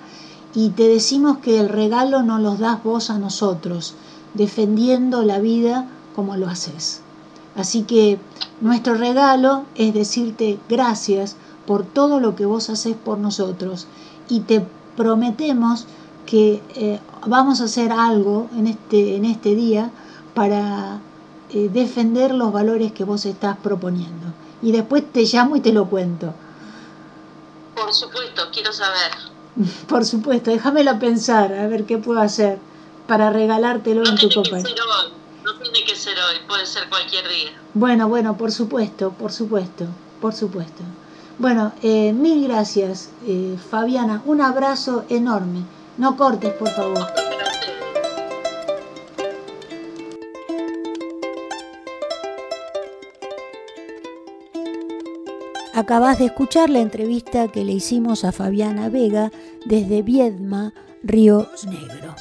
y 0.53 0.69
te 0.69 0.87
decimos 0.87 1.39
que 1.39 1.59
el 1.59 1.69
regalo 1.69 2.21
no 2.21 2.37
los 2.37 2.59
das 2.59 2.83
vos 2.83 3.09
a 3.09 3.17
nosotros, 3.17 3.95
defendiendo 4.35 5.23
la 5.23 5.39
vida 5.39 5.87
como 6.15 6.37
lo 6.37 6.47
haces. 6.47 7.01
Así 7.55 7.81
que 7.83 8.19
nuestro 8.61 8.93
regalo 8.93 9.63
es 9.75 9.95
decirte 9.95 10.59
gracias 10.69 11.37
por 11.65 11.85
todo 11.85 12.19
lo 12.19 12.35
que 12.35 12.45
vos 12.45 12.69
haces 12.69 12.95
por 12.95 13.17
nosotros 13.17 13.87
y 14.29 14.41
te 14.41 14.63
prometemos 14.95 15.87
que 16.31 16.63
eh, 16.75 16.97
vamos 17.27 17.59
a 17.59 17.65
hacer 17.65 17.91
algo 17.91 18.49
en 18.55 18.67
este, 18.67 19.17
en 19.17 19.25
este 19.25 19.53
día 19.53 19.91
para 20.33 21.01
eh, 21.49 21.69
defender 21.73 22.33
los 22.33 22.53
valores 22.53 22.93
que 22.93 23.03
vos 23.03 23.25
estás 23.25 23.57
proponiendo. 23.57 24.27
Y 24.61 24.71
después 24.71 25.03
te 25.11 25.25
llamo 25.25 25.57
y 25.57 25.59
te 25.59 25.73
lo 25.73 25.89
cuento. 25.89 26.33
Por 27.75 27.93
supuesto, 27.93 28.43
quiero 28.53 28.71
saber. 28.71 29.11
Por 29.89 30.05
supuesto, 30.05 30.51
déjamelo 30.51 30.97
pensar, 30.99 31.51
a 31.51 31.67
ver 31.67 31.83
qué 31.83 31.97
puedo 31.97 32.21
hacer 32.21 32.59
para 33.07 33.29
regalártelo 33.29 34.07
en 34.07 34.15
tu 34.15 34.29
copa. 34.29 34.59
No 35.43 35.53
tiene 35.61 35.83
que 35.85 35.97
ser 35.97 36.15
hoy, 36.17 36.37
puede 36.47 36.65
ser 36.65 36.87
cualquier 36.87 37.27
día. 37.27 37.51
Bueno, 37.73 38.07
bueno, 38.07 38.37
por 38.37 38.53
supuesto, 38.53 39.11
por 39.11 39.33
supuesto, 39.33 39.85
por 40.21 40.33
supuesto. 40.33 40.81
Bueno, 41.39 41.73
eh, 41.81 42.13
mil 42.13 42.47
gracias, 42.47 43.09
eh, 43.27 43.57
Fabiana. 43.69 44.21
Un 44.25 44.39
abrazo 44.39 45.03
enorme. 45.09 45.65
No 46.01 46.17
cortes, 46.17 46.51
por 46.53 46.67
favor. 46.69 47.05
Acabas 55.75 56.17
de 56.17 56.25
escuchar 56.25 56.71
la 56.71 56.79
entrevista 56.79 57.49
que 57.49 57.63
le 57.63 57.73
hicimos 57.73 58.25
a 58.25 58.31
Fabiana 58.31 58.89
Vega 58.89 59.31
desde 59.65 60.01
Viedma, 60.01 60.73
Río 61.03 61.47
Negro. 61.67 62.15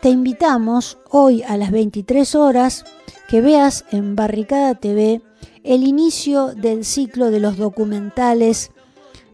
Te 0.00 0.08
invitamos 0.08 0.98
hoy 1.10 1.44
a 1.44 1.56
las 1.56 1.70
23 1.70 2.34
horas 2.34 2.84
que 3.28 3.40
veas 3.40 3.84
en 3.92 4.16
Barricada 4.16 4.74
TV 4.74 5.22
el 5.62 5.84
inicio 5.84 6.56
del 6.56 6.84
ciclo 6.84 7.30
de 7.30 7.38
los 7.38 7.56
documentales 7.56 8.72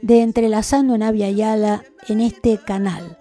de 0.03 0.21
Entrelazando 0.21 0.95
en 0.95 1.03
Avia 1.03 1.31
Yala 1.31 1.85
en 2.07 2.21
este 2.21 2.59
canal. 2.59 3.17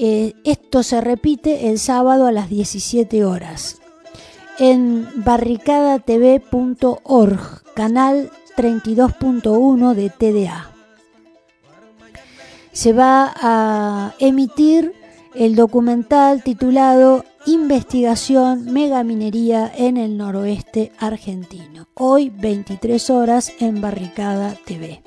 Eh, 0.00 0.34
esto 0.44 0.84
se 0.84 1.00
repite 1.00 1.70
el 1.70 1.80
sábado 1.80 2.28
a 2.28 2.32
las 2.32 2.48
17 2.48 3.24
horas 3.24 3.80
en 4.60 5.08
barricadatv.org, 5.24 7.62
canal 7.74 8.30
32.1 8.56 9.94
de 9.94 10.10
TDA. 10.10 10.70
Se 12.70 12.92
va 12.92 13.34
a 13.42 14.14
emitir 14.20 14.92
el 15.34 15.56
documental 15.56 16.44
titulado 16.44 17.24
Investigación 17.46 18.72
Megaminería 18.72 19.68
en 19.74 19.96
el 19.96 20.16
Noroeste 20.16 20.92
Argentino, 20.98 21.88
hoy 21.94 22.30
23 22.30 23.10
horas 23.10 23.52
en 23.58 23.80
Barricada 23.80 24.54
TV. 24.64 25.02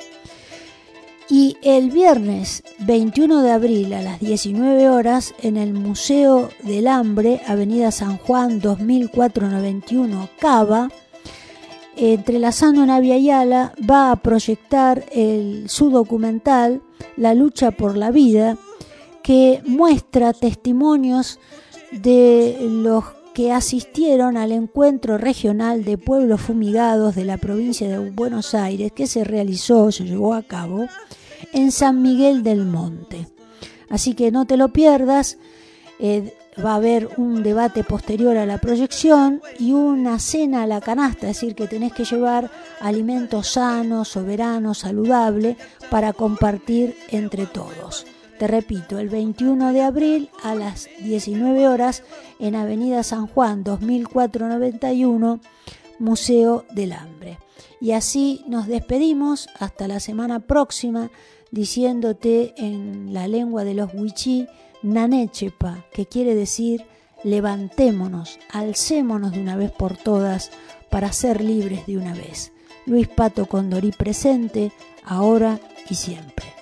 Y 1.34 1.55
el 1.61 1.91
viernes 1.91 2.61
21 2.79 3.41
de 3.41 3.51
abril 3.51 3.93
a 3.93 4.01
las 4.01 4.19
19 4.19 4.89
horas 4.89 5.34
en 5.41 5.55
el 5.55 5.71
Museo 5.71 6.49
del 6.61 6.89
Hambre, 6.89 7.39
Avenida 7.47 7.89
San 7.91 8.17
Juan 8.17 8.59
2491 8.59 10.27
Cava, 10.41 10.89
entrelazando 11.95 12.86
Navia 12.86 13.17
Yala, 13.17 13.73
va 13.89 14.11
a 14.11 14.17
proyectar 14.17 15.05
su 15.67 15.89
documental 15.89 16.82
La 17.15 17.34
lucha 17.34 17.71
por 17.71 17.95
la 17.95 18.11
vida, 18.11 18.57
que 19.23 19.61
muestra 19.65 20.34
testimonios 20.34 21.39
de 21.93 22.57
los 22.59 23.05
que 23.34 23.53
asistieron 23.53 24.36
al 24.36 24.51
encuentro 24.51 25.17
regional 25.17 25.86
de 25.86 25.97
pueblos 25.97 26.41
fumigados 26.41 27.15
de 27.15 27.23
la 27.23 27.38
provincia 27.38 27.88
de 27.88 28.09
Buenos 28.09 28.53
Aires 28.53 28.91
que 28.91 29.07
se 29.07 29.23
realizó, 29.23 29.93
se 29.93 30.03
llevó 30.03 30.34
a 30.34 30.43
cabo 30.43 30.89
en 31.53 31.71
San 31.71 32.01
Miguel 32.01 32.43
del 32.43 32.65
Monte. 32.65 33.27
Así 33.89 34.13
que 34.13 34.31
no 34.31 34.45
te 34.45 34.57
lo 34.57 34.69
pierdas, 34.69 35.37
eh, 35.99 36.33
va 36.63 36.73
a 36.73 36.75
haber 36.75 37.09
un 37.17 37.43
debate 37.43 37.83
posterior 37.83 38.37
a 38.37 38.45
la 38.45 38.57
proyección 38.57 39.41
y 39.59 39.73
una 39.73 40.19
cena 40.19 40.63
a 40.63 40.67
la 40.67 40.81
canasta, 40.81 41.29
es 41.29 41.39
decir, 41.39 41.55
que 41.55 41.67
tenés 41.67 41.93
que 41.93 42.05
llevar 42.05 42.51
alimentos 42.79 43.49
sanos, 43.49 44.09
soberanos, 44.09 44.79
saludables 44.79 45.57
para 45.89 46.13
compartir 46.13 46.95
entre 47.09 47.45
todos. 47.45 48.05
Te 48.37 48.47
repito, 48.47 48.97
el 48.97 49.09
21 49.09 49.71
de 49.71 49.81
abril 49.83 50.29
a 50.43 50.55
las 50.55 50.89
19 50.99 51.67
horas 51.67 52.03
en 52.39 52.55
Avenida 52.55 53.03
San 53.03 53.27
Juan 53.27 53.63
2491, 53.63 55.39
Museo 55.99 56.65
del 56.71 56.93
Hambre. 56.93 57.37
Y 57.82 57.93
así 57.93 58.45
nos 58.47 58.67
despedimos 58.67 59.49
hasta 59.59 59.88
la 59.88 59.99
semana 59.99 60.39
próxima 60.39 61.09
diciéndote 61.49 62.53
en 62.57 63.13
la 63.13 63.27
lengua 63.27 63.63
de 63.63 63.73
los 63.73 63.93
huichí, 63.93 64.47
Nanechepa, 64.84 65.86
que 65.91 66.05
quiere 66.05 66.36
decir 66.36 66.86
levantémonos, 67.23 68.39
alcémonos 68.51 69.32
de 69.32 69.41
una 69.41 69.55
vez 69.55 69.71
por 69.71 69.97
todas 69.97 70.51
para 70.89 71.11
ser 71.11 71.41
libres 71.41 71.86
de 71.88 71.97
una 71.97 72.13
vez. 72.13 72.51
Luis 72.86 73.07
Pato 73.07 73.45
Condorí 73.47 73.91
presente, 73.91 74.71
ahora 75.03 75.59
y 75.89 75.95
siempre. 75.95 76.61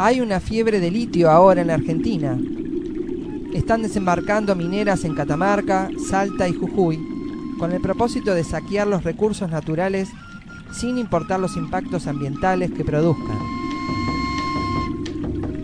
Hay 0.00 0.20
una 0.20 0.38
fiebre 0.38 0.78
de 0.78 0.92
litio 0.92 1.28
ahora 1.28 1.60
en 1.60 1.66
la 1.66 1.74
Argentina. 1.74 2.38
Están 3.52 3.82
desembarcando 3.82 4.54
mineras 4.54 5.04
en 5.04 5.16
Catamarca, 5.16 5.90
Salta 6.08 6.48
y 6.48 6.52
Jujuy 6.52 7.00
con 7.58 7.72
el 7.72 7.80
propósito 7.80 8.32
de 8.32 8.44
saquear 8.44 8.86
los 8.86 9.02
recursos 9.02 9.50
naturales 9.50 10.08
sin 10.72 10.98
importar 10.98 11.40
los 11.40 11.56
impactos 11.56 12.06
ambientales 12.06 12.70
que 12.70 12.84
produzcan. 12.84 13.38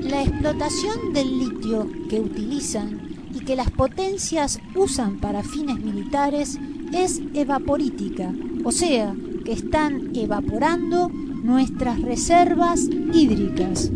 La 0.02 0.24
explotación 0.24 1.12
del 1.12 1.38
litio 1.38 1.86
que 2.10 2.18
utilizan 2.18 3.14
y 3.32 3.38
que 3.38 3.54
las 3.54 3.70
potencias 3.70 4.58
usan 4.74 5.20
para 5.20 5.44
fines 5.44 5.78
militares 5.78 6.58
es 6.92 7.22
evaporítica, 7.34 8.32
o 8.64 8.72
sea, 8.72 9.14
que 9.44 9.52
están 9.52 10.10
evaporando 10.16 11.12
nuestras 11.44 12.00
reservas 12.00 12.88
hídricas. 13.12 13.92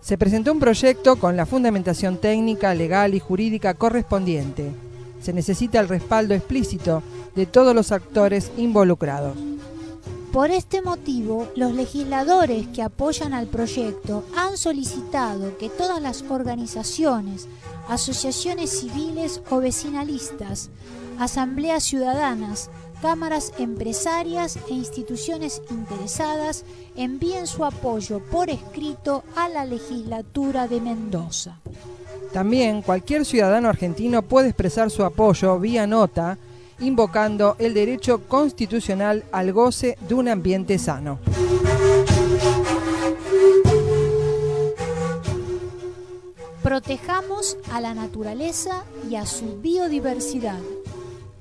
Se 0.00 0.16
presentó 0.16 0.50
un 0.50 0.58
proyecto 0.58 1.16
con 1.16 1.36
la 1.36 1.44
fundamentación 1.44 2.16
técnica, 2.16 2.74
legal 2.74 3.14
y 3.14 3.20
jurídica 3.20 3.74
correspondiente. 3.74 4.72
Se 5.20 5.34
necesita 5.34 5.78
el 5.78 5.90
respaldo 5.90 6.32
explícito 6.32 7.02
de 7.34 7.44
todos 7.44 7.74
los 7.74 7.92
actores 7.92 8.50
involucrados. 8.56 9.36
Por 10.32 10.50
este 10.50 10.80
motivo, 10.80 11.48
los 11.54 11.74
legisladores 11.74 12.66
que 12.68 12.80
apoyan 12.80 13.34
al 13.34 13.46
proyecto 13.46 14.24
han 14.34 14.56
solicitado 14.56 15.58
que 15.58 15.68
todas 15.68 16.00
las 16.00 16.22
organizaciones, 16.30 17.46
asociaciones 17.90 18.70
civiles 18.70 19.42
o 19.50 19.58
vecinalistas, 19.58 20.70
asambleas 21.18 21.84
ciudadanas, 21.84 22.70
cámaras 23.02 23.52
empresarias 23.58 24.56
e 24.70 24.74
instituciones 24.74 25.60
interesadas 25.70 26.64
envíen 26.94 27.48
su 27.48 27.64
apoyo 27.64 28.20
por 28.20 28.48
escrito 28.48 29.24
a 29.34 29.48
la 29.48 29.64
legislatura 29.64 30.68
de 30.68 30.80
Mendoza. 30.80 31.58
También 32.32 32.80
cualquier 32.80 33.26
ciudadano 33.26 33.68
argentino 33.68 34.22
puede 34.22 34.48
expresar 34.48 34.88
su 34.88 35.02
apoyo 35.02 35.58
vía 35.58 35.86
nota 35.86 36.38
invocando 36.78 37.56
el 37.58 37.74
derecho 37.74 38.22
constitucional 38.28 39.24
al 39.32 39.52
goce 39.52 39.98
de 40.08 40.14
un 40.14 40.28
ambiente 40.28 40.78
sano. 40.78 41.18
Protejamos 46.62 47.58
a 47.72 47.80
la 47.80 47.94
naturaleza 47.94 48.84
y 49.10 49.16
a 49.16 49.26
su 49.26 49.60
biodiversidad. 49.60 50.60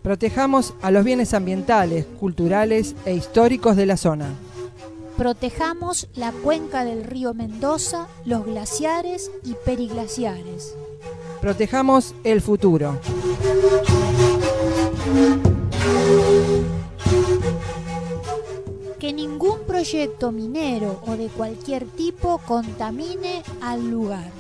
Protejamos 0.02 0.74
a 0.82 0.89
los 0.89 1.04
bienes 1.04 1.36
ambientales, 1.36 2.06
culturales 2.20 2.95
e 3.06 3.14
históricos 3.14 3.76
de 3.76 3.86
la 3.86 3.97
zona. 3.97 4.30
Protejamos 5.16 6.08
la 6.16 6.32
cuenca 6.32 6.84
del 6.84 7.04
río 7.04 7.36
Mendoza, 7.36 8.08
los 8.26 8.43
glaciares 8.43 9.30
y 9.43 9.54
periglaciares. 9.64 10.76
Protejamos 11.39 12.16
el 12.24 12.41
futuro. 12.41 12.97
Que 18.97 19.14
ningún 19.14 19.60
proyecto 19.68 20.32
minero 20.32 20.99
o 21.06 21.16
de 21.16 21.28
cualquier 21.28 21.86
tipo 21.86 22.39
contamine 22.39 23.43
al 23.62 23.88
lugar. 23.88 24.32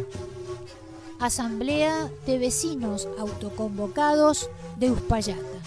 Asamblea 1.19 2.09
de 2.25 2.37
Vecinos 2.37 3.07
Autoconvocados 3.19 4.49
de 4.77 4.91
Uspallata. 4.91 5.59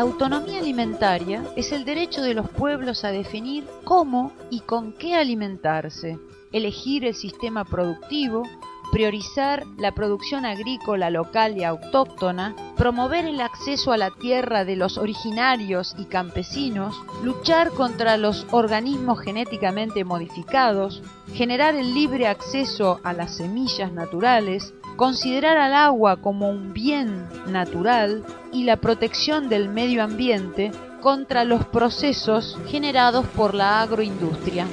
La 0.00 0.06
autonomía 0.06 0.60
alimentaria 0.60 1.44
es 1.56 1.72
el 1.72 1.84
derecho 1.84 2.22
de 2.22 2.32
los 2.32 2.48
pueblos 2.48 3.04
a 3.04 3.10
definir 3.10 3.66
cómo 3.84 4.32
y 4.48 4.60
con 4.60 4.94
qué 4.94 5.14
alimentarse, 5.14 6.18
elegir 6.52 7.04
el 7.04 7.14
sistema 7.14 7.66
productivo, 7.66 8.44
priorizar 8.92 9.66
la 9.76 9.92
producción 9.92 10.46
agrícola 10.46 11.10
local 11.10 11.58
y 11.58 11.64
autóctona, 11.64 12.56
promover 12.78 13.26
el 13.26 13.42
acceso 13.42 13.92
a 13.92 13.98
la 13.98 14.10
tierra 14.10 14.64
de 14.64 14.76
los 14.76 14.96
originarios 14.96 15.94
y 15.98 16.06
campesinos, 16.06 16.96
luchar 17.22 17.70
contra 17.70 18.16
los 18.16 18.46
organismos 18.52 19.20
genéticamente 19.20 20.04
modificados, 20.04 21.02
generar 21.34 21.74
el 21.74 21.92
libre 21.92 22.26
acceso 22.26 23.00
a 23.04 23.12
las 23.12 23.36
semillas 23.36 23.92
naturales, 23.92 24.72
considerar 24.96 25.56
al 25.56 25.74
agua 25.74 26.16
como 26.16 26.48
un 26.48 26.72
bien 26.72 27.28
natural 27.46 28.24
y 28.52 28.64
la 28.64 28.76
protección 28.76 29.48
del 29.48 29.68
medio 29.68 30.02
ambiente 30.02 30.72
contra 31.00 31.44
los 31.44 31.64
procesos 31.66 32.58
generados 32.66 33.26
por 33.26 33.54
la 33.54 33.80
agroindustria. 33.80 34.66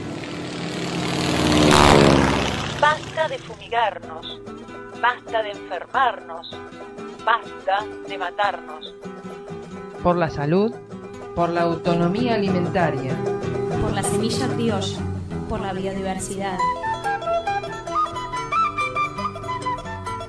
Basta 2.79 3.27
de 3.27 3.39
fumigarnos, 3.39 4.39
basta 5.01 5.41
de 5.41 5.51
enfermarnos, 5.51 6.51
basta 7.25 7.85
de 8.07 8.17
matarnos. 8.17 8.93
Por 10.03 10.17
la 10.17 10.29
salud, 10.29 10.73
por 11.35 11.49
la 11.49 11.61
autonomía 11.61 12.35
alimentaria, 12.35 13.15
por 13.81 13.93
la 13.93 14.03
semilla 14.03 14.47
criolla, 14.47 14.97
por 15.49 15.61
la 15.61 15.73
biodiversidad. 15.73 16.57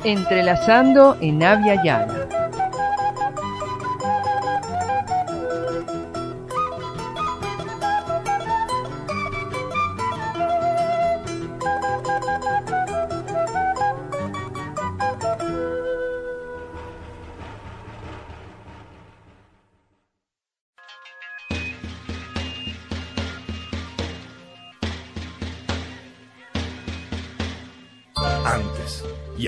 Entrelazando 0.04 1.16
en 1.20 1.42
Avia 1.42 1.82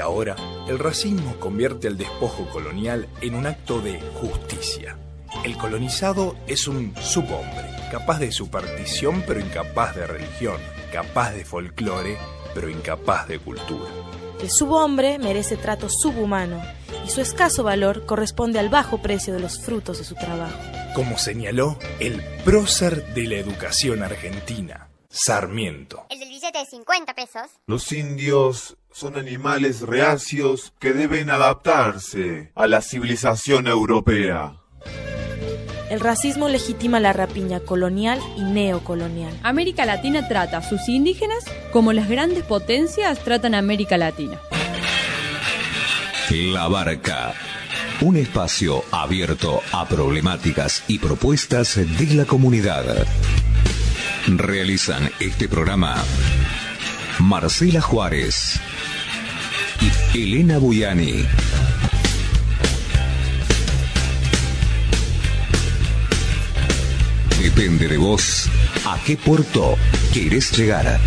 Llana. 0.00 0.36
el 0.66 0.78
racismo 0.78 1.36
convierte 1.38 1.88
el 1.88 1.98
despojo 1.98 2.48
colonial 2.48 3.08
en 3.20 3.34
un 3.34 3.46
acto 3.46 3.80
de 3.80 4.00
justicia. 4.14 4.96
El 5.44 5.56
colonizado 5.56 6.36
es 6.46 6.66
un 6.66 6.94
subhombre, 6.96 7.70
capaz 7.90 8.18
de 8.18 8.32
superstición 8.32 9.22
pero 9.26 9.40
incapaz 9.40 9.94
de 9.94 10.06
religión, 10.06 10.56
capaz 10.92 11.32
de 11.32 11.44
folclore 11.44 12.16
pero 12.54 12.68
incapaz 12.68 13.28
de 13.28 13.38
cultura. 13.38 13.90
El 14.40 14.50
subhombre 14.50 15.18
merece 15.18 15.56
trato 15.56 15.88
subhumano 15.90 16.62
y 17.06 17.10
su 17.10 17.20
escaso 17.20 17.62
valor 17.62 18.06
corresponde 18.06 18.58
al 18.58 18.70
bajo 18.70 19.02
precio 19.02 19.34
de 19.34 19.40
los 19.40 19.60
frutos 19.60 19.98
de 19.98 20.04
su 20.04 20.14
trabajo. 20.14 20.58
Como 20.94 21.18
señaló 21.18 21.78
el 22.00 22.22
prócer 22.44 23.14
de 23.14 23.26
la 23.26 23.36
educación 23.36 24.02
argentina, 24.02 24.88
Sarmiento. 25.12 26.06
El 26.08 26.20
del 26.20 26.28
billete 26.28 26.58
de 26.58 26.66
50 26.66 27.14
pesos. 27.14 27.50
Los 27.66 27.90
indios 27.92 28.76
son 29.00 29.16
animales 29.16 29.80
reacios 29.80 30.74
que 30.78 30.92
deben 30.92 31.30
adaptarse 31.30 32.52
a 32.54 32.66
la 32.66 32.82
civilización 32.82 33.66
europea. 33.66 34.56
El 35.88 36.00
racismo 36.00 36.50
legitima 36.50 37.00
la 37.00 37.14
rapiña 37.14 37.60
colonial 37.60 38.20
y 38.36 38.42
neocolonial. 38.42 39.32
América 39.42 39.86
Latina 39.86 40.28
trata 40.28 40.58
a 40.58 40.62
sus 40.62 40.86
indígenas 40.90 41.44
como 41.72 41.94
las 41.94 42.10
grandes 42.10 42.44
potencias 42.44 43.24
tratan 43.24 43.54
a 43.54 43.58
América 43.58 43.96
Latina. 43.96 44.38
La 46.30 46.68
Barca. 46.68 47.32
Un 48.02 48.18
espacio 48.18 48.84
abierto 48.90 49.62
a 49.72 49.88
problemáticas 49.88 50.84
y 50.88 50.98
propuestas 50.98 51.76
de 51.76 52.14
la 52.14 52.26
comunidad. 52.26 52.84
Realizan 54.26 55.10
este 55.20 55.48
programa 55.48 55.96
Marcela 57.18 57.80
Juárez 57.80 58.60
Elena 60.14 60.58
Buyani. 60.58 61.24
Depende 67.40 67.88
de 67.88 67.96
vos 67.96 68.48
a 68.86 68.98
qué 69.04 69.16
puerto 69.16 69.76
querés 70.12 70.56
llegar. 70.56 71.00